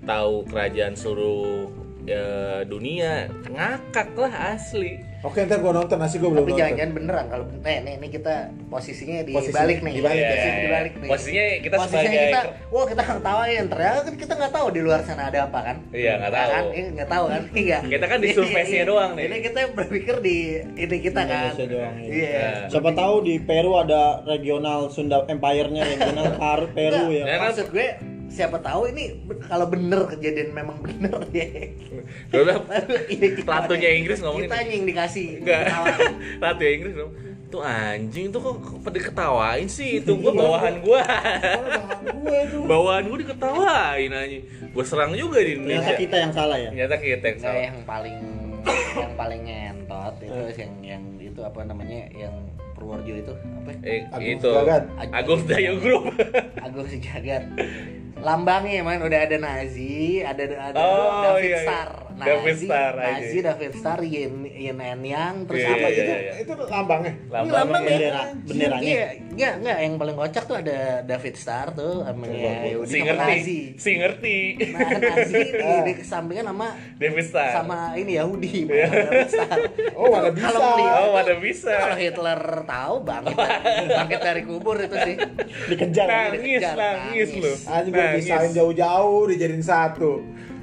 tahu 0.03 0.33
kerajaan 0.45 0.93
seluruh 0.93 1.69
ya, 2.03 2.25
dunia 2.63 3.31
ngakak 3.45 4.11
lah 4.13 4.33
asli. 4.51 4.99
Oke, 5.23 5.39
ntar 5.41 5.63
gua 5.63 5.71
nonton 5.73 5.95
nasi 5.95 6.19
gua 6.19 6.29
belum 6.29 6.43
Tapi 6.43 6.51
nonton. 6.51 6.59
jangan-jangan 6.59 6.91
beneran 6.93 7.25
kalau 7.31 7.45
eh 7.63 7.79
nih, 7.79 7.95
nih 7.95 8.09
kita 8.11 8.35
posisinya 8.67 9.23
di 9.23 9.31
Posisi- 9.31 9.55
balik 9.55 9.79
nih. 9.79 9.93
dibalik 9.95 10.19
ya. 10.19 10.27
Posisi 10.29 10.49
dibalik 10.59 10.93
nih. 10.93 11.07
Posisinya 11.07 11.43
kita 11.63 11.75
Posisinya 11.77 12.03
sebagai- 12.03 12.27
kita, 12.27 12.41
wah 12.69 12.85
kita 12.85 13.01
ngetawain 13.05 13.63
ternyata 13.65 13.99
kan 14.03 14.15
kita 14.19 14.33
nggak 14.35 14.51
tahu 14.51 14.67
di 14.67 14.81
luar 14.83 14.99
sana 15.01 15.23
ada 15.23 15.39
apa 15.47 15.59
kan? 15.63 15.75
Iya, 15.89 16.13
nggak 16.19 16.33
tahu. 16.33 16.51
Kan? 16.51 16.63
Eh, 16.69 16.85
nggak 16.91 17.09
tahu 17.09 17.25
kan? 17.25 17.41
Iya. 17.55 17.77
Kita 17.93 18.05
kan 18.05 18.19
di 18.19 18.29
surface-nya 18.29 18.83
doang 18.83 19.11
nih. 19.15 19.23
Ini 19.23 19.37
kita 19.41 19.59
berpikir 19.71 20.15
di 20.19 20.37
ini 20.75 20.97
kita 20.99 21.21
kan. 21.23 21.39
Indonesia 21.49 21.65
doang, 21.71 21.95
iya. 22.03 22.11
Iya. 22.11 22.49
siapa 22.67 22.91
tahu 22.91 23.15
di 23.23 23.39
Peru 23.39 23.71
ada 23.75 24.01
regional 24.25 24.91
Sunda 24.91 25.23
Empire-nya 25.23 25.87
regional 25.87 26.35
Peru 26.75 27.05
ya 27.09 27.23
Maksud 27.39 27.71
gue 27.71 27.87
siapa 28.33 28.57
tahu 28.57 28.89
ini 28.89 29.13
kalau 29.43 29.69
bener 29.69 30.09
kejadian 30.09 30.49
memang 30.51 30.81
bener 30.81 31.13
ya. 31.31 31.45
Ini 32.33 33.27
gimana? 33.37 33.63
Ratunya 33.63 33.89
Inggris 33.93 34.19
ngomongin. 34.19 34.49
Kita 34.49 34.57
yang 34.59 34.85
dikasih 34.85 35.25
enggak. 35.39 35.63
Ratu 36.43 36.63
Inggris 36.65 36.93
dong. 36.93 37.11
Tuh 37.47 37.61
anjing 37.61 38.33
tuh 38.33 38.41
kok 38.41 38.55
pada 38.81 38.97
ketawain 38.97 39.69
sih 39.69 40.01
itu 40.01 40.17
gua 40.17 40.33
bawahan 40.33 40.81
gua. 40.81 41.05
bawahan 42.71 43.03
gua 43.05 43.17
diketawain 43.19 44.09
anjing. 44.09 44.43
Gua 44.73 44.83
serang 44.83 45.13
juga 45.13 45.37
di 45.37 45.53
ternyata 45.53 45.69
Indonesia. 45.85 45.93
kita 45.95 46.15
yang 46.17 46.33
salah 46.33 46.57
ya 46.57 46.69
Ternyata 46.73 46.95
kita 46.97 47.25
yang 47.27 47.39
salah. 47.39 47.61
yang 47.61 47.77
paling 47.85 48.17
yang 48.95 49.13
paling 49.13 49.41
ngentot 49.43 50.15
itu 50.17 50.41
yang 50.57 50.73
yang 50.81 51.03
itu 51.19 51.39
apa 51.39 51.59
namanya 51.61 52.07
yang 52.09 52.33
Purworejo 52.83 53.13
itu 53.17 53.33
apa 53.33 53.69
ya? 53.71 53.79
Eh, 53.81 53.99
Agung 54.09 54.27
itu 54.29 54.49
Sejagat. 54.49 54.83
Agung 55.09 55.41
Dayo 55.47 55.73
Group. 55.79 56.03
Agung 56.59 56.87
Sejagat 56.87 57.43
lambangnya 58.15 58.79
man 58.81 59.03
udah 59.03 59.19
ada 59.19 59.35
Nazi 59.35 60.23
ada 60.23 60.43
ada 60.47 60.79
Oh, 60.79 61.35
David 61.35 61.43
iya, 61.43 61.51
iya. 61.51 61.59
Star 61.61 61.87
Nazi 62.13 62.23
David 62.23 62.55
Star 62.57 62.93
aja. 62.95 63.11
Nazi 63.11 63.37
David 63.41 63.71
Star 63.73 63.99
Yin 64.01 64.33
Yin 64.47 64.79
and 64.79 65.03
Yang 65.03 65.35
terus 65.43 65.59
Iya, 65.59 65.67
apa 65.67 65.75
iya, 65.81 65.91
gitu 65.91 66.13
iya. 66.13 66.33
Itu 66.39 66.53
lambangnya. 66.63 67.13
Ini 67.13 67.27
Lambang 67.27 67.51
lambang 67.53 67.83
bendera, 67.83 68.07
ya. 68.07 68.23
benderanya. 68.47 68.87
Iya, 68.87 69.07
enggak, 69.33 69.53
enggak 69.57 69.77
yang 69.79 69.93
paling 69.95 70.15
kocak 70.15 70.43
tuh 70.43 70.55
ada 70.55 70.77
David 71.01 71.35
Star 71.35 71.67
tuh 71.69 72.01
sama 72.01 72.25
Yahudi 72.25 72.85
si 72.85 72.97
sama 72.97 73.05
ngerti, 73.07 73.33
Nazi. 73.33 73.59
si 73.75 73.91
ngerti. 73.95 74.37
Nah, 74.69 74.89
Nazi 74.93 75.41
di, 75.43 75.73
di 75.87 75.93
kesampingan 75.95 76.45
sama 76.47 76.67
David 76.95 77.25
Star. 77.25 77.49
sama 77.51 77.77
ini 77.93 78.11
Yahudi, 78.15 78.53
David 78.69 79.27
Star. 79.27 79.57
Oh, 79.93 80.07
mana 80.07 80.29
bisa. 80.29 80.47
Kalau 80.47 80.71
Oh, 80.75 81.09
mana 81.11 81.33
bisa. 81.35 81.73
Kalau 81.73 81.97
Hitler 81.97 82.41
tahu 82.63 82.93
bangkit 83.01 83.37
bangkit 83.97 84.19
dari 84.21 84.41
kubur 84.43 84.75
itu 84.77 84.95
sih. 84.95 85.15
dikejar 85.67 86.05
Nangis, 86.05 86.39
Dikejar, 86.39 86.75
nangis 86.75 87.29
nangis. 87.29 87.29
lu. 87.39 87.53
Anjing 87.65 87.91
gue 87.91 88.05
pisahin 88.15 88.51
jauh-jauh 88.51 89.21
dijadiin 89.27 89.59
satu. 89.59 90.21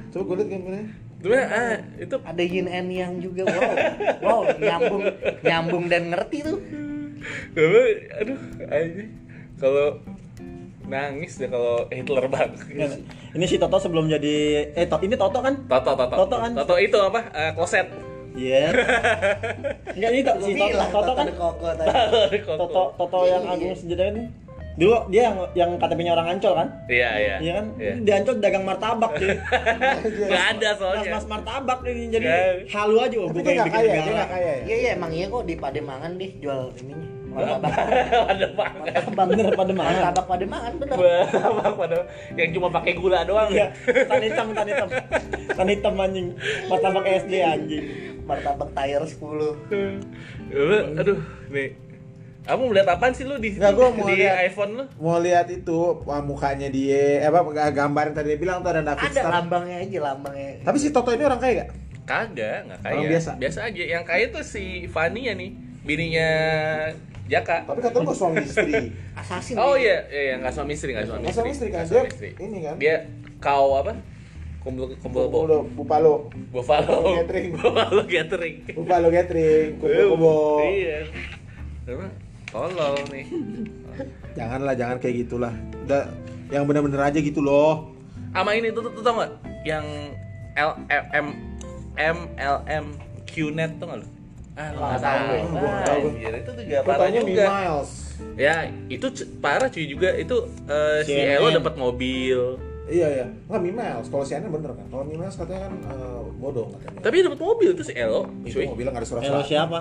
Coba 0.09 0.23
gue 0.25 0.35
liat 0.37 0.49
gambarnya. 0.49 0.85
Cuma 1.21 1.37
ah, 1.37 1.77
itu 1.95 2.15
Ada 2.17 2.41
yin 2.41 2.65
and 2.65 2.89
yang 2.89 3.13
juga. 3.17 3.45
Wow. 3.45 3.73
Wow, 4.19 4.41
nyambung 4.57 5.03
nyambung 5.39 5.85
dan 5.85 6.09
ngerti 6.09 6.37
tuh. 6.41 6.57
Gue, 7.53 7.85
aduh, 8.17 8.39
anjing. 8.69 9.09
Kalau 9.61 10.01
nangis 10.91 11.39
deh 11.39 11.47
kalau 11.47 11.87
Hitler 11.87 12.27
bang. 12.27 12.51
ini 13.31 13.45
si 13.47 13.55
Toto 13.55 13.79
sebelum 13.79 14.11
jadi 14.11 14.67
eh 14.75 14.85
to, 14.89 14.99
ini 14.99 15.15
Toto 15.15 15.39
kan 15.39 15.55
Toto, 15.63 15.95
Toto, 15.95 16.15
Toto 16.19 16.35
kan? 16.35 16.51
Toto 16.51 16.75
itu 16.75 16.97
apa? 16.99 17.19
Eh, 17.31 17.51
kloset. 17.55 17.87
iya 18.31 18.71
enggak 19.95 20.11
ini 20.11 20.21
to, 20.23 20.31
si 20.43 20.51
Toto, 20.59 20.79
Toto 20.91 21.11
kan 21.15 21.25
tadi. 21.79 22.37
Toto 22.43 22.83
Toto 22.99 23.19
yang 23.27 23.43
Agung 23.47 23.75
Sejagat 23.75 24.15
ini 24.15 24.23
dulu 24.71 24.95
dia 25.07 25.21
yang 25.27 25.37
yang 25.51 25.69
KTP-nya 25.75 26.11
orang 26.15 26.27
Ancol 26.31 26.53
kan 26.55 26.67
Iya, 26.87 27.09
iya. 27.13 27.35
Iya 27.39 27.51
kan? 27.53 27.65
Iya. 27.75 27.93
Di 27.99 28.11
Ancol 28.15 28.35
dagang 28.39 28.63
martabak 28.63 29.11
cuy. 29.15 29.29
Nggak 30.31 30.45
ada 30.55 30.69
Mas, 30.69 30.77
soalnya. 30.79 31.09
mas 31.11 31.25
martabak 31.27 31.79
ini 31.83 32.03
jadi 32.07 32.25
Nggak. 32.25 32.71
halu 32.71 32.95
aja 32.97 33.15
oh, 33.19 33.27
Tapi 33.27 33.35
gue 33.35 33.43
dia 33.43 33.51
kayak 33.51 33.57
nggak 33.57 33.67
bikin 33.67 33.75
kaya, 33.75 33.91
dia 33.91 33.99
negara. 33.99 34.15
nggak 34.15 34.29
kaya 34.29 34.51
ya. 34.51 34.63
Iya 34.63 34.75
iya 34.77 34.89
emang 34.95 35.11
iya 35.11 35.25
kok 35.27 35.43
di 35.43 35.55
Pademangan 35.55 36.11
deh 36.15 36.31
jual 36.39 36.59
ininya. 36.77 37.07
Martabak. 37.31 37.71
ada 38.35 38.47
banget. 38.51 38.81
Martabak 38.91 39.25
Bener 39.31 39.45
pada 39.55 39.71
mana? 39.71 39.87
Martabak 39.91 40.25
Pademangan 40.27 40.71
bener. 40.77 40.95
Martabak 40.99 41.73
pada 41.79 41.97
yang 42.35 42.49
cuma 42.51 42.67
pakai 42.69 42.93
gula 42.93 43.19
doang. 43.23 43.49
Iya, 43.49 43.67
tan 44.03 44.19
hitam, 44.19 44.47
tan 44.51 44.67
hitam. 44.67 44.87
Tan 45.47 45.67
hitam 45.67 45.93
anjing. 45.95 46.27
Martabak 46.67 47.03
SD 47.07 47.33
anjing. 47.39 47.83
Martabak 48.27 48.69
tire 48.71 49.05
10. 49.07 49.19
Aduh, 50.99 51.19
nih. 51.49 51.90
Kamu 52.51 52.67
melihat 52.67 52.87
apaan 52.91 53.15
sih 53.15 53.23
lu 53.23 53.39
di 53.39 53.55
Nggak, 53.55 53.71
gua 53.71 53.87
mau 53.89 54.03
di 54.05 54.19
lihat. 54.19 54.43
iPhone 54.43 54.71
lu? 54.75 54.83
Mau 54.99 55.15
lihat 55.17 55.47
itu 55.47 55.77
wah, 56.03 56.19
mukanya 56.19 56.67
dia, 56.67 57.23
eh, 57.23 57.31
apa 57.31 57.47
gambar 57.71 58.11
yang 58.11 58.15
tadi 58.17 58.27
dia 58.27 58.39
bilang 58.41 58.59
tuh 58.59 58.75
ada 58.75 58.83
David 58.83 59.07
Ada 59.07 59.15
Star. 59.17 59.31
lambangnya 59.31 59.77
aja 59.79 59.99
lambangnya. 60.03 60.59
Tapi 60.59 60.75
si 60.75 60.91
Toto 60.91 61.09
ini 61.09 61.23
orang 61.23 61.39
kaya 61.39 61.63
gak? 61.63 61.69
Kagak, 62.03 62.59
nggak 62.67 62.79
kaya. 62.81 62.91
Orang 62.91 63.07
biasa? 63.07 63.31
Biasa 63.39 63.59
aja. 63.65 63.83
Yang 63.87 64.03
kaya 64.03 64.25
tuh 64.29 64.43
si 64.43 64.63
Fanny 64.85 65.31
ya 65.31 65.33
nih, 65.33 65.55
bininya 65.81 66.29
Jaka. 67.25 67.63
Tapi 67.63 67.79
kata 67.79 67.97
gue 67.97 68.11
suami 68.11 68.43
istri. 68.49 68.73
Assassin. 69.13 69.55
Oh 69.55 69.79
dia. 69.79 70.03
iya, 70.11 70.27
iya 70.27 70.33
nggak 70.37 70.51
suami 70.51 70.75
istri, 70.75 70.91
nggak 70.91 71.07
suami 71.07 71.23
Nggak 71.23 71.31
istri. 71.31 71.39
suami 71.39 71.51
istri 71.55 71.67
kan? 71.69 71.79
Nggak 71.79 71.87
Dia 71.87 71.95
suami 71.95 72.09
istri. 72.11 72.29
ini 72.37 72.57
kan? 72.59 72.75
Dia 72.75 72.95
kau 73.39 73.79
apa? 73.79 73.95
Kumpul 74.59 74.91
kumpul 74.99 75.23
bo 75.25 75.47
Kumpul 75.47 75.71
Bupalo. 75.73 76.13
Buffalo. 76.51 77.15
Gathering. 77.15 77.47
Buffalo 77.55 78.03
gathering. 78.03 78.55
Bupalo 78.75 79.07
gathering, 79.07 79.79
kumpul 79.79 80.05
kubo. 80.11 80.35
Iya. 80.61 80.99
Tolol 82.51 82.95
nih. 83.09 83.25
Janganlah, 84.37 84.73
jangan 84.75 84.97
kayak 84.99 85.27
gitulah. 85.27 85.53
Udah 85.87 86.07
yang 86.51 86.63
bener-bener 86.67 86.99
aja 86.99 87.19
gitu 87.19 87.39
loh. 87.39 87.91
Sama 88.31 88.55
ini 88.55 88.71
tuh, 88.71 88.87
tuh, 88.87 88.91
tuh 88.95 89.03
tau 89.03 89.19
gak? 89.19 89.31
Yang 89.67 89.85
L 90.55 90.71
M 90.87 91.05
M 91.11 91.27
M 91.95 92.17
L 92.39 92.57
M 92.67 92.85
Q 93.27 93.51
net 93.51 93.75
tuh 93.79 93.87
gak 93.91 93.99
lu? 94.03 94.07
Ah, 94.55 94.67
lu 94.75 94.79
nggak 94.83 94.99
Ah, 94.99 95.83
tahu 95.87 96.07
gue, 96.11 96.31
itu 96.43 96.51
juga 96.59 96.79
parah 96.83 97.09
juga. 97.09 97.45
Miles. 97.47 97.91
Ya, 98.35 98.55
itu 98.87 99.07
parah 99.39 99.67
cuy 99.71 99.85
juga. 99.87 100.09
Itu 100.15 100.35
eh, 100.67 100.99
si. 101.07 101.15
Elo 101.15 101.55
dapat 101.55 101.75
mobil. 101.75 102.59
Iya 102.91 103.07
iya, 103.09 103.25
nggak 103.47 103.61
Mi 103.61 103.71
Miles. 103.71 104.07
Kalau 104.07 104.21
si 104.21 104.33
Ana 104.33 104.47
bener 104.47 104.71
kan. 104.71 104.85
Kalau 104.85 105.03
Mi 105.03 105.15
Miles 105.15 105.33
katanya 105.33 105.61
kan 105.63 105.73
eh, 105.87 106.21
bodong 106.35 106.69
katanya. 106.73 106.99
Tapi 106.99 107.15
dapat 107.23 107.39
mobil 107.39 107.69
tuh 107.71 107.85
si 107.85 107.93
Elo. 107.95 108.27
itu 108.43 108.51
Cuy. 108.53 108.65
mau 108.65 108.75
bilang 108.75 108.91
nggak 108.91 109.01
ada 109.01 109.09
surat 109.09 109.21
Elo 109.23 109.39
siapa? 109.41 109.79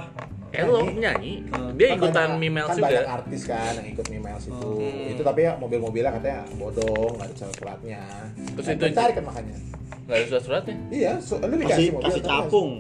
Elo 0.53 0.79
penyanyi. 0.85 1.35
Dia 1.75 1.87
Kan 1.89 1.97
ikutan 1.97 2.15
banyak- 2.29 2.41
Mimels 2.41 2.69
kan 2.69 2.77
juga. 2.77 2.87
banyak 2.87 3.07
artis 3.09 3.43
kan 3.45 3.73
yang 3.73 3.89
ikut 3.89 4.07
Mimels 4.09 4.45
itu. 4.45 4.71
Hmm. 4.73 5.11
Itu 5.11 5.23
tapi 5.23 5.41
ya 5.41 5.53
mobil-mobilnya 5.57 6.11
katanya 6.13 6.41
bodong, 6.53 7.11
nggak 7.13 7.27
ada 7.27 7.35
surat-suratnya. 7.37 8.01
Terus 8.53 8.65
Nah, 8.65 8.75
itu- 8.75 8.87
dicari 8.89 9.13
kan 9.13 9.25
makanya. 9.25 9.55
Gak 10.03 10.17
ada 10.17 10.27
surat-suratnya. 10.29 10.77
Iya, 10.91 11.13
so, 11.21 11.35
lu 11.37 11.47
Kasih 11.47 11.59
dikasih 11.61 11.87
mobil. 11.93 12.05
kasih 12.05 12.23
capung. 12.25 12.71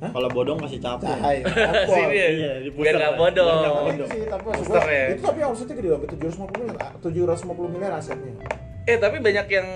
Hah? 0.00 0.10
Kalau 0.10 0.28
bodong 0.28 0.58
kasih 0.60 0.80
capung. 0.80 1.18
Ya. 2.10 2.28
Iya, 2.28 2.52
di 2.58 2.70
Biar 2.72 2.74
puser 2.74 2.94
nggak 2.96 3.10
lah. 3.10 3.18
bodoh. 3.20 3.46
Biar 3.46 3.58
nggak 3.60 3.70
Itu 3.70 3.86
bodoh. 3.86 4.06
sih, 4.08 4.20
tapi 4.24 4.44
maksud 4.44 4.64
Poster 4.64 4.80
gua, 4.80 4.90
ya. 4.92 5.06
itu 5.08 5.22
tapi 5.22 5.38
omsetnya 5.44 5.74
gede 5.76 5.88
banget, 5.88 6.08
750 6.10 6.58
miliar, 6.60 6.90
750 6.96 7.68
miliar 7.68 7.92
asetnya. 7.96 8.34
Eh 8.84 8.96
tapi 8.96 9.16
banyak 9.18 9.46
yang 9.46 9.68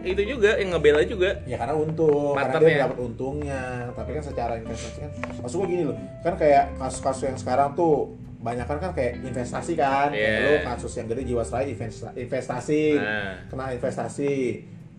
itu 0.00 0.22
juga 0.26 0.56
yang 0.56 0.72
ngebela 0.72 1.02
juga. 1.02 1.36
Ya 1.44 1.56
karena 1.56 1.74
untung, 1.74 2.32
karena 2.32 2.54
Partnernya. 2.54 2.68
dia 2.70 2.84
dapat 2.86 2.98
untungnya. 2.98 3.62
Tapi 3.92 4.10
kan 4.12 4.22
secara 4.22 4.52
investasi 4.56 4.98
kan, 5.00 5.10
maksud 5.38 5.56
gua 5.56 5.66
gini 5.66 5.82
loh, 5.84 5.96
kan 6.20 6.34
kayak 6.34 6.64
kasus-kasus 6.76 7.22
yang 7.26 7.36
sekarang 7.36 7.74
tuh 7.74 8.12
banyak 8.38 8.64
kan 8.64 8.78
kan 8.78 8.92
kayak 8.92 9.18
investasi 9.20 9.74
kan, 9.74 10.14
kayak 10.14 10.30
Iya. 10.30 10.46
lo 10.46 10.54
kasus 10.64 10.92
yang 10.94 11.06
gede 11.06 11.22
Jiwasraya 11.26 11.66
investa- 11.66 12.14
investasi, 12.14 12.82
Nah. 12.94 13.34
kena 13.46 13.74
investasi, 13.74 14.34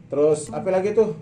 terus 0.07 0.51
apa 0.51 0.67
lagi 0.69 0.91
tuh? 0.91 1.15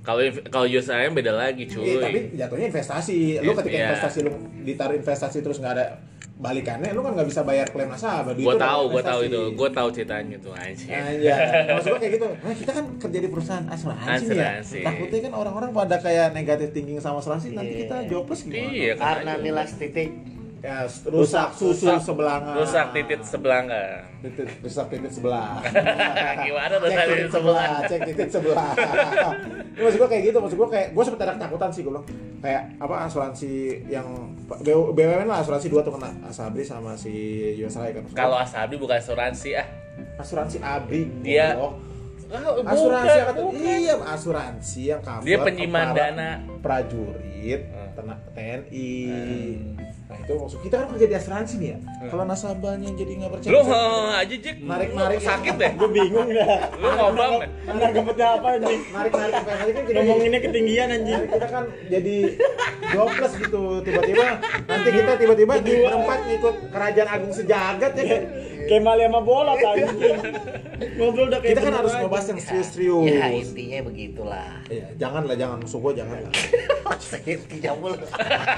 Kalau 0.00 0.22
kalau 0.46 0.70
Yosaya 0.70 1.10
beda 1.10 1.34
lagi 1.34 1.66
tapi 1.66 2.30
cuy. 2.30 2.38
jatuhnya 2.38 2.70
investasi. 2.70 3.42
Lu 3.42 3.50
Iya, 3.50 3.58
ketika 3.58 3.74
iya. 3.76 3.84
investasi 3.90 4.18
lu 4.22 4.30
ditaruh 4.62 4.94
investasi 4.94 5.38
terus 5.42 5.58
nggak 5.58 5.74
ada 5.74 5.86
balikannya, 6.36 6.92
lu 6.92 7.00
kan 7.00 7.16
nggak 7.16 7.28
bisa 7.28 7.40
bayar 7.40 7.64
klaim 7.66 7.88
nasabah. 7.88 8.36
Duit 8.36 8.44
Gua 8.44 8.54
tahu, 8.54 8.82
gua 8.92 9.02
tahu 9.02 9.20
itu. 9.24 9.40
Gua 9.54 9.70
tahu 9.72 9.88
ceritanya 9.88 10.36
tuh 10.36 10.52
anjir. 10.52 10.92
Iya, 10.92 11.36
maksud 11.74 11.88
gua 11.90 11.98
kayak 11.98 12.12
gitu. 12.14 12.28
Nah, 12.28 12.52
kita 12.52 12.70
kan 12.70 12.84
kerja 12.98 13.18
di 13.18 13.28
perusahaan 13.28 13.66
asuransi, 13.66 14.04
nih 14.04 14.36
Asuransi. 14.36 14.76
ya. 14.76 14.84
Takutnya 14.84 15.18
kan 15.22 15.32
orang-orang 15.34 15.70
pada 15.72 15.96
kayak 15.96 16.26
negatif 16.30 16.68
thinking 16.70 17.00
sama 17.00 17.18
asuransi, 17.18 17.50
nanti 17.50 17.72
Iya. 17.72 17.80
kita 17.82 17.96
jobless 18.06 18.40
gimana? 18.44 18.68
Iya, 18.68 18.92
Karena 18.94 19.32
aja. 19.32 19.42
nilas 19.42 19.70
titik 19.74 20.10
Ya, 20.66 20.82
rusak 21.06 21.54
susu 21.54 21.86
sebelah. 22.02 22.42
rusak 22.58 22.90
titit 22.90 23.22
sebelah 23.22 23.62
enggak 23.62 24.02
Titit, 24.18 24.50
rusak 24.58 24.90
titit 24.90 25.12
sebelah. 25.14 25.62
gimana 26.42 26.74
cek 26.74 26.82
rusak 26.82 27.04
titit 27.06 27.30
sebelah, 27.30 27.70
cek 27.86 28.00
titit 28.02 28.28
sebelah. 28.34 28.70
Ini 29.78 29.82
maksud 29.86 29.98
gua 30.02 30.08
kayak 30.10 30.22
gitu, 30.26 30.38
maksud 30.42 30.56
gua 30.58 30.66
kayak 30.66 30.88
gua 30.90 31.02
sempet 31.06 31.22
ada 31.22 31.38
ketakutan 31.38 31.70
sih 31.70 31.80
gua 31.86 31.92
bilang. 31.94 32.06
Kayak 32.42 32.62
apa 32.82 32.94
asuransi 33.06 33.52
yang 33.86 34.06
BUMN 34.66 35.26
lah 35.26 35.38
asuransi 35.38 35.70
dua 35.70 35.86
tuh 35.86 35.94
kena 35.94 36.10
Asabri 36.26 36.66
sama 36.66 36.98
si 36.98 37.14
Yosrai 37.54 37.94
kan. 37.94 38.02
Kalau 38.10 38.34
Asabi 38.34 38.74
bukan 38.74 38.98
asuransi 38.98 39.54
ah 39.54 39.66
asuransi 40.18 40.58
Abri 40.58 41.06
Dia-. 41.22 41.54
Oh, 41.54 41.78
asuransi 42.66 43.06
bukan, 43.06 43.22
yang 43.22 43.36
bukan. 43.38 43.54
iya 43.78 43.94
asuransi 44.02 44.80
yang 44.82 44.98
cover 44.98 45.22
dia 45.22 45.38
penyimpanan 45.38 45.94
para 45.94 46.10
dana 46.10 46.28
prajurit 46.58 47.62
Hmm. 47.96 48.18
TNI 48.34 48.90
nah 50.16 50.24
itu 50.24 50.32
maksud 50.32 50.60
kita 50.64 50.74
kan 50.80 50.86
kerja 50.96 51.06
di 51.06 51.16
asuransi 51.16 51.54
nih 51.60 51.68
ya. 51.68 51.78
Kalau 52.08 52.24
nasabahnya 52.24 52.88
jadi 52.96 53.12
nggak 53.20 53.30
percaya 53.36 53.52
lu 53.52 53.60
aja 54.16 54.36
Jack 54.40 54.56
Narik-narik 54.64 55.18
ya. 55.20 55.28
sakit 55.28 55.54
deh. 55.60 55.70
Gue 55.76 55.88
bingung 55.92 56.28
dah. 56.32 56.48
lu 56.80 56.88
ngobam 56.88 57.32
deh 57.36 57.48
Anda 57.68 57.86
gempetnya 57.92 58.26
apa 58.32 58.48
anjing? 58.56 58.80
narik 58.88 59.12
narik 59.12 59.34
investasi 59.36 59.70
kan 59.76 59.82
jadi 59.84 59.96
Ngomonginnya 60.00 60.40
ketinggian 60.40 60.88
anjing. 60.88 61.22
kita 61.28 61.46
kan 61.52 61.64
jadi 61.92 62.16
jobless 62.88 63.32
gitu. 63.36 63.62
Tiba-tiba 63.84 64.24
nanti 64.64 64.88
kita 64.88 65.12
tiba-tiba 65.20 65.54
di 65.60 65.72
berempat 65.84 66.18
ngikut 66.24 66.54
kerajaan 66.72 67.08
agung 67.12 67.32
sejagat 67.36 67.92
ya 67.92 68.04
kan? 68.08 68.22
Kayak 68.66 68.82
Mali 68.82 69.02
sama 69.04 69.20
bola 69.20 69.52
anjing. 69.52 70.16
Ngobrol 70.96 71.26
udah 71.28 71.40
kayak 71.44 71.52
kita 71.52 71.60
kan 71.60 71.74
harus 71.76 71.92
ngebahas 71.92 72.26
yang 72.32 72.40
serius-serius. 72.40 73.04
Ya 73.04 73.26
intinya 73.28 73.78
begitulah. 73.84 74.50
Iya, 74.72 74.86
jangan 74.96 75.22
lah 75.28 75.36
jangan. 75.36 75.58
Musuh 75.60 75.80
gua 75.80 75.92
jangan 75.92 76.16
lah 76.24 76.32
sakit 77.06 77.62
jamul 77.62 77.92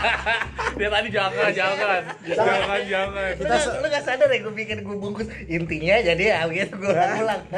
dia 0.78 0.88
tadi 0.88 1.08
jangan 1.12 1.47
jangan 1.50 2.02
jangan 2.24 2.80
jangan. 2.84 3.30
Lu, 3.34 3.44
gak- 3.44 3.76
lu 3.76 3.86
gak 3.88 4.04
sadar 4.04 4.28
ya 4.28 4.38
gue 4.40 4.54
bikin 4.54 4.78
gue 4.80 4.96
bungkus. 4.96 5.28
Intinya 5.44 5.96
jadi 6.00 6.24
ya 6.26 6.38
gitu 6.46 6.74
gue 6.78 6.92
ulang. 6.92 7.42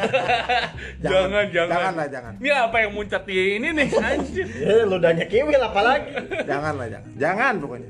Jangan 1.00 1.46
jangan 1.48 1.68
jangan. 1.70 1.92
lah 1.94 2.06
jangan. 2.06 2.32
Ini 2.36 2.48
apa 2.52 2.76
yang 2.78 2.92
muncat 2.92 3.22
di 3.24 3.36
ini 3.56 3.68
nih? 3.72 3.88
Anjir. 3.92 4.46
Eh, 4.46 4.84
ludahnya 4.84 5.24
kiwil 5.24 5.58
apalagi. 5.58 6.12
jangan 6.44 6.72
lah 6.74 6.86
jangan. 6.88 7.10
Jangan 7.16 7.52
pokoknya. 7.56 7.88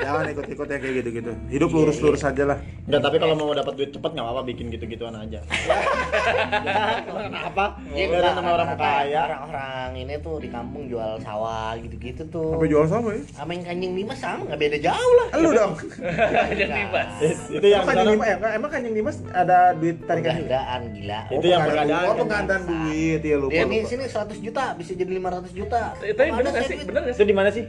Jangan 0.00 0.24
ikut-ikut 0.28 0.66
ya 0.66 0.76
kayak 0.76 0.94
gitu-gitu. 0.98 1.32
Hidup 1.48 1.70
lurus-lurus 1.70 2.22
aja 2.22 2.44
lah. 2.44 2.58
Enggak, 2.82 3.00
tapi 3.00 3.16
kalau 3.16 3.34
mau 3.34 3.52
dapat 3.52 3.74
duit 3.74 3.90
cepet 3.90 4.10
nggak 4.10 4.24
apa-apa 4.24 4.42
bikin 4.44 4.66
gitu-gituan 4.68 5.14
aja. 5.14 5.38
ya, 5.38 6.78
kenapa? 7.06 7.64
Iya, 7.88 8.04
Ngobrol 8.08 8.32
sama 8.32 8.50
orang 8.50 8.68
rata-rata 8.68 8.90
kaya. 9.02 9.20
orang-orang 9.24 9.90
ini 9.96 10.14
tuh 10.18 10.36
di 10.38 10.48
kampung 10.48 10.82
jual 10.86 11.12
sawah 11.20 11.72
gitu-gitu 11.78 12.22
tuh. 12.28 12.50
Sampai 12.52 12.68
jual 12.68 12.84
sama 12.86 13.08
ya? 13.12 13.22
Sama 13.32 13.50
yang 13.52 13.64
kanjeng 13.64 13.92
Dimas 13.94 14.18
sama 14.18 14.42
nggak 14.44 14.60
beda 14.60 14.78
jauh 14.80 15.12
lah 15.16 15.21
lu 15.32 15.48
dong. 15.50 15.72
Bebas 16.72 17.08
Eh, 17.18 17.34
Itu 17.52 17.66
yang 17.66 17.82
kanjeng 17.82 18.08
dimas 18.12 18.26
ya 18.26 18.36
emang 18.52 18.70
kanjeng 18.70 18.94
dimas 18.94 19.16
ada 19.30 19.58
duit 19.72 19.96
tarikan 20.02 20.32
penggandaan 20.36 20.80
gila. 20.92 21.20
Itu 21.28 21.46
yang 21.46 21.60
penggandaan- 21.60 21.88
penggandaan. 21.88 22.04
oh 22.04 22.16
penggandaan 22.18 22.62
duit. 22.64 23.20
Ya 23.22 23.36
lupa 23.36 23.62
nih 23.62 23.78
lupa. 23.78 23.88
sini 23.88 24.04
100 24.06 24.38
juta 24.40 24.64
bisa 24.74 24.92
jadi 24.92 25.10
500 25.12 25.50
juta. 25.52 25.82
Eh, 26.00 26.12
tapi 26.12 26.28
saya 26.44 26.62
sih? 26.64 26.76
bener 26.82 27.00
gak 27.02 27.10
itu 27.10 27.18
sih 27.18 27.26
di 27.26 27.34
mana 27.34 27.48
sih? 27.50 27.64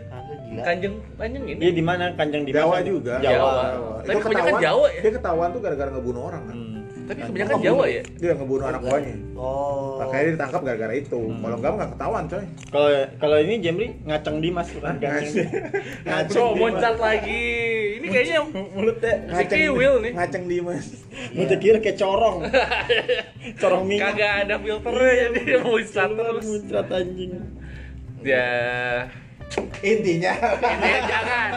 Kanjeng 0.54 0.96
kanjeng 1.18 1.44
ini. 1.48 1.60
Dia 1.60 1.72
di 1.74 1.82
mana 1.82 2.04
Kanjeng 2.14 2.44
di 2.46 2.52
Jawa 2.54 2.78
juga. 2.86 3.18
Jawa. 3.18 3.34
Jawa. 3.34 3.94
Tapi 4.00 4.12
Itu 4.12 4.22
kebanyakan 4.22 4.54
Jawa 4.62 4.86
ya? 4.88 5.02
dia 5.02 5.12
ketahuan 5.12 5.50
tuh 5.50 5.62
gara-gara 5.62 5.90
ngebunuh 5.90 6.24
orang 6.24 6.44
kan? 6.46 6.56
Hmm. 6.56 6.83
Tapi 7.04 7.20
kebanyakan 7.28 7.56
Jawa 7.60 7.86
ya? 7.92 8.04
dia 8.18 8.32
ngebunuh 8.36 8.66
anak 8.68 8.82
buahnya. 8.88 9.16
Oh. 9.36 10.00
Makanya 10.00 10.24
dia 10.24 10.34
ditangkap 10.40 10.62
gara-gara 10.64 10.94
itu. 10.96 11.20
Kalau 11.20 11.56
enggak 11.60 11.72
nggak 11.76 11.90
ketahuan 11.96 12.24
coy. 12.32 12.46
Kalau 12.72 12.90
kalau 13.20 13.38
ini 13.44 13.54
Jemri 13.60 13.88
ngaceng 14.08 14.38
Dimas 14.40 14.68
bukan? 14.72 14.94
Kanjeng. 15.04 15.50
bro 16.32 16.46
muncat 16.56 16.96
lagi. 16.98 17.46
Ini 18.00 18.08
kayaknya 18.08 18.40
mulutnya 18.52 19.14
si 19.36 19.44
Kiwil 19.52 19.94
nih. 20.04 20.12
ngaceng 20.16 20.44
dimas. 20.48 20.88
Mulutnya 21.36 21.58
kira 21.60 21.78
kayak 21.84 21.98
corong. 22.00 22.38
corong 23.62 23.84
minyak. 23.84 24.16
kagak 24.16 24.34
ada 24.48 24.56
filternya 24.60 25.14
jadi 25.28 25.40
dia 25.44 25.60
muncat 25.60 26.10
terus. 26.16 26.44
Muncrat 26.48 26.88
anjing. 26.92 27.32
ya 28.24 28.48
intinya 29.84 30.32
intinya 30.56 31.02
jangan 31.06 31.50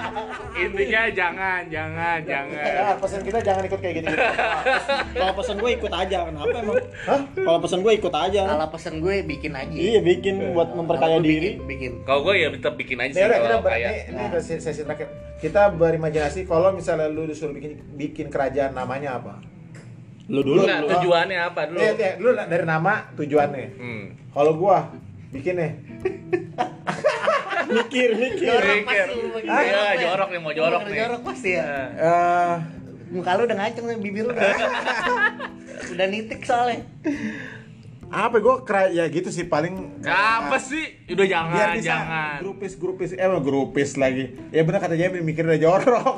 intinya 0.53 1.03
jangan 1.09 1.61
jangan 1.67 2.19
jangan 2.21 2.59
ya, 2.59 2.99
pesan 2.99 3.23
kita 3.23 3.39
jangan 3.39 3.63
ikut 3.65 3.79
kayak 3.79 3.95
gitu 3.97 4.09
Kalau 5.17 5.33
pesan 5.33 5.57
gue 5.57 5.71
ikut 5.73 5.93
aja, 5.93 6.19
kenapa 6.25 6.57
emang? 6.57 6.77
Hah? 7.07 7.21
Kalau 7.33 7.59
pesan 7.59 7.81
gue 7.81 7.93
ikut 7.95 8.13
aja. 8.13 8.43
kalau 8.47 8.69
pesen 8.69 8.95
gue 8.99 9.15
bikin 9.23 9.53
aja 9.53 9.73
Iya 9.73 10.01
bikin 10.03 10.35
buat 10.53 10.71
memperkaya 10.71 11.19
diri. 11.19 11.57
bikin, 11.57 11.67
bikin. 11.67 11.91
kalau 12.03 12.21
gue 12.23 12.35
ya 12.37 12.49
tetap 12.51 12.75
bikin 12.75 12.99
aja 12.99 13.13
sih 13.13 13.23
udah 13.23 13.31
kita 13.33 13.47
kalau 13.47 13.59
ber- 13.61 13.73
kayak 13.73 13.89
ini, 13.89 14.01
ini 14.11 14.23
udah 14.27 14.43
sesi 14.43 14.61
sesi 14.61 14.81
terakhir. 14.83 15.09
Kita 15.37 15.63
berimajinasi 15.71 16.41
kalau 16.45 16.69
misalnya 16.71 17.07
lu 17.07 17.25
disuruh 17.25 17.53
bikin 17.53 17.73
bikin 17.95 18.27
kerajaan 18.27 18.73
namanya 18.73 19.17
apa? 19.17 19.39
Lu 20.27 20.43
dulu. 20.43 20.67
Enggak, 20.67 20.91
tujuannya 20.91 21.39
apa 21.41 21.61
dulu 21.65 21.79
Lihat 21.79 21.97
ya, 21.97 22.11
lu 22.19 22.29
dari 22.35 22.65
nama 22.65 22.93
tujuannya. 23.15 23.67
hmm. 23.73 24.05
Kalau 24.33 24.53
gua 24.53 24.91
bikin 25.29 25.55
nih 25.55 25.73
Mikir, 27.77 28.11
mikir. 28.17 28.47
Jorok 28.49 28.77
Mikir. 28.83 29.07
Iya, 29.45 29.61
jorok, 29.61 29.93
ya. 29.93 30.03
jorok 30.09 30.29
nih, 30.33 30.41
mau 30.41 30.53
jorok 30.53 30.83
nih. 30.89 30.97
jorok 30.97 31.21
pasti 31.25 31.51
ya. 31.57 31.65
Eh 31.97 32.55
muka 33.07 33.39
lu 33.39 33.43
udah 33.47 33.57
ngaceng 33.57 33.85
nih 33.87 33.97
bibir 34.03 34.25
lu 34.27 34.33
udah. 34.35 34.51
Udah 35.77 36.07
nitik 36.09 36.41
soalnya. 36.43 36.89
Apa 38.09 38.41
gua 38.41 38.65
kera 38.65 38.89
ya 38.89 39.05
gitu 39.13 39.29
sih 39.29 39.45
paling 39.45 40.01
apa 40.09 40.57
sih? 40.57 41.05
Udah 41.13 41.27
jangan 41.29 41.53
biar 41.53 41.69
bisa 41.77 41.87
jangan. 41.93 42.37
grupis 42.41 42.73
grupis 42.81 43.11
eh 43.13 43.29
grupis 43.29 44.01
lagi. 44.01 44.35
Ya 44.51 44.65
benar 44.65 44.81
kata 44.81 44.97
Jamie 44.97 45.21
mikir 45.21 45.45
udah 45.45 45.61
jorok. 45.61 46.17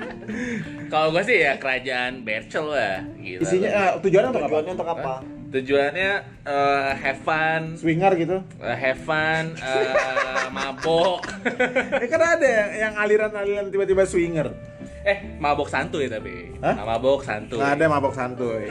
Kalau 0.92 1.14
gue 1.14 1.22
sih 1.22 1.38
ya 1.38 1.58
kerajaan 1.62 2.26
Bercel 2.26 2.66
lah 2.66 2.98
gitu 3.22 3.42
isinya 3.46 3.68
eh, 3.70 3.90
tujuannya 4.02 4.30
untuk 4.34 4.42
apa? 4.42 4.50
Tujuannya 4.50 4.74
untuk 4.74 4.90
apa? 4.90 5.14
Tujuannya 5.50 6.12
eh, 6.46 6.90
have 6.96 7.20
fun. 7.20 7.74
Swinger 7.76 8.12
gitu. 8.16 8.38
Eh, 8.58 8.76
have 8.76 9.02
fun 9.02 9.54
eh, 9.54 10.46
mabok. 10.56 11.26
Eh 11.98 12.08
kan 12.08 12.22
ada 12.22 12.46
yang, 12.46 12.70
yang 12.78 12.94
aliran-aliran 12.96 13.66
tiba-tiba 13.68 14.06
swinger. 14.06 14.54
Eh 15.02 15.36
mabok 15.36 15.66
santuy 15.66 16.06
tapi. 16.06 16.54
Hah? 16.60 16.76
Nah, 16.76 16.86
mabok 16.86 17.24
santuy. 17.24 17.58
Nggak 17.58 17.72
ada 17.76 17.84
mabok 17.88 18.14
santuy. 18.14 18.62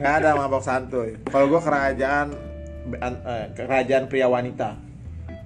Nggak 0.00 0.14
ada 0.18 0.30
mabok 0.34 0.62
santuy. 0.64 1.08
Kalau 1.28 1.46
gua 1.46 1.60
kerajaan 1.60 2.32
an- 2.98 3.20
kerajaan 3.52 4.08
pria 4.08 4.26
wanita 4.26 4.87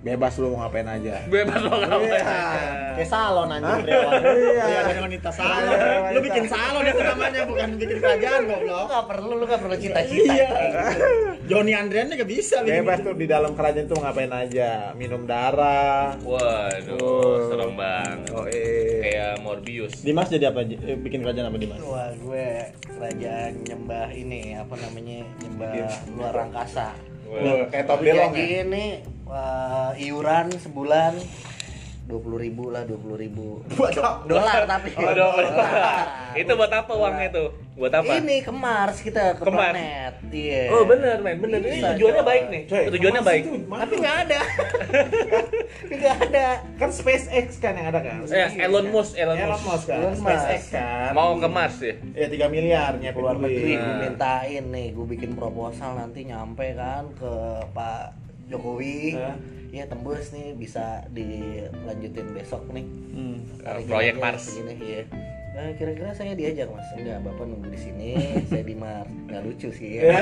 bebas 0.03 0.35
lu 0.37 0.51
mau 0.51 0.59
ngapain 0.61 0.83
aja 0.85 1.15
bebas 1.27 1.59
lo 1.59 1.71
ngapain 1.73 2.11
Iya. 2.11 2.19
aja. 2.19 2.51
Kayak 2.93 3.09
salon 3.09 3.49
anjing? 3.49 3.83
Dewan. 3.85 4.13
Iya. 4.21 4.65
Iya, 4.67 4.81
ada 4.85 5.01
wanita 5.01 5.31
salon. 5.31 5.63
Iya, 5.63 5.79
Lu 5.79 6.03
wanita. 6.05 6.21
bikin 6.23 6.45
salon 6.45 6.85
itu 6.85 7.03
namanya 7.03 7.41
bukan 7.45 7.69
bikin 7.73 7.97
kerajaan 7.99 8.41
lu 8.41 8.51
goblok. 8.53 8.85
gak 8.85 9.05
perlu 9.07 9.33
lu 9.33 9.45
gak 9.45 9.61
perlu 9.61 9.77
cita-cita 9.77 10.33
Iya. 10.35 10.49
Joni 11.45 11.73
Andrian 11.73 12.11
gak 12.11 12.27
bisa 12.27 12.57
bikin 12.61 12.83
bebas 12.83 12.99
gitu. 12.99 13.07
tuh 13.07 13.15
di 13.17 13.27
dalam 13.27 13.53
kerajaan 13.53 13.87
tuh 13.87 13.97
ngapain 13.97 14.33
aja 14.33 14.69
minum 14.93 15.23
darah 15.23 16.19
waduh 16.21 16.99
Oh. 17.01 17.47
serem 17.47 17.73
banget 17.73 18.31
oh 18.33 18.45
eh 18.47 19.01
kayak 19.01 19.33
Morbius 19.41 19.95
Dimas 20.01 20.27
jadi 20.27 20.49
apa? 20.49 20.63
Eh, 20.63 20.97
Bikin 20.97 21.21
kerajaan 21.21 21.47
apa 21.47 21.57
Dimas? 21.57 21.79
Wah 21.81 22.11
gue 22.13 22.47
kerajaan 22.85 23.53
nyembah 23.63 24.09
ini 24.11 24.55
apa 24.55 24.75
namanya 24.77 25.23
nyembah 25.39 25.73
luar 26.13 26.35
angkasa. 26.43 26.91
Wah, 27.33 27.65
kayak 27.73 27.87
top 27.89 27.99
Gue 28.05 28.13
delong 28.13 28.33
ya 28.37 28.65
wah, 29.25 29.91
iuran 29.97 30.53
sebulan 30.61 31.17
dua 32.13 32.21
puluh 32.21 32.37
ribu 32.37 32.69
lah 32.69 32.85
dua 32.85 32.99
puluh 32.99 33.17
ribu. 33.17 33.65
Dolar 34.29 34.69
tapi. 34.69 34.93
Oh, 34.95 35.09
dolar. 35.11 35.49
itu 36.35 36.53
buat 36.53 36.69
apa 36.71 36.93
uangnya 36.93 37.29
tuh 37.31 37.49
buat 37.73 37.89
apa? 37.91 38.13
Ini 38.15 38.45
ke 38.45 38.53
Mars 38.53 39.01
kita 39.01 39.33
ke 39.33 39.41
Ke 39.41 39.49
Mars. 39.49 39.73
planet. 39.73 40.13
Iya. 40.29 40.63
Oh 40.69 40.85
bener 40.85 41.17
men, 41.19 41.41
bener 41.41 41.61
ini 41.61 41.81
tujuannya 41.83 42.21
baik 42.23 42.45
nih, 42.47 42.63
Coy, 42.67 42.85
tujuannya 42.91 43.21
Mars 43.21 43.31
baik. 43.31 43.43
itu 43.43 43.53
tapi 43.65 43.95
nggak 43.97 44.17
ada. 44.23 44.41
Nggak 45.93 46.17
ada. 46.23 46.47
Kan 46.77 46.91
SpaceX 46.91 47.47
kan 47.59 47.73
yang 47.75 47.89
ada 47.89 48.01
kan? 48.01 48.17
Eh, 48.25 48.61
Elon 48.61 48.87
Musk, 48.89 49.13
Elon 49.15 49.37
Elon 49.37 49.61
Musk. 49.63 49.87
Kan? 49.87 49.97
Elon 49.99 50.15
Musk. 50.15 50.23
SpaceX 50.23 50.63
kan? 50.71 51.11
Mau 51.13 51.37
ke 51.37 51.49
Mars 51.49 51.77
ya? 51.79 51.95
ya 52.15 52.27
3 52.29 52.49
miliar 52.49 52.93
nyepin 52.99 53.19
luar 53.19 53.37
negeri 53.39 53.73
gue 53.73 53.81
Nah. 53.83 53.99
mintain 54.01 54.65
nih 54.69 54.93
gue 54.93 55.07
bikin 55.09 55.33
proposal 55.33 55.97
nanti 55.97 56.25
nyampe 56.25 56.75
kan 56.75 57.09
ke 57.15 57.33
Pak 57.71 58.03
Jokowi? 58.49 59.17
Ya 59.73 59.85
tembus 59.85 60.31
nih 60.31 60.53
bisa 60.53 60.85
dilanjutin 61.09 62.29
besok 62.31 62.63
nih 62.71 62.85
Hmm. 63.11 63.39
Tariknya 63.59 63.89
proyek 63.89 64.15
Mars. 64.17 64.43
segini, 64.43 64.73
iya. 64.79 65.03
Nah, 65.53 65.69
kira-kira 65.75 66.13
saya 66.13 66.33
diajak 66.33 66.65
mas 66.67 66.89
enggak 66.95 67.21
bapak 67.21 67.45
nunggu 67.45 67.69
di 67.69 67.77
sini 67.79 68.11
saya 68.49 68.61
di 68.63 68.73
Mars 68.75 69.05
nggak 69.27 69.43
lucu 69.43 69.69
sih 69.71 69.91
ya. 69.97 70.03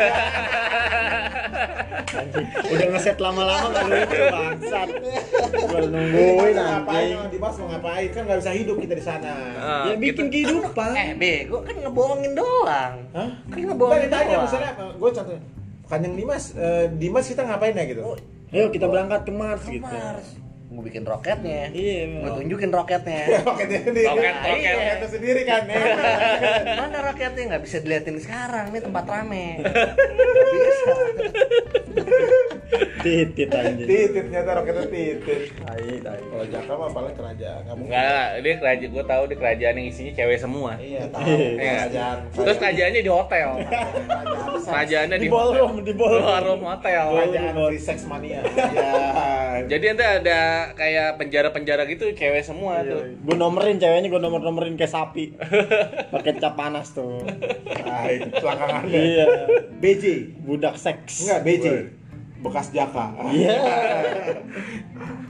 Udah 2.69 2.87
ngeset 2.89 3.15
lama-lama 3.17 3.67
gak 3.71 3.87
lucu 3.87 4.19
bangsat. 4.29 4.89
Gua 4.91 5.71
Woi, 5.71 5.87
nungguin 5.87 6.55
ngapain 6.57 7.07
anjing. 7.09 7.31
di 7.31 7.39
Mars 7.39 7.57
mau 7.57 7.69
ngapain 7.69 8.09
kan 8.09 8.23
nggak 8.25 8.39
bisa 8.39 8.53
hidup 8.53 8.77
kita 8.77 8.95
di 8.97 9.05
sana 9.05 9.33
Ah, 9.57 9.85
Ya 9.85 9.95
bikin 9.97 10.27
gitu. 10.29 10.59
kehidupan. 10.59 10.91
eh 10.93 11.11
bego 11.15 11.59
kan 11.61 11.75
ngebohongin 11.77 12.33
doang 12.33 12.95
Hah? 13.09 13.29
kan 13.31 13.31
Nggak 13.49 13.67
ngebohongin 13.69 14.03
ditanya 14.05 14.27
doang 14.29 14.45
misalnya 14.45 14.71
gue 14.93 15.11
contohnya 15.13 15.43
Kanjeng 15.87 16.15
Dimas, 16.15 16.45
eh, 16.55 16.87
Dimas 16.93 17.25
kita 17.25 17.43
ngapain 17.45 17.71
ya 17.73 17.83
gitu? 17.85 18.03
Oh, 18.05 18.15
Ayo 18.51 18.67
kita 18.69 18.87
berangkat 18.87 19.23
ke 19.23 19.33
Mars 19.33 19.63
ke 19.63 19.79
gitu. 19.79 19.87
Mars. 19.87 20.27
Gue 20.71 20.83
bikin 20.87 21.03
roketnya. 21.03 21.67
Iya, 21.69 22.23
gue 22.23 22.31
tunjukin 22.33 22.71
roketnya. 22.71 23.27
Roketnya 23.43 23.81
sendiri. 23.83 24.07
Roket, 24.07 24.23
Nah, 24.31 24.43
roket. 24.45 24.55
iya, 24.57 24.71
Roketnya 24.73 25.09
sendiri 25.09 25.41
kan. 25.43 25.63
mana 26.79 26.99
roketnya? 27.05 27.43
Nggak 27.51 27.63
bisa 27.63 27.77
diliatin 27.79 28.17
sekarang. 28.19 28.65
Ini 28.71 28.79
tempat 28.81 29.05
rame. 29.05 29.47
Bisa 30.51 30.95
Titit 33.01 33.51
anjing. 33.51 33.87
Titit 33.89 34.13
ternyata 34.29 34.51
roketnya 34.57 34.85
titit. 34.87 35.43
Tai, 35.59 35.91
tai. 36.05 36.21
Kalau 36.21 36.47
Jaka 36.47 36.73
mah 36.77 36.91
paling 36.93 37.15
kerajaan. 37.17 37.61
Nggak 37.67 37.77
mungkin. 37.77 37.91
Enggak, 37.91 38.27
dia 38.41 38.55
kerajaan 38.61 38.91
gue 38.93 39.05
tahu 39.05 39.23
di 39.27 39.35
kerajaan 39.41 39.75
yang 39.81 39.87
isinya 39.89 40.13
cewek 40.15 40.39
semua. 40.39 40.71
Iya, 40.79 41.03
tahu. 41.11 41.27
Iya. 41.27 41.51
Kerajaan. 41.59 42.17
Terus 42.31 42.57
kerajaannya 42.61 43.01
di 43.03 43.11
hotel. 43.11 43.49
Kerajaannya 44.61 45.17
Di 45.19 45.23
di 45.25 45.29
ballroom, 45.29 45.73
di 45.83 45.93
ballroom. 45.97 46.61
hotel. 46.63 47.05
Kerajaan 47.11 47.55
free 47.67 47.83
sex 47.83 47.99
mania. 48.07 48.41
Iya. 48.45 48.93
Jadi 49.67 49.85
nanti 49.91 50.05
ada 50.05 50.41
kayak 50.77 51.09
penjara-penjara 51.19 51.83
gitu 51.91 52.13
cewek 52.15 52.43
semua 52.45 52.85
tuh. 52.87 53.03
Gue 53.19 53.37
nomerin 53.37 53.81
ceweknya, 53.83 54.09
gue 54.09 54.21
nomer-nomerin 54.21 54.79
kayak 54.79 54.93
sapi. 54.93 55.35
Pakai 56.13 56.39
cap 56.39 56.55
panas 56.55 56.93
tuh. 56.95 57.25
Nah, 57.83 58.07
itu 58.07 58.29
selangkangannya. 58.39 59.01
Iya. 59.01 59.27
BJ. 59.81 60.05
Budak 60.45 60.77
seks. 60.77 61.27
Enggak, 61.27 61.41
BJ. 61.43 61.67
Bekas 62.41 62.73
Jaka. 62.73 63.07
Iya. 63.29 63.57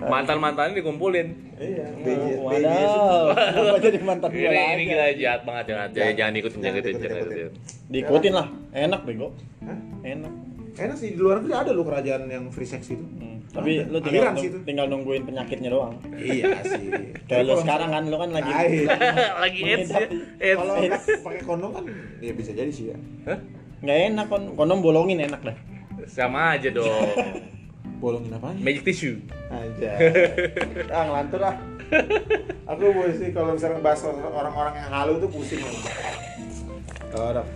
Mantan-mantannya 0.13 0.79
dikumpulin. 0.79 1.29
Iya. 1.59 1.87
Kenapa 2.01 3.79
jadi 3.85 3.99
mantan 4.01 4.31
Ini 4.33 4.63
ini 4.79 4.85
gila 4.89 5.07
jahat 5.19 5.43
banget 5.45 5.65
jahat. 5.75 5.89
Jangan, 5.93 6.15
jangan 6.17 6.33
ikutin 6.39 6.59
Jangan 6.61 6.65
jangan 6.65 6.79
ikutin 6.79 6.95
ikutin, 6.95 7.05
jangan 7.05 7.21
ikutin. 7.21 7.39
ikutin. 7.39 7.91
Diikutin 7.91 8.33
lah. 8.33 8.47
Enak 8.73 9.01
bego. 9.05 9.29
Hah? 9.67 9.79
Enak. 10.07 10.33
Enak 10.79 10.97
sih 10.97 11.09
di 11.13 11.19
luar 11.19 11.43
negeri 11.43 11.55
ada 11.59 11.71
loh 11.75 11.85
kerajaan 11.85 12.23
yang 12.31 12.45
free 12.55 12.69
sex 12.69 12.95
itu. 12.95 13.03
Hmm. 13.03 13.43
Tapi 13.51 13.83
Ada. 13.83 13.91
lu 13.91 13.99
tinggal, 13.99 14.33
itu. 14.39 14.59
tinggal 14.63 14.87
nungguin 14.87 15.27
penyakitnya 15.27 15.75
doang. 15.75 15.99
Iya 16.15 16.63
sih. 16.63 16.87
Kayak 17.29 17.43
lu 17.51 17.55
sekarang 17.59 17.91
kan, 17.91 18.03
lu 18.07 18.17
kan 18.17 18.31
lagi. 18.31 18.51
Lagi 19.43 19.61
AIDS 19.67 19.91
ya. 19.91 20.07
AIDS. 20.39 20.59
Kalau 20.63 20.75
pakai 21.27 21.43
kondom 21.43 21.71
kan 21.75 21.85
ya 22.23 22.33
bisa 22.33 22.55
jadi 22.55 22.71
sih 22.71 22.95
ya. 22.95 22.99
Hah? 23.27 23.39
nggak 23.81 23.99
enak 24.13 24.27
kon 24.29 24.43
kondom 24.61 24.85
bolongin 24.85 25.25
enak 25.25 25.41
dah. 25.41 25.57
Sama 26.11 26.59
aja 26.59 26.69
dong. 26.75 27.07
Bolongin 28.03 28.35
apa? 28.35 28.51
Magic 28.59 28.83
tissue. 28.83 29.23
Aja. 29.47 29.91
ah 30.91 31.03
ngelantur 31.07 31.41
ah. 31.47 31.55
Aku 32.71 32.87
sih 33.15 33.31
kalau 33.31 33.55
misalnya 33.55 33.79
bahas 33.83 34.03
orang-orang 34.07 34.75
yang 34.79 34.91
halu 34.91 35.23
tuh 35.23 35.31
pusing. 35.31 35.63
Kalau 37.11 37.47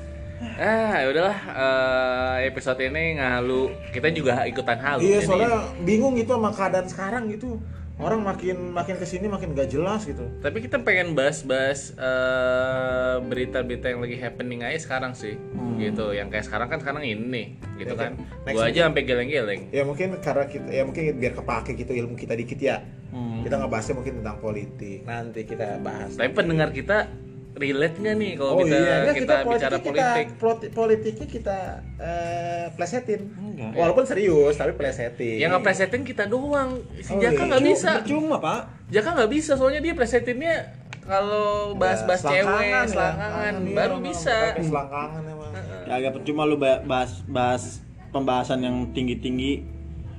Ah, 0.54 1.00
ya 1.00 1.06
udahlah 1.08 1.38
eh, 1.50 2.36
episode 2.50 2.78
ini 2.82 3.16
ngalu. 3.18 3.74
Kita 3.90 4.10
juga 4.12 4.44
ikutan 4.44 4.78
halu. 4.78 5.00
Iya 5.02 5.18
Jadi- 5.22 5.26
soalnya 5.26 5.52
bingung 5.82 6.14
gitu 6.14 6.36
sama 6.36 6.50
keadaan 6.52 6.86
sekarang 6.86 7.22
gitu. 7.32 7.58
Orang 7.94 8.26
makin 8.26 8.74
makin 8.74 8.98
ke 8.98 9.06
sini 9.06 9.30
makin 9.30 9.54
gak 9.54 9.70
jelas 9.70 10.02
gitu. 10.02 10.26
Tapi 10.42 10.58
kita 10.66 10.82
pengen 10.82 11.14
bahas-bahas 11.14 11.94
eh, 11.94 13.16
berita-berita 13.22 13.86
yang 13.86 14.02
lagi 14.02 14.18
happening 14.18 14.66
aja 14.66 14.82
sekarang 14.82 15.14
sih, 15.14 15.38
gitu. 15.78 16.10
Yang 16.10 16.34
kayak 16.34 16.44
sekarang 16.50 16.68
kan 16.74 16.78
sekarang 16.82 17.06
ini 17.06 17.22
nih, 17.30 17.46
gitu 17.78 17.94
Ya, 17.94 18.02
kan. 18.02 18.12
next 18.18 18.56
Gua 18.58 18.66
aja 18.66 18.80
sampai 18.90 19.02
geleng-geleng. 19.06 19.62
Ya 19.70 19.86
mungkin 19.86 20.18
karena 20.18 20.44
kita 20.50 20.68
ya 20.74 20.82
mungkin 20.82 21.02
biar 21.22 21.32
kepake 21.38 21.70
gitu 21.78 21.92
ilmu 21.94 22.18
kita 22.18 22.34
dikit 22.34 22.58
ya. 22.58 22.82
Hmm. 23.14 23.46
Kita 23.46 23.62
ngebahasnya 23.62 23.94
mungkin 23.94 24.14
tentang 24.20 24.36
politik. 24.42 24.98
Nanti 25.06 25.40
kita 25.46 25.78
bahas. 25.78 26.18
Tapi 26.18 26.30
pendengar 26.34 26.74
kita 26.74 27.06
relate 27.54 27.96
nggak 27.96 28.16
nih 28.16 28.32
kalau 28.34 28.50
oh 28.50 28.58
kita, 28.60 28.74
iya, 28.74 28.96
Nggak, 29.00 29.14
kita, 29.16 29.34
bicara 29.46 29.76
politik? 29.78 30.26
Kita, 30.26 30.36
politi- 30.36 30.70
politiknya 30.70 31.26
kita 31.28 31.58
eh, 31.96 32.66
plesetin. 32.72 33.20
Enggak. 33.30 33.70
Walaupun 33.74 34.04
serius 34.04 34.54
tapi 34.54 34.72
plesetin. 34.72 35.38
Yang 35.38 35.50
ngepresetin 35.54 36.02
kita 36.02 36.24
doang. 36.26 36.82
Si 36.98 37.10
Oh, 37.10 37.18
Jaka 37.18 37.30
iya. 37.32 37.46
nggak 37.46 37.60
Percu- 37.60 37.70
bisa. 37.72 37.90
Percuma, 38.00 38.36
Pak. 38.38 38.60
Jaka 38.90 39.08
nggak 39.14 39.30
bisa 39.30 39.52
soalnya 39.54 39.80
dia 39.80 39.94
presetinnya 39.94 40.54
kalau 41.00 41.74
bahas-bahas 41.74 42.22
Ya, 42.22 42.28
cewek, 42.32 42.42
selangkangan 42.42 42.66
ya. 42.80 42.90
selangkangan, 42.90 43.54
Iya, 43.60 43.74
baru 43.76 43.94
emang 43.94 44.04
bisa. 44.04 44.36
Selangkangan 44.56 45.22
emang. 45.22 45.50
Ya 45.84 45.92
agak 45.94 46.12
percuma 46.12 46.42
lu 46.42 46.56
ba- 46.56 46.82
bahas 46.82 47.22
bahas 47.24 47.62
pembahasan 48.10 48.60
yang 48.60 48.76
tinggi-tinggi. 48.90 49.73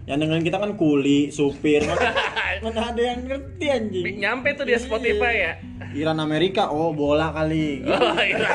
Yang 0.06 0.18
dengerin 0.22 0.46
kita 0.46 0.58
kan 0.62 0.72
kuli, 0.78 1.34
supir. 1.34 1.82
Mana, 1.90 2.14
mana 2.62 2.82
ada 2.94 3.02
yang 3.02 3.26
ngerti 3.26 3.66
anjing. 3.70 4.06
Nyampe 4.22 4.54
tuh 4.54 4.66
dia 4.70 4.78
Spotify 4.78 5.34
ya. 5.34 5.54
Iran 5.98 6.22
Amerika, 6.22 6.70
oh 6.70 6.94
bola 6.94 7.34
kali. 7.34 7.82
Oh, 7.86 8.16
iya. 8.22 8.48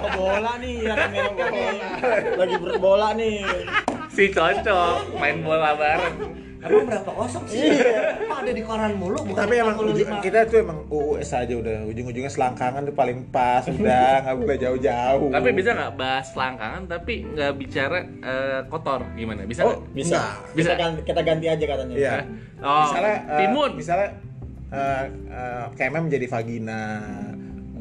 Oh 0.00 0.08
bola 0.16 0.56
nih 0.56 0.80
Iran 0.80 1.12
Amerika 1.12 1.44
nih. 1.52 1.76
Lagi 2.40 2.56
berbola 2.56 3.08
nih. 3.12 3.44
si 4.08 4.32
cocok 4.32 5.20
main 5.20 5.44
bola 5.44 5.76
bareng. 5.76 6.39
Emang 6.60 6.84
berapa 6.86 7.10
kosong 7.10 7.44
sih 7.46 7.72
Kok 8.22 8.38
ada 8.38 8.50
di 8.50 8.60
koran 8.60 8.92
mulu 8.94 9.18
bukan 9.22 9.40
Tapi 9.40 9.54
emang 9.56 9.74
45? 9.74 9.90
ujung- 9.90 10.20
kita 10.20 10.38
tuh 10.44 10.58
emang 10.60 10.78
UUS 10.86 11.30
aja 11.30 11.54
udah 11.54 11.76
ujung-ujungnya 11.84 12.28
selangkangan 12.28 12.82
tuh 12.82 12.92
paling 12.92 13.18
pas 13.26 13.64
udah 13.64 14.08
nggak 14.22 14.36
boleh 14.36 14.58
jauh-jauh. 14.58 15.28
Tapi 15.30 15.48
bisa 15.50 15.70
nggak 15.72 15.92
bahas 15.94 16.26
selangkangan 16.28 16.82
tapi 16.86 17.12
nggak 17.26 17.52
bicara 17.54 17.98
eh, 18.02 18.60
kotor 18.66 19.00
gimana? 19.14 19.44
Bisa 19.44 19.60
Oh, 19.62 19.72
nggak? 19.74 19.80
Bisa. 19.90 20.14
Enggak. 20.14 20.34
Bisa 20.50 20.56
Bisa. 20.66 20.72
kan 20.76 20.90
kita 21.02 21.20
ganti 21.22 21.46
aja 21.46 21.64
katanya. 21.66 21.94
Iya. 21.94 22.16
Oh, 22.60 22.80
misalnya 22.84 23.16
eh, 23.16 23.38
timun. 23.38 23.70
misalnya 23.74 24.08
eh 24.70 25.04
eh, 25.28 25.64
KMM 25.72 26.04
jadi 26.08 26.26
vagina 26.28 26.80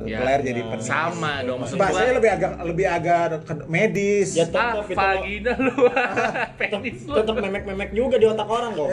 Ya, 0.05 0.17
Claire 0.21 0.43
jadi 0.43 0.61
penis 0.63 0.85
sama 0.85 1.43
dong, 1.43 1.59
maksud 1.59 1.75
bahasanya 1.75 2.05
gua- 2.05 2.17
lebih 2.19 2.31
agak 2.31 2.51
lebih 2.63 2.85
agak 2.87 3.21
medis 3.65 4.29
Ya, 4.31 4.45
ah, 4.45 4.47
tetap 4.47 4.85
itu 4.85 4.95
vagina 4.95 5.53
lu. 5.59 5.73
Penis 6.59 6.99
lu. 7.03 7.15
tetap 7.15 7.35
memek-memek 7.35 7.89
juga 7.91 8.15
di 8.15 8.25
otak 8.25 8.47
orang 8.47 8.71
kok. 8.73 8.89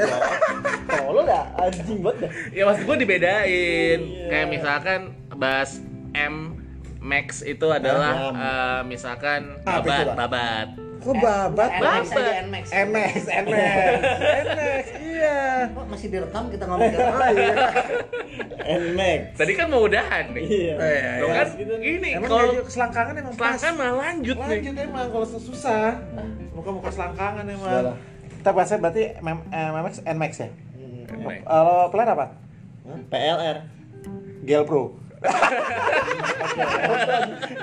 Tolol 0.87 1.25
dah, 1.25 1.45
anjing 1.57 1.99
banget 2.01 2.19
dah. 2.23 2.31
Ya 2.51 2.63
maksud 2.65 2.83
gua 2.85 2.97
dibedain. 2.97 3.99
Iya. 4.01 4.27
Kayak 4.27 4.49
misalkan 4.51 5.01
bahas 5.35 5.79
M 6.13 6.59
Max 6.99 7.47
itu 7.47 7.67
adalah 7.71 8.35
eh, 8.35 8.81
misalkan 8.83 9.63
babat, 9.63 10.17
babat. 10.17 10.86
Kok 11.07 11.17
babat 11.23 11.71
NMAX 11.79 12.05
Babat. 12.11 12.35
NMAX 12.47 12.65
MX 12.75 13.15
MX 13.47 14.03
MX 14.51 14.85
iya 14.99 15.39
Kok 15.71 15.85
masih 15.87 16.09
direkam 16.11 16.45
kita 16.51 16.65
ngomongin 16.67 16.99
ah 16.99 17.31
iya 17.31 17.55
Nmax. 18.67 19.39
Tadi 19.39 19.53
kan 19.55 19.71
mau 19.71 19.87
udahan 19.87 20.35
nih. 20.35 20.43
Iya. 20.43 20.75
iya, 20.75 21.11
Lo 21.23 21.27
iya. 21.31 21.35
kan 21.39 21.47
gitu. 21.55 21.75
gini 21.79 22.09
emang 22.19 22.31
kalau 22.35 22.67
selangkangan 22.67 23.15
emang 23.15 23.35
pas 23.39 23.55
selangkangan 23.55 23.75
malah 23.79 23.97
lanjut, 24.03 24.37
nih. 24.37 24.49
lanjut 24.51 24.75
emang 24.83 25.07
kalau 25.15 25.27
susah 25.39 25.89
muka 26.51 26.71
muka 26.75 26.91
selangkangan 26.91 27.45
emang 27.47 27.95
kita 28.43 28.51
bahasnya 28.51 28.79
berarti 28.83 29.03
eh, 29.15 29.71
MX 29.71 29.95
NMAX 30.03 30.33
ya 30.43 30.49
Max. 31.23 31.41
kalau 31.47 31.79
player 31.95 32.11
apa 32.11 32.27
PLR. 33.11 33.57
Gel 34.47 34.63
Pro 34.67 35.06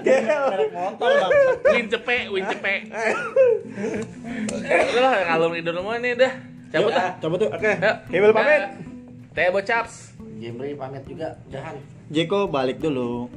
Gel 0.04 0.60
motor 0.74 1.10
bang. 1.10 1.32
Win 1.74 1.86
cepe, 1.90 2.18
win 2.34 2.44
cepe. 2.50 2.74
Udah 4.64 5.02
lah 5.02 5.14
ngalur 5.32 5.50
ngidul 5.54 5.74
semua 5.80 5.96
nih 6.02 6.12
dah. 6.18 6.34
Cabut 6.74 6.90
Yuk, 6.90 6.98
ah. 6.98 7.12
Coba 7.22 7.36
tuh. 7.38 7.50
oke. 7.54 7.72
Hebel 8.10 8.32
pamit 8.34 8.62
Teh 9.34 9.50
bocaps. 9.54 10.18
Jemri 10.42 10.74
pamit 10.74 11.06
juga 11.06 11.38
jahan 11.54 11.78
Jeko 12.10 12.50
balik 12.50 12.82
dulu. 12.82 13.30